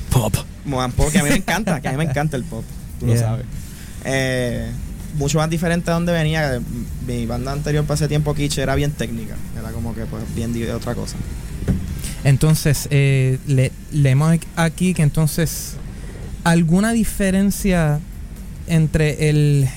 [0.09, 0.35] pop.
[0.65, 2.63] Más pop, que a mí me encanta, que a mí me encanta el pop,
[3.05, 3.45] tú lo sabes.
[4.05, 4.69] Eh,
[5.15, 6.59] mucho más diferente de donde venía.
[7.07, 10.53] Mi banda anterior para ese tiempo, Kitsch, era bien técnica, era como que pues bien
[10.53, 11.15] de otra cosa.
[12.23, 15.73] Entonces, eh, le, leemos aquí que entonces,
[16.43, 17.99] ¿alguna diferencia
[18.67, 19.67] entre el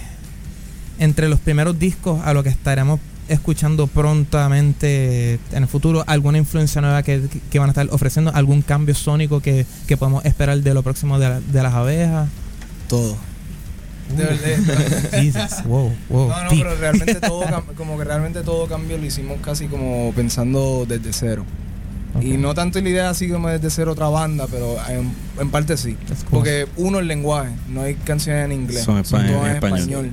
[0.99, 6.05] entre los primeros discos a lo que estaremos escuchando prontamente en el futuro?
[6.07, 8.33] ¿Alguna influencia nueva que, que van a estar ofreciendo?
[8.35, 12.29] ¿Algún cambio sónico que, que podemos esperar de lo próximo de, la- de las abejas?
[12.89, 13.17] Todo.
[14.17, 15.11] De verdad.
[15.21, 16.63] Jesus, wow, wow, No, no, deep.
[16.63, 21.13] pero realmente todo, cam- como que realmente todo cambio lo hicimos casi como pensando desde
[21.13, 21.45] cero.
[22.23, 25.77] Y no tanto la idea así como desde cero otra banda, pero en, en parte
[25.77, 25.99] sí.
[26.31, 30.11] Porque uno, el lenguaje, no hay canciones en inglés, Son español- todas en español.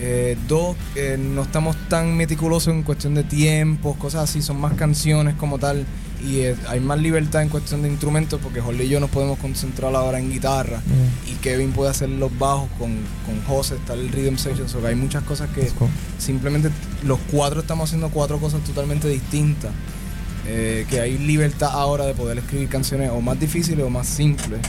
[0.00, 4.74] Eh, dos, eh, no estamos tan meticulosos en cuestión de tiempos, cosas así, son más
[4.74, 5.86] canciones como tal.
[6.24, 9.94] Y hay más libertad en cuestión de instrumentos porque Jorge y yo nos podemos concentrar
[9.94, 10.82] ahora en guitarra
[11.26, 14.86] y Kevin puede hacer los bajos con, con José, está el rhythm section, o que
[14.88, 15.70] hay muchas cosas que
[16.18, 16.70] simplemente
[17.04, 19.70] los cuatro estamos haciendo cuatro cosas totalmente distintas.
[20.50, 24.60] Eh, que hay libertad ahora de poder escribir canciones o más difíciles o más simples.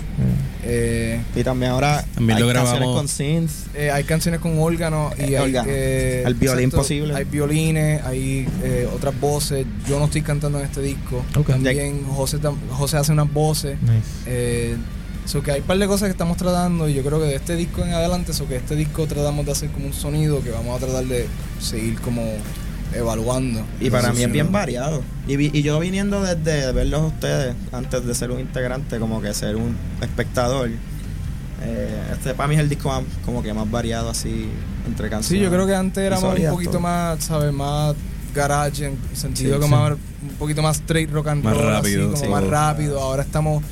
[0.63, 2.95] Eh, y también ahora También hay lo canciones grabamos.
[2.97, 3.53] con synths.
[3.75, 5.69] eh, hay canciones con órgano y Eh, hay órgano.
[5.71, 7.15] eh, El violín exacto, posible.
[7.15, 9.65] Hay violines, hay eh, otras voces.
[9.87, 11.23] Yo no estoy cantando en este disco.
[11.37, 11.47] Ok.
[11.47, 12.39] También José,
[12.71, 13.81] José hace unas voces.
[13.81, 14.03] Nice.
[14.25, 14.75] Eh,
[15.25, 17.35] so que hay un par de cosas que estamos tratando y yo creo que de
[17.35, 20.49] este disco en adelante, so que este disco tratamos de hacer como un sonido que
[20.49, 21.27] vamos a tratar de
[21.61, 22.23] seguir como
[22.93, 23.61] evaluando.
[23.79, 24.31] Y para mí es sí.
[24.31, 25.01] bien variado.
[25.27, 29.21] Y, vi- y yo viniendo desde verlos a ustedes, antes de ser un integrante, como
[29.21, 30.69] que ser un espectador,
[31.61, 34.49] eh, este para mí es el disco más, como que más variado así
[34.87, 35.43] entre Sí, canciones.
[35.43, 36.81] yo creo que antes éramos un poquito todo.
[36.81, 37.51] más, ¿sabes?
[37.53, 37.95] Más
[38.33, 39.71] garage en sentido Sí, que sí.
[39.71, 42.29] más, un poquito más straight rock and Más roll, rápido, así, como sí.
[42.31, 42.99] más rápido.
[43.01, 43.63] Ahora estamos,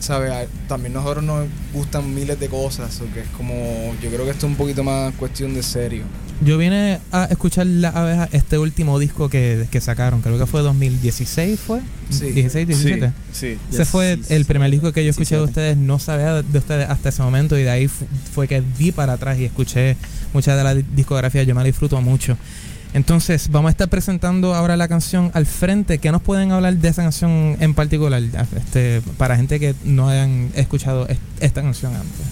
[0.00, 0.30] ¿sabes?
[0.32, 3.54] A- También nosotros nos gustan miles de cosas, o que es como,
[4.02, 6.02] yo creo que esto es un poquito más cuestión de serio.
[6.44, 10.60] Yo vine a escuchar las abejas este último disco que, que sacaron, creo que fue
[10.60, 11.80] 2016, ¿fue?
[12.10, 12.26] Sí.
[12.30, 13.12] 16, 17.
[13.32, 13.56] Sí.
[13.72, 17.08] Ese fue el primer disco que yo escuché de ustedes, no sabía de ustedes hasta
[17.08, 19.96] ese momento y de ahí fu- fue que di para atrás y escuché
[20.34, 22.36] mucha de la di- discografía, yo me la disfruto mucho.
[22.92, 25.98] Entonces, vamos a estar presentando ahora la canción al frente.
[25.98, 28.22] ¿Qué nos pueden hablar de esa canción en particular?
[28.56, 32.26] Este, para gente que no hayan escuchado es- esta canción antes.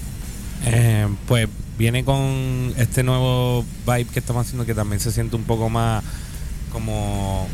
[0.66, 1.48] Eh, pues
[1.78, 6.05] viene con este nuevo vibe que estamos haciendo que también se siente un poco más
[6.72, 7.48] como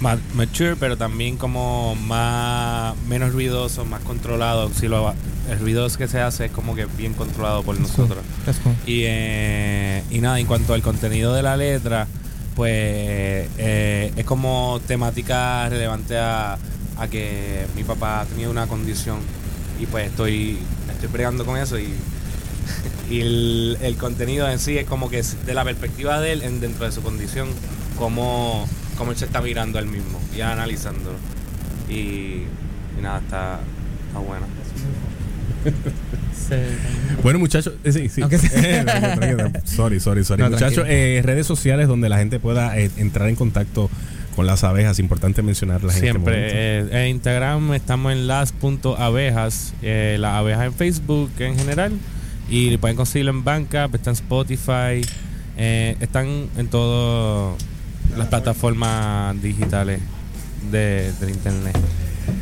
[0.00, 4.70] más mature, pero también como más menos ruidoso, más controlado.
[4.74, 5.14] Si lo
[5.50, 8.24] el ruido que se hace es como que bien controlado por That's nosotros.
[8.62, 8.74] Cool.
[8.84, 12.08] Y, eh, y nada, en cuanto al contenido de la letra,
[12.54, 16.58] pues eh, es como temática relevante a,
[16.98, 19.18] a que mi papá tenía una condición
[19.80, 20.58] y pues estoy,
[20.90, 21.94] estoy bregando con eso y,
[23.10, 26.42] y el, el contenido en sí es como que es de la perspectiva de él
[26.42, 27.48] en, dentro de su condición,
[27.98, 31.16] cómo, cómo él se está mirando a él mismo y analizándolo.
[31.88, 31.94] Y,
[32.98, 33.60] y nada, está,
[34.08, 34.46] está bueno.
[37.22, 38.22] Bueno, muchachos, eh, sí, sí.
[38.54, 38.84] Eh,
[39.64, 40.42] sorry, sorry, sorry.
[40.42, 43.90] No, muchachos, eh, redes sociales donde la gente pueda eh, entrar en contacto
[44.36, 46.34] con las abejas, importante mencionarlas en este Siempre.
[46.36, 51.92] eh, en Instagram estamos en las.abejas, eh, las abejas en Facebook en general.
[52.48, 55.02] Y pueden conseguirlo en Bandcamp, está en Spotify,
[55.56, 57.56] eh, están en todas
[58.16, 60.00] las plataformas digitales
[60.70, 61.76] de, del internet.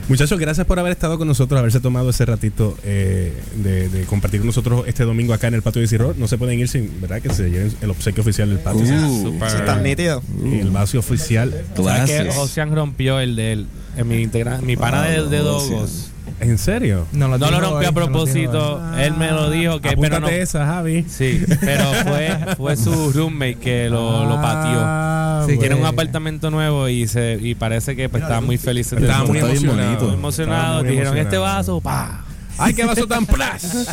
[0.08, 4.40] Muchachos, gracias por haber estado con nosotros, haberse tomado ese ratito eh, de, de compartir
[4.40, 6.14] con nosotros este domingo acá en el patio de Cirro.
[6.18, 7.22] No se pueden ir sin, ¿verdad?
[7.22, 8.82] Que se lleven el obsequio oficial del patio.
[8.82, 10.22] Uh, tan nítido.
[10.44, 11.50] Y el vacío oficial.
[11.74, 12.34] ¿Sabes que Gracias.
[12.36, 13.66] Josian rompió el de él?
[13.96, 16.10] En mi, integra- mi pana Ah, de, de Dogos.
[16.40, 17.06] ¿En serio?
[17.12, 18.82] No lo, No lo rompió a no propósito.
[18.98, 19.14] él.
[19.14, 21.04] Me lo dijo que pero no, esa, Javi.
[21.08, 24.80] Sí, pero fue, fue su roommate que lo, lo pateó.
[24.82, 28.92] Ah, Sí, Tiene un apartamento nuevo y se y parece que pues, estaba muy feliz.
[28.92, 30.12] Estaba muy emocionado.
[30.14, 30.62] emocionado.
[30.64, 32.23] Estaba muy Dijeron, este vaso, pa.
[32.58, 33.86] ¡Ay, qué vaso tan plas!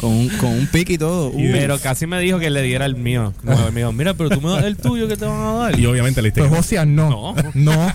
[0.00, 1.32] con, un, con un pique y todo.
[1.32, 3.32] Pero casi me dijo que le diera el mío.
[3.42, 5.78] No, me dijo, mira, pero tú me das el tuyo que te van a dar.
[5.78, 7.34] Y obviamente le Pues José, no.
[7.54, 7.92] No.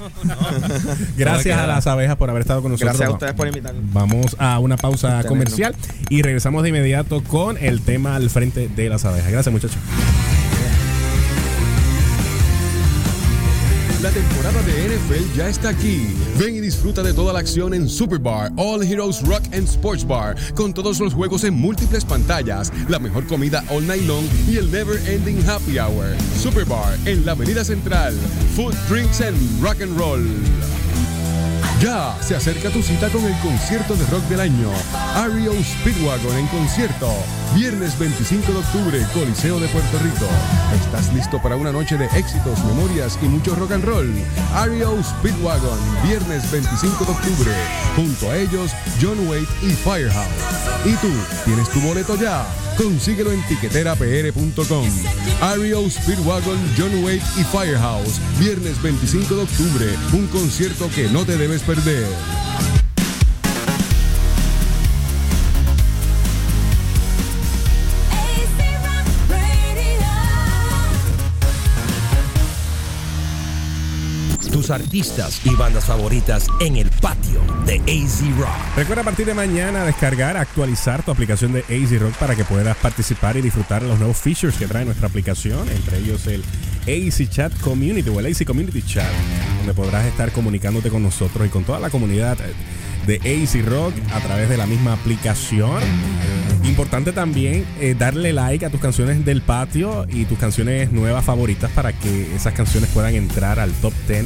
[1.17, 2.91] Gracias a las abejas por haber estado con nosotros.
[2.97, 3.81] Gracias a ustedes por invitarme.
[3.91, 5.29] Vamos a una pausa Tenernos.
[5.29, 5.75] comercial
[6.09, 9.31] y regresamos de inmediato con el tema al frente de las abejas.
[9.31, 9.77] Gracias, muchachos.
[14.03, 16.13] La temporada de NFL ya está aquí.
[16.37, 20.35] Ven y disfruta de toda la acción en Superbar, All Heroes Rock and Sports Bar,
[20.55, 24.69] con todos los juegos en múltiples pantallas, la mejor comida all night long y el
[24.69, 26.17] never ending happy hour.
[26.37, 28.13] Superbar en la Avenida Central.
[28.57, 30.19] Food, drinks and rock and roll.
[31.83, 34.69] Ya se acerca tu cita con el concierto de rock del año.
[35.15, 37.11] Ario Speedwagon en concierto.
[37.53, 40.25] Viernes 25 de octubre, Coliseo de Puerto Rico.
[40.73, 44.09] ¿Estás listo para una noche de éxitos, memorias y mucho rock and roll?
[44.55, 45.77] Ario Speedwagon,
[46.07, 47.51] viernes 25 de octubre.
[47.97, 50.85] Junto a ellos, John Wade y Firehouse.
[50.85, 51.11] ¿Y tú?
[51.43, 52.45] ¿Tienes tu boleto ya?
[52.77, 54.87] Consíguelo en tiqueterapr.com.
[55.41, 58.19] Ario Speedwagon, John Wade y Firehouse.
[58.39, 59.85] Viernes 25 de octubre.
[60.13, 61.72] Un concierto que no te debes perder.
[61.73, 62.82] perder.
[74.53, 78.77] Tus artistas y bandas favoritas en el patio de AZ Rock.
[78.77, 82.77] Recuerda a partir de mañana descargar, actualizar tu aplicación de AZ Rock para que puedas
[82.77, 86.43] participar y disfrutar de los nuevos features que trae nuestra aplicación, entre ellos el
[86.83, 89.11] AZ Chat Community o el AZ Community Chat,
[89.57, 92.37] donde podrás estar comunicándote con nosotros y con toda la comunidad
[93.07, 95.81] de AZ Rock a través de la misma aplicación.
[96.63, 101.69] Importante también eh, darle like a tus canciones del patio y tus canciones nuevas favoritas
[101.71, 104.25] para que esas canciones puedan entrar al top 10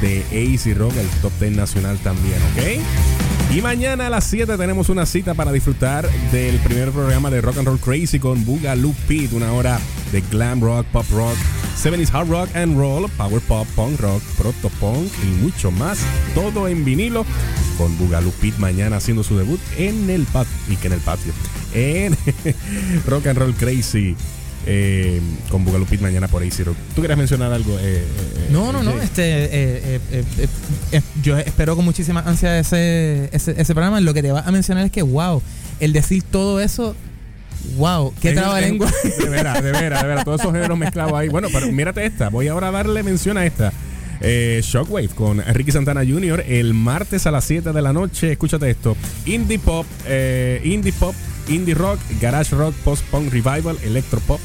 [0.00, 3.54] de AZ Rock, el top 10 nacional también, ¿ok?
[3.54, 7.58] Y mañana a las 7 tenemos una cita para disfrutar del primer programa de Rock
[7.58, 9.78] and Roll Crazy con Boogaloo Pete, una hora
[10.12, 11.36] de glam rock, pop rock,
[11.76, 15.98] 70s hard rock and roll, power pop, punk rock, proto punk y mucho más.
[16.34, 17.24] Todo en vinilo
[17.80, 21.32] con Boogaloo Pete mañana haciendo su debut en el patio, y que en el patio,
[21.72, 22.14] en
[23.06, 24.14] Rock and Roll Crazy.
[24.66, 25.18] eh,
[25.50, 26.76] con Boogaloo Pete mañana por AC Rock.
[26.94, 27.78] ¿Tú quieres mencionar algo?
[27.78, 28.92] eh, eh, No, no, no.
[28.92, 29.00] Jay?
[29.04, 30.48] Este, eh, eh, eh, eh,
[30.92, 33.98] eh, yo espero con muchísima ansia ese, ese, ese programa.
[34.02, 35.40] Lo que te va a mencionar es que, wow,
[35.80, 36.94] el decir todo eso,
[37.78, 38.92] wow, qué En- trabalengua.
[39.04, 40.24] en- De veras, de veras, de veras.
[40.26, 41.28] Todos esos géneros mezclados ahí.
[41.30, 42.28] Bueno, pero mírate esta.
[42.28, 43.72] Voy ahora a darle mención a esta.
[44.20, 46.44] Eh, Shockwave con Ricky Santana Jr.
[46.46, 48.32] el martes a las 7 de la noche.
[48.32, 51.14] Escúchate esto: Indie Pop, eh, Indie Pop,
[51.48, 54.40] Indie Rock, Garage Rock, Post Punk Revival, Electro Pop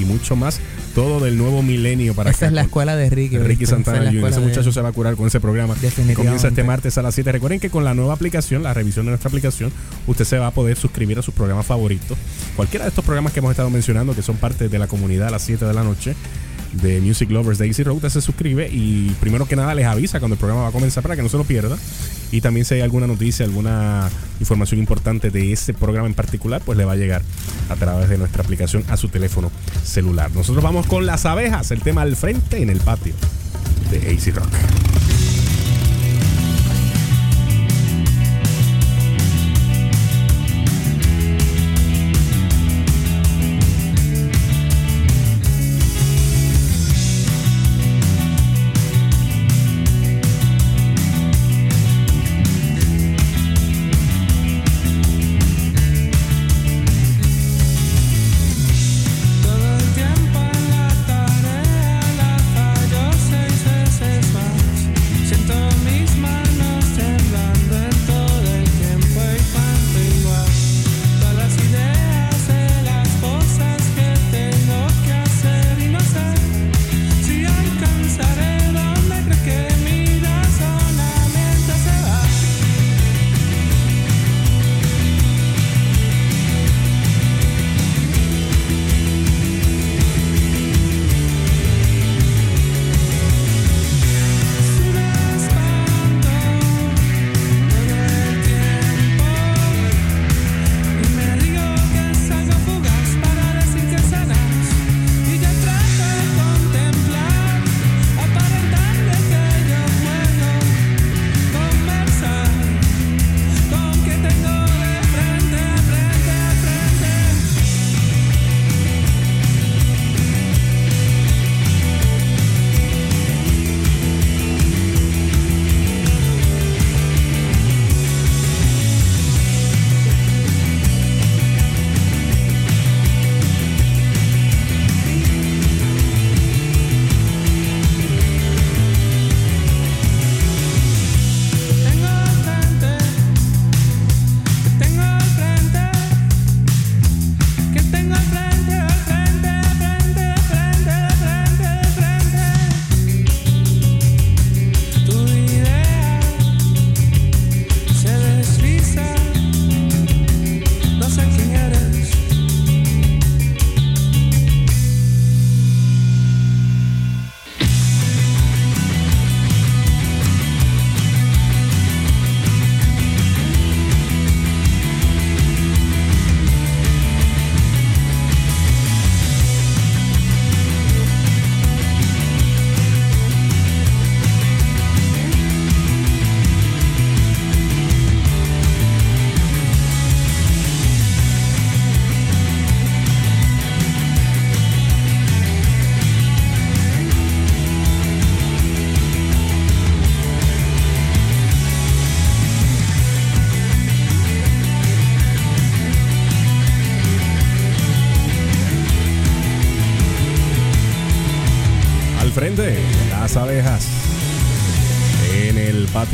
[0.00, 0.60] y mucho más.
[0.94, 3.38] Todo del nuevo milenio para Esa acá es la escuela de Ricky.
[3.38, 4.28] Ricky Santana es Jr.
[4.28, 5.76] Ese de- muchacho se va a curar con ese programa.
[5.76, 6.14] que.
[6.14, 7.30] Comienza este martes a las 7.
[7.30, 9.70] Recuerden que con la nueva aplicación, la revisión de nuestra aplicación,
[10.08, 12.18] usted se va a poder suscribir a sus programas favoritos.
[12.56, 15.30] Cualquiera de estos programas que hemos estado mencionando, que son parte de la comunidad a
[15.30, 16.16] las 7 de la noche
[16.72, 20.34] de Music Lovers de Easy Road, se suscribe y primero que nada les avisa cuando
[20.34, 21.76] el programa va a comenzar para que no se lo pierda.
[22.32, 26.78] Y también si hay alguna noticia, alguna información importante de ese programa en particular, pues
[26.78, 27.22] le va a llegar
[27.68, 29.50] a través de nuestra aplicación a su teléfono
[29.84, 30.30] celular.
[30.32, 33.14] Nosotros vamos con las abejas, el tema al frente en el patio
[33.90, 35.29] de AC Rock.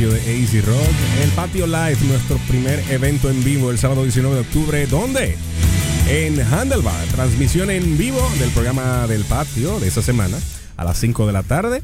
[0.07, 4.35] Patio de AC Rock, el patio live, nuestro primer evento en vivo el sábado 19
[4.35, 4.87] de octubre.
[4.87, 5.35] ¿Dónde?
[6.07, 10.37] En Handlebar, transmisión en vivo del programa del patio de esa semana
[10.77, 11.81] a las 5 de la tarde.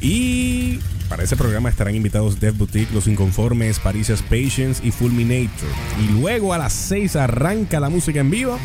[0.00, 5.68] Y para ese programa estarán invitados Dev Boutique, Los Inconformes, Parisias Patience y Fulminator.
[6.00, 8.58] Y luego a las 6 arranca la música en vivo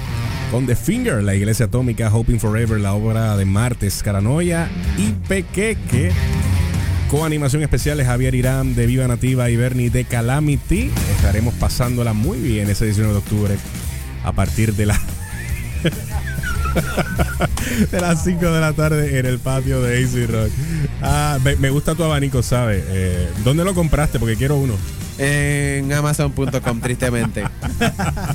[0.51, 6.11] con The Finger, la Iglesia Atómica, Hoping Forever, la obra de Martes, Caranoia y Pequeque.
[7.09, 10.91] Con animación especial de Javier Irán de Viva Nativa y Bernie de Calamity.
[11.15, 13.57] Estaremos pasándola muy bien ese 19 de octubre
[14.25, 14.99] a partir de la
[17.91, 20.51] de las 5 de la tarde en el patio de AC Rock.
[21.01, 22.83] Ah, me, me gusta tu abanico, ¿sabes?
[22.89, 24.19] Eh, ¿Dónde lo compraste?
[24.19, 24.73] Porque quiero uno.
[25.17, 27.45] En Amazon.com, tristemente.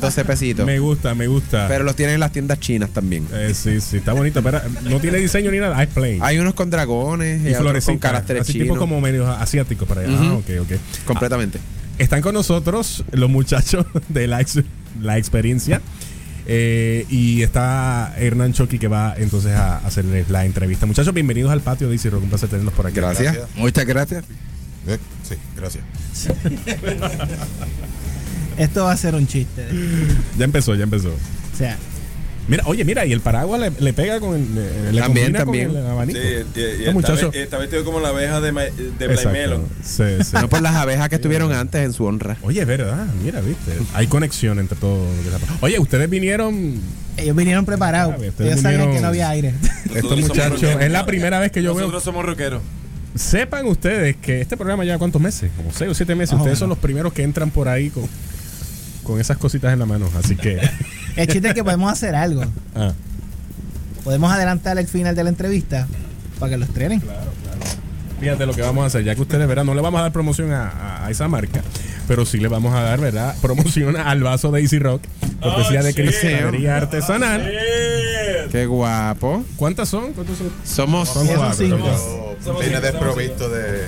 [0.01, 0.67] 12 pesitos.
[0.67, 1.67] Me gusta, me gusta.
[1.69, 3.27] Pero los tienen en las tiendas chinas también.
[3.33, 4.43] Eh, sí, sí, está bonito.
[4.43, 5.77] Pero no tiene diseño ni nada.
[5.81, 6.19] Ah, plain.
[6.23, 8.67] Hay unos con dragones y y, otros con caracteres Así chinos.
[8.67, 10.17] tipo como medio asiáticos para allá.
[10.19, 10.73] Ah, ok, ok.
[11.07, 11.59] Completamente.
[11.99, 14.63] Están con nosotros los muchachos de la, ex-
[15.01, 15.81] la experiencia.
[16.45, 20.87] Eh, y está Hernán Choqui que va entonces a hacerles la entrevista.
[20.87, 22.25] Muchachos, bienvenidos al patio de Rock.
[22.25, 22.99] Un placer tenerlos por aquí.
[23.57, 24.25] Muchas gracias.
[24.89, 25.85] Eh, Sí, gracias.
[28.59, 29.66] Esto va a ser un chiste.
[30.39, 31.09] Ya empezó, ya empezó.
[31.11, 31.77] O sea,
[32.49, 35.69] Mira, oye, mira, y el paraguas le, le pega con el, le También, también.
[35.69, 36.19] con el abanico.
[36.19, 39.16] Sí, y- y Estos está, muchachos- ve- está vestido como la abeja de, Ma- de.
[39.85, 40.31] Sí, sí.
[40.41, 42.37] No por las abejas que estuvieron antes en su honra.
[42.43, 43.73] Oye, es verdad, mira, viste.
[43.95, 45.55] Hay conexión entre todo lo que está.
[45.61, 46.81] Oye, ustedes vinieron.
[47.16, 48.16] ellos vinieron preparados.
[48.16, 49.55] Ustedes Ellos sabían vinieron- que no había aire.
[49.95, 51.83] Estos muchachos, es la primera vez que yo veo.
[51.87, 52.61] Nosotros somos rockeros.
[53.15, 56.33] Sepan ustedes que este programa lleva cuántos meses, como seis o siete meses.
[56.33, 58.05] Más o ustedes son los primeros que entran por ahí con,
[59.12, 60.09] con esas cositas en la mano.
[60.18, 60.60] Así que.
[61.16, 62.43] El chiste es que podemos hacer algo.
[62.74, 62.93] ah,
[64.05, 65.86] Podemos adelantar el final de la entrevista
[66.40, 67.01] para que lo estrenen.
[68.20, 70.12] fíjate lo que vamos a hacer, ya que ustedes verán, no le vamos a dar
[70.12, 71.62] promoción a, a- a esa marca,
[72.09, 73.34] pero sí le vamos a dar, ¿verdad?
[73.43, 75.02] Promoción al vaso de Easy Rock,
[75.40, 77.48] cortesía de cristalería artesanal.
[78.51, 79.44] Qué guapo.
[79.56, 80.12] ¿Cuántas son?
[80.14, 80.51] ¿Cuántos son?
[80.64, 82.59] Somos Son cuatro.
[82.60, 83.82] Viene desprovisto de.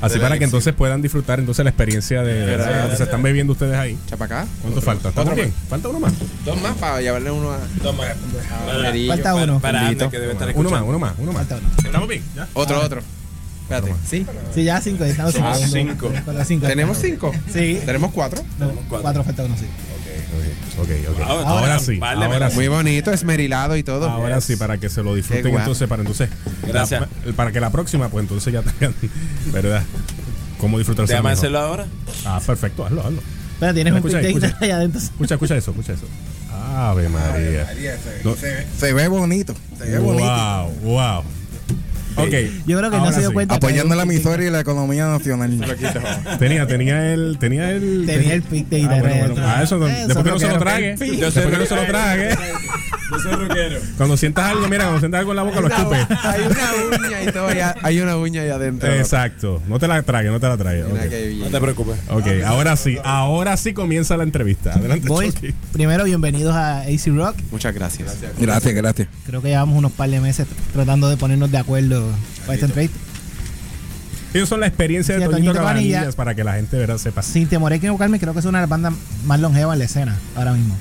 [0.00, 3.52] Así para que entonces puedan disfrutar entonces la experiencia de, lo que se están bebiendo
[3.52, 3.98] ustedes ahí.
[4.06, 4.46] Chapacá.
[4.62, 5.08] ¿Cuánto falta?
[5.08, 5.52] ¿Estamos bien?
[5.68, 6.12] ¿Falta uno más?
[6.44, 7.58] Dos más para llevarle uno a.
[7.82, 8.08] Dos más.
[9.08, 9.60] Falta uno.
[9.60, 11.46] Para que debe estar Uno más, uno más, uno más.
[11.46, 11.70] Falta uno.
[11.84, 12.22] ¿Estamos bien?
[12.34, 12.48] ¿Ya?
[12.54, 13.00] Otro, otro.
[13.62, 13.94] Espérate.
[14.08, 14.24] Sí.
[14.54, 15.04] Sí, ya cinco.
[15.04, 15.34] ya Estamos
[15.70, 16.10] cinco.
[16.32, 16.66] los cinco.
[16.66, 17.32] ¿Tenemos cinco?
[17.52, 17.80] Sí.
[17.84, 18.42] ¿Tenemos cuatro?
[18.58, 19.66] No, cuatro falta uno, sí.
[20.78, 21.20] Ok, ok.
[21.22, 22.56] Ahora- Ahora sí, Vale, ahora sí.
[22.56, 24.08] Muy bonito, esmerilado y todo.
[24.10, 26.28] Ahora sí, para que se lo disfruten entonces, para entonces.
[26.66, 27.02] Gracias.
[27.24, 28.94] la- para que la próxima, pues entonces ya tengan,
[29.52, 29.82] ¿verdad?
[30.58, 31.30] ¿Cómo disfrutarse mejor.
[31.32, 31.86] hacerlo ahora.
[32.24, 33.22] Ah, perfecto, hazlo, hazlo.
[33.60, 34.56] Pero tienes un Escucha, escucha.
[34.60, 35.00] allá adentro.
[35.00, 36.06] Escucha, escucha eso, escucha eso.
[36.74, 37.66] Ave María.
[38.24, 39.54] No- Se ve bonito.
[39.78, 40.70] Se ve bonito.
[40.82, 41.22] wow,
[42.16, 42.24] wow.
[42.26, 42.32] Ok.
[42.66, 43.34] Yo creo que no se dio sí.
[43.34, 43.54] cuenta.
[43.56, 45.46] Apoyando la emisora y la economía nacional.
[46.38, 48.04] Tenía, tenía el, tenía el.
[48.06, 49.34] Tenía el pic de Ah, bueno.
[49.38, 50.96] Ah, eso, Eh, después que no se lo trague.
[50.96, 51.10] Después
[51.46, 52.36] que no se lo trague.
[53.10, 53.78] Yo soy rockero.
[53.96, 55.96] Cuando sientas algo, mira, cuando sientas algo en la boca, lo escupe.
[56.24, 57.52] Hay una uña y todo.
[57.54, 58.92] ya- Hay una uña ahí adentro.
[58.92, 59.62] Exacto.
[59.68, 60.82] No te la trague, no te la trague.
[60.82, 61.96] No te preocupes.
[62.10, 64.72] Ok, ahora sí, ahora sí comienza la entrevista.
[64.74, 65.34] Adelante, Boys,
[65.72, 67.36] primero bienvenidos a AC Rock.
[67.52, 68.16] Muchas gracias.
[68.40, 69.08] Gracias, gracias.
[69.26, 72.05] Creo que llevamos unos par de meses tratando de ponernos de acuerdo
[72.42, 72.98] para esta entrevista.
[74.34, 75.92] Ellos son la experiencia de Sí, Toñito Toñito Cabanillas.
[75.94, 76.98] Cabanillas para que la gente ¿verdad?
[76.98, 77.22] sepa.
[77.22, 78.92] Sin temor a equivocarme, creo que es una de las bandas
[79.24, 80.76] más longevas en la escena ahora mismo.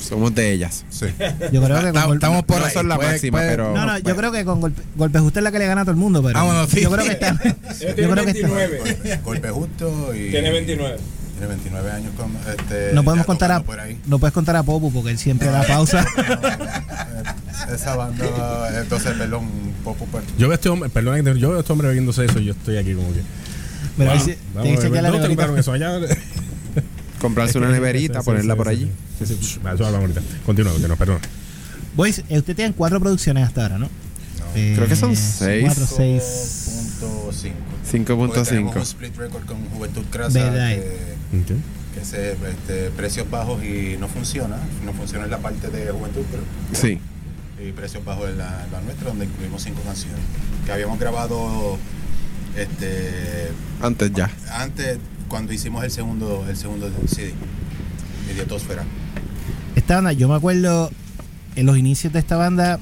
[0.00, 0.84] Somos de ellas.
[0.90, 1.06] Sí.
[1.52, 4.14] Yo creo que con Estamos, por son la Puede- máxima, puede- pero- No, no, yo
[4.16, 6.22] creo que con golpe, golpe justo es la que le gana a todo el mundo,
[6.22, 6.82] pero Ah, bueno, sí.
[6.82, 7.32] yo creo que está.
[7.80, 8.48] yo creo que está.
[8.48, 10.30] Golpe, golpe justo y.
[10.30, 10.96] Tiene 29.
[11.46, 12.92] Tiene 29 años con este.
[12.94, 14.00] No podemos contar a, tocando por ahí.
[14.06, 16.04] no puedes contar a Popu porque él siempre da pausa.
[17.74, 19.48] Esa banda, entonces, perdón,
[19.82, 20.24] poco pues.
[20.38, 22.52] Yo veo a este hombre, perdón, yo veo a este hombre bebiéndose eso y yo
[22.52, 23.20] estoy aquí como que.
[23.96, 25.46] Pero Vamos, sí- vamos tiene que a ver, chequear la ¿dónde neverita.
[25.46, 25.72] compraron eso?
[25.72, 26.00] Allá.
[27.20, 28.90] Comprarse una neverita, Sí, ponerla sí, por sí, allí.
[29.18, 29.46] sí, sí, sí.
[29.60, 30.20] Eso hablamos ahorita.
[30.44, 31.18] Continúa, continúa, perdón.
[31.96, 33.88] Boys, eh, usted tiene cuatro producciones hasta ahora, ¿no?
[34.54, 35.64] Eh, Creo que son seis.
[35.64, 36.63] Cuatro, seis.
[37.04, 37.52] 5.5.
[37.90, 38.16] 5.5.
[38.16, 41.56] Porque tenemos un split record con Juventud Crasa que,
[41.94, 44.56] que se este, precios bajos y no funciona.
[44.84, 46.98] No funciona en la parte de Juventud, pero Sí.
[47.62, 50.20] y precios bajos en la, nuestra, donde incluimos cinco canciones.
[50.66, 51.78] Que habíamos grabado
[52.56, 53.50] este
[53.82, 54.30] Antes ya.
[54.52, 54.98] antes
[55.28, 57.32] cuando hicimos el segundo, el segundo CD,
[58.32, 58.84] Idiotosfera.
[59.74, 60.90] Esta banda, yo me acuerdo
[61.56, 62.78] en los inicios de esta banda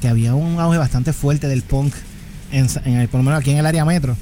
[0.00, 1.94] que había un auge bastante fuerte del punk,
[2.54, 4.16] en, en el, por lo menos aquí en el área metro.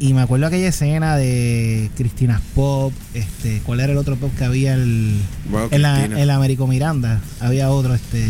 [0.00, 4.44] Y me acuerdo aquella escena de Cristina Pop, este, ¿cuál era el otro pop que
[4.44, 4.74] había?
[4.74, 6.20] El, Bueno, en, la, Cristina.
[6.20, 8.26] en la Américo Miranda, había otro, este...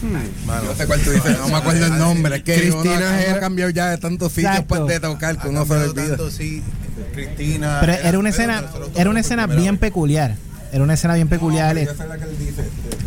[0.00, 2.36] Yo sé cuál tú dices, no me acuerdo el nombre.
[2.36, 5.66] Es que Cristina era- ha cambiado ya de tantos sitios pues, de tocar que uno
[5.66, 6.16] se olvida.
[6.30, 6.62] sí,
[7.14, 7.78] Cristina.
[7.80, 8.64] Pero era una escena,
[8.96, 10.36] era una escena bien peculiar.
[10.72, 11.76] Era una escena bien peculiar.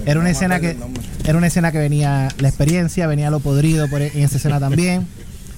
[0.05, 0.77] Era una escena que
[1.25, 4.59] era una escena que venía la experiencia, venía lo podrido por e- en esa escena
[4.59, 5.05] también.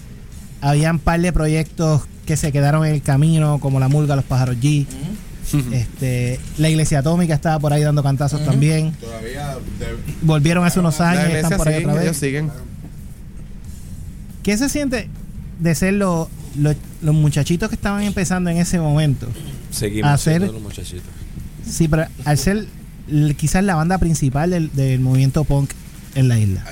[0.62, 4.26] Habían un par de proyectos que se quedaron en el camino, como la Mulga, los
[4.26, 4.86] pájaros G.
[5.74, 8.94] Este, la iglesia atómica estaba por ahí dando cantazos también.
[8.94, 12.04] Todavía de- Volvieron hace unos años, La están por ahí otra vez.
[12.04, 12.50] ellos siguen.
[14.42, 15.10] ¿Qué se siente
[15.60, 19.28] de ser lo- lo- los muchachitos que estaban empezando en ese momento?
[19.72, 21.04] Seguimos a ser- siendo los muchachitos.
[21.69, 22.65] Sí, pero al ser
[23.38, 25.72] quizás la banda principal del, del movimiento punk
[26.15, 26.64] en la isla.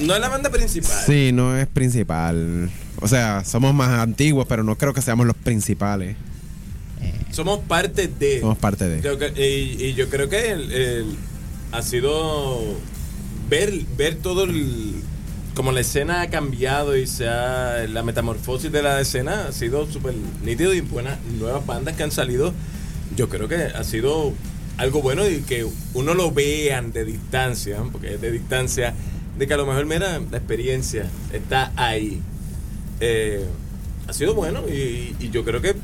[0.00, 0.92] No es la banda principal.
[1.06, 2.70] Sí, no es principal.
[3.00, 6.16] O sea, somos más antiguos, pero no creo que seamos los principales.
[7.30, 8.40] Somos parte de.
[8.40, 9.00] Somos parte de.
[9.36, 11.16] Y, y yo creo que el- el-
[11.72, 12.60] ha sido
[13.50, 14.94] ver, ver todo el.
[15.54, 19.90] Como la escena ha cambiado y se ha, la metamorfosis de la escena ha sido
[19.90, 22.52] súper nítido y buenas nuevas bandas que han salido.
[23.16, 24.32] Yo creo que ha sido
[24.76, 28.94] algo bueno y que uno lo vean de distancia, porque es de distancia,
[29.38, 32.20] de que a lo mejor, mira, la experiencia está ahí.
[33.00, 33.44] Eh,
[34.08, 35.74] ha sido bueno y, y yo creo que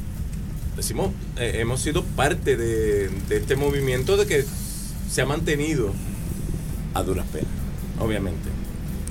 [0.76, 4.44] decimos, eh, hemos sido parte de, de este movimiento de que
[5.10, 5.92] se ha mantenido
[6.94, 7.50] a duras penas,
[7.98, 8.48] obviamente.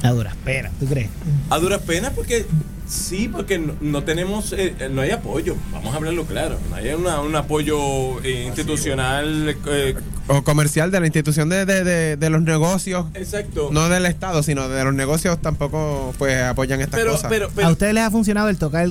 [0.04, 1.10] A duras penas, ¿tú crees?
[1.50, 2.46] A duras penas porque
[2.92, 6.76] sí, porque no, no tenemos, eh, eh, no hay apoyo, vamos a hablarlo claro, no
[6.76, 9.56] hay una- un apoyo eh, institucional.
[9.68, 9.96] eh,
[10.28, 13.06] O comercial de la institución de, de- de- de los negocios.
[13.14, 13.70] Exacto.
[13.72, 17.30] No del Estado, sino de los negocios tampoco pues apoyan estas Pero- cosas.
[17.30, 18.90] pero- ¿A ustedes les ha funcionado el tocar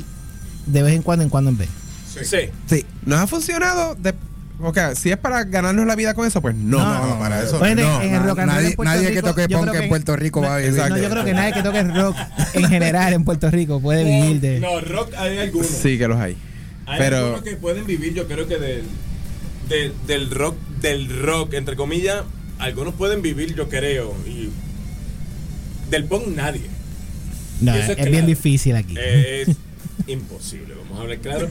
[0.67, 1.69] de vez en cuando, en cuando en vez?
[2.25, 2.37] sí.
[2.67, 3.95] Sí, nos ha funcionado.
[3.97, 4.15] De,
[4.63, 6.79] ok, si es para ganarnos la vida con eso, pues no.
[6.79, 7.59] No, no, para eso.
[7.61, 8.03] Oye, no.
[8.03, 10.57] en el rock and roll nadie- en nadie que toque punk en Puerto Rico va
[10.57, 10.75] a vivir.
[10.77, 12.17] No, yo creo que nadie que toque rock
[12.55, 14.61] en general en Puerto Rico puede vivir de.
[14.61, 15.67] No, rock hay algunos.
[15.69, 16.37] Sí que los hay.
[16.87, 18.83] Hay Pero algunos que pueden vivir, yo creo que del,
[19.69, 22.23] del, del rock, del rock, entre comillas,
[22.59, 24.15] algunos pueden vivir, yo creo.
[24.27, 24.51] Y
[25.91, 26.63] del punk nadie.
[27.61, 28.27] No, es, es bien claro.
[28.27, 28.95] difícil aquí.
[28.99, 29.49] Es
[30.07, 31.49] imposible, vamos claro.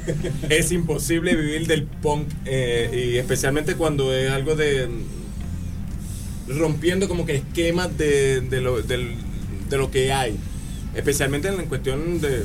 [0.49, 7.25] es imposible vivir del punk eh, y especialmente cuando es algo de mm, rompiendo como
[7.25, 10.37] que esquemas de, de, lo, de lo que hay.
[10.95, 12.43] Especialmente en la cuestión de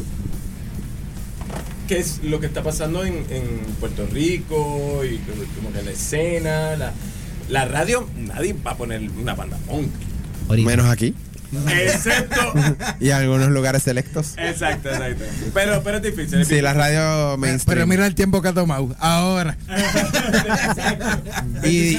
[1.88, 5.18] qué es lo que está pasando en, en Puerto Rico y
[5.56, 6.92] como que la escena, la,
[7.48, 9.88] la radio, nadie va a poner una banda punk.
[10.48, 11.14] menos aquí.
[11.68, 12.52] Excepto
[13.00, 14.34] y algunos lugares selectos.
[14.36, 15.24] Exacto, exacto.
[15.52, 16.40] Pero, pero es difícil.
[16.40, 17.76] es Sí, la radio mainstream.
[17.76, 18.94] Pero mira el tiempo que ha tomado.
[18.98, 19.56] Ahora.
[21.64, 21.98] y,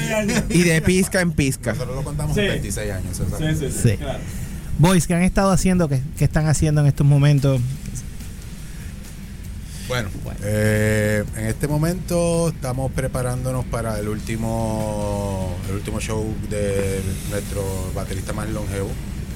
[0.49, 1.73] y de pizca en pizca.
[1.73, 3.19] Nosotros lo contamos en 26 años.
[3.19, 3.72] exacto.
[3.72, 3.98] Sí.
[4.77, 5.88] Boys, ¿qué han estado haciendo?
[5.88, 7.61] ¿Qué, qué están haciendo en estos momentos?
[9.88, 10.10] Bueno,
[10.44, 17.64] eh, en este momento estamos preparándonos para el último el último show de nuestro
[17.94, 18.90] baterista más longevo,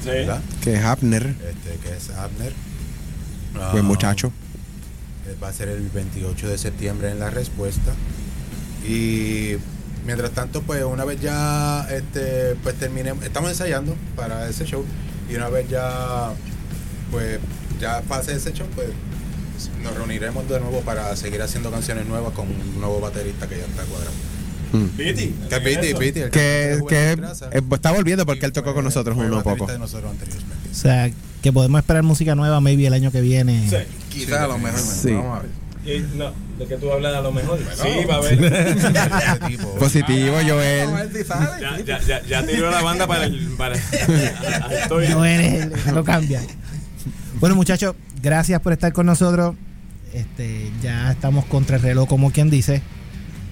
[0.04, 0.10] Sí.
[0.10, 0.42] ¿verdad?
[0.64, 1.24] Que es Abner.
[1.28, 2.54] Este, que es Abner.
[3.72, 4.32] Buen Ah, muchacho.
[5.28, 7.94] eh, Va a ser el 28 de septiembre en la respuesta.
[8.88, 9.56] Y
[10.06, 14.86] mientras tanto, pues una vez ya este, pues terminemos, estamos ensayando para ese show.
[15.30, 16.32] Y una vez ya
[17.12, 17.40] pues
[17.80, 18.90] ya pase ese show, pues
[19.84, 23.66] nos reuniremos de nuevo para seguir haciendo canciones nuevas con un nuevo baterista que ya
[23.66, 24.12] está cuadrado.
[24.98, 25.34] Piti.
[25.50, 29.42] Que es Piti, Piti, Que, que eh, está volviendo porque él tocó con nosotros uno
[29.44, 29.66] poco.
[29.66, 31.10] O sea,
[31.42, 33.68] que podemos esperar música nueva maybe el año que viene.
[33.70, 33.78] Sí.
[34.10, 34.80] Quizá a lo mejor.
[34.80, 35.12] Sí.
[35.12, 35.60] Vamos a ver.
[35.86, 37.58] Y no, de que tú hablas a lo mejor.
[37.82, 39.58] sí, va a haber.
[39.80, 40.90] Positivo, Joel.
[41.60, 43.48] ya, ya, ya, ya tiró la banda para el.
[43.58, 45.08] Para, estoy.
[45.08, 46.42] No el- lo cambia.
[47.40, 49.56] Bueno, muchachos, gracias por estar con nosotros.
[50.14, 52.82] Este, ya estamos contra el reloj, como quien dice.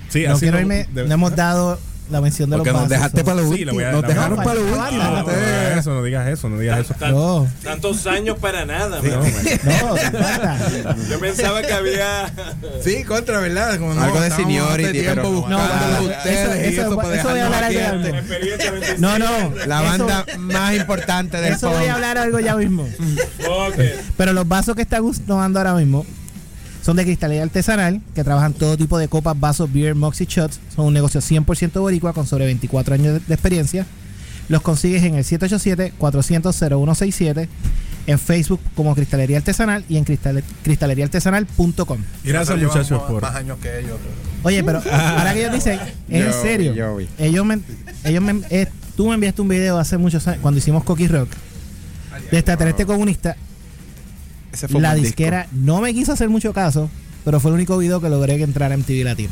[0.10, 1.80] Sí, no así quiero no- irme, de- no hemos dado
[2.10, 2.98] la mención de Porque los nos vasos.
[2.98, 3.80] dejaste para lo Sí, último.
[3.86, 5.04] a- Nos la- dejaron no, para lo último.
[5.04, 6.94] No digas eso, no digas eso, no digas eso.
[6.94, 7.48] Tan- No.
[7.62, 9.20] Tantos años para nada, Sí, man.
[9.64, 10.96] No, falta.
[11.10, 12.32] Yo pensaba que había.
[12.82, 13.78] Sí, contra, ¿verdad?
[13.78, 17.40] Como no, Algo de seniority, pero- buscando No, ustedes eso- eso, eso- para eso voy
[17.40, 18.12] a hablar algo antes.
[18.14, 19.02] de Experiencia 25.
[19.02, 19.56] No, no.
[19.66, 22.84] La eso- banda más importante del Eso voy a hablar algo ya mismo.
[22.84, 23.76] Ok.
[24.16, 26.06] Pero los vasos que están tomando ahora mismo
[26.88, 30.62] son de cristalería artesanal, que trabajan todo tipo de copas, vasos, beer, mugs y shots.
[30.74, 33.86] Son un negocio 100% boricua con sobre 24 años de, experiencia.
[34.48, 37.50] Los consigues en el 787-400-0167,
[38.08, 41.98] en Facebook como Cristalería Artesanal y en cristale- cristaleriaartesanal.com.
[42.24, 43.22] Y gracias, muchachos, por.
[43.22, 43.98] Más años que ellos.
[44.44, 47.60] Oye, pero ahora que ellos dicen, es en Yo- serio, yo ellos me,
[48.06, 48.66] ellos me, eh,
[48.96, 51.32] tú me enviaste un video hace muchos años, cuando hicimos Cocky Rock,
[52.32, 53.36] de extraterrestre comunista.
[54.52, 56.90] Ese fue un La disquera no me quiso hacer mucho caso,
[57.26, 59.30] pero fue el único video que logré que entrara en MTV Latino.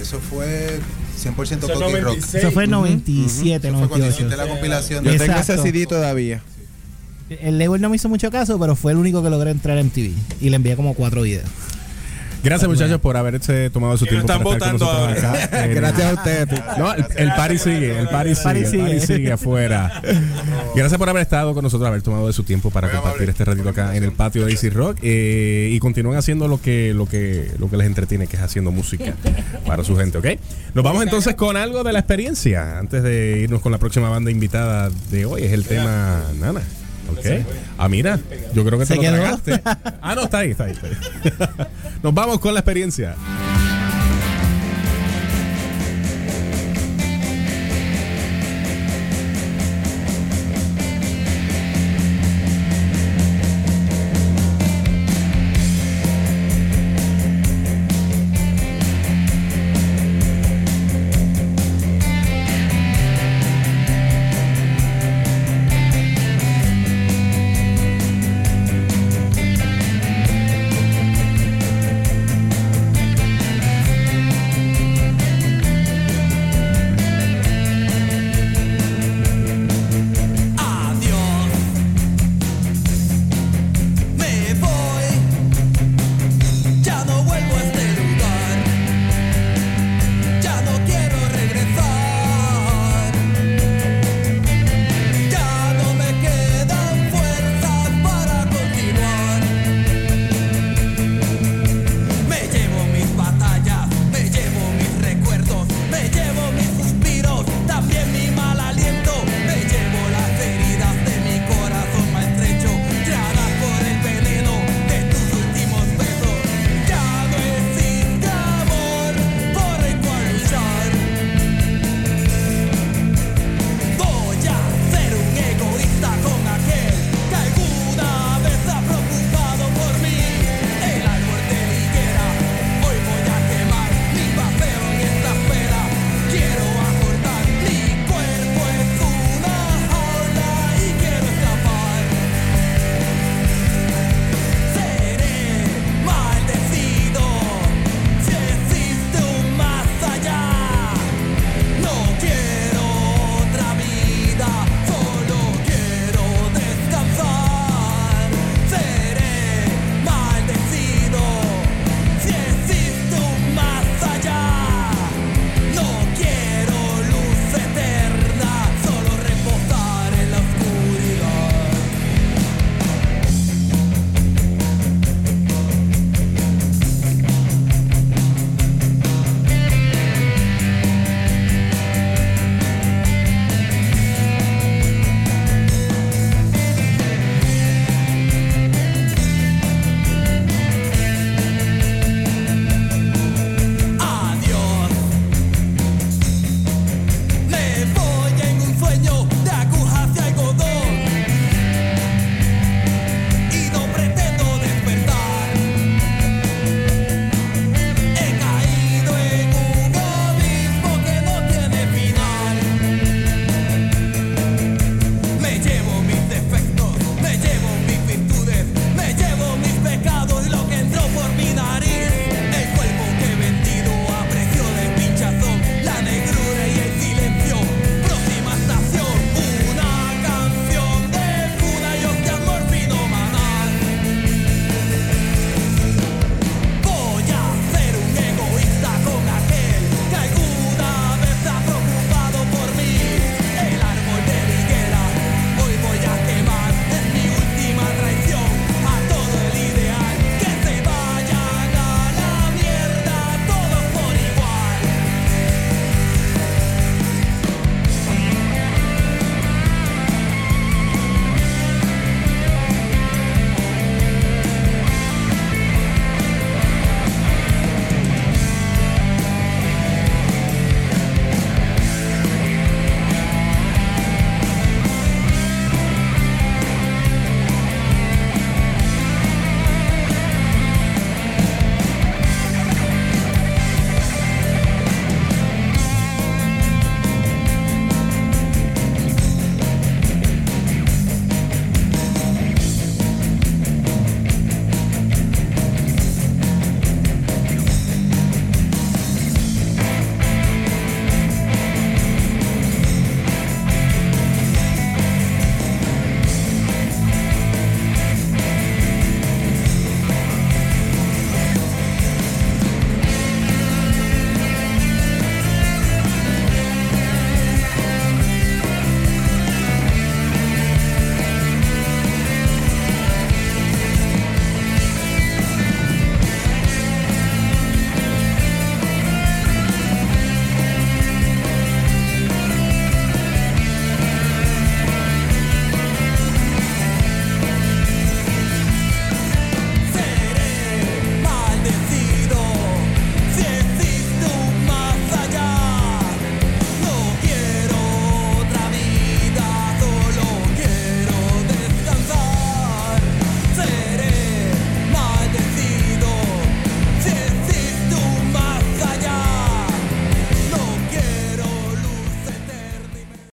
[0.00, 0.80] Eso fue
[1.22, 2.18] 100% Eso Rock.
[2.34, 4.08] Eso fue en 97, Eso fue cuando 98.
[4.08, 5.58] hiciste la compilación Yo de tengo ese.
[5.58, 6.42] CD todavía.
[7.30, 9.86] El label no me hizo mucho caso, pero fue el único que logré entrar en
[9.86, 10.12] MTV.
[10.40, 11.48] Y le envié como cuatro videos.
[12.44, 15.64] Gracias muchachos por haberse tomado su tiempo están para estar con votando nosotros acá.
[15.64, 16.48] en- Gracias a ustedes.
[16.78, 20.02] No, el, el party sigue, el party sigue, el party sigue afuera.
[20.74, 23.68] Gracias por haber estado con nosotros, haber tomado de su tiempo para compartir este ratito
[23.68, 27.50] acá en el patio de Easy Rock eh, y continúen haciendo lo que, lo que,
[27.58, 29.14] lo que les entretiene, que es haciendo música
[29.66, 30.26] para su gente, ¿ok?
[30.74, 34.30] Nos vamos entonces con algo de la experiencia antes de irnos con la próxima banda
[34.30, 35.42] invitada de hoy.
[35.44, 36.60] Es el tema Nana.
[37.10, 37.46] ¿Ok?
[37.78, 38.18] Ah, mira,
[38.54, 39.62] yo creo que te ¿Se lo tragaste.
[40.00, 40.72] Ah, no, está ahí, está ahí.
[40.72, 41.66] Está ahí.
[42.02, 43.14] Nos vamos con la experiencia.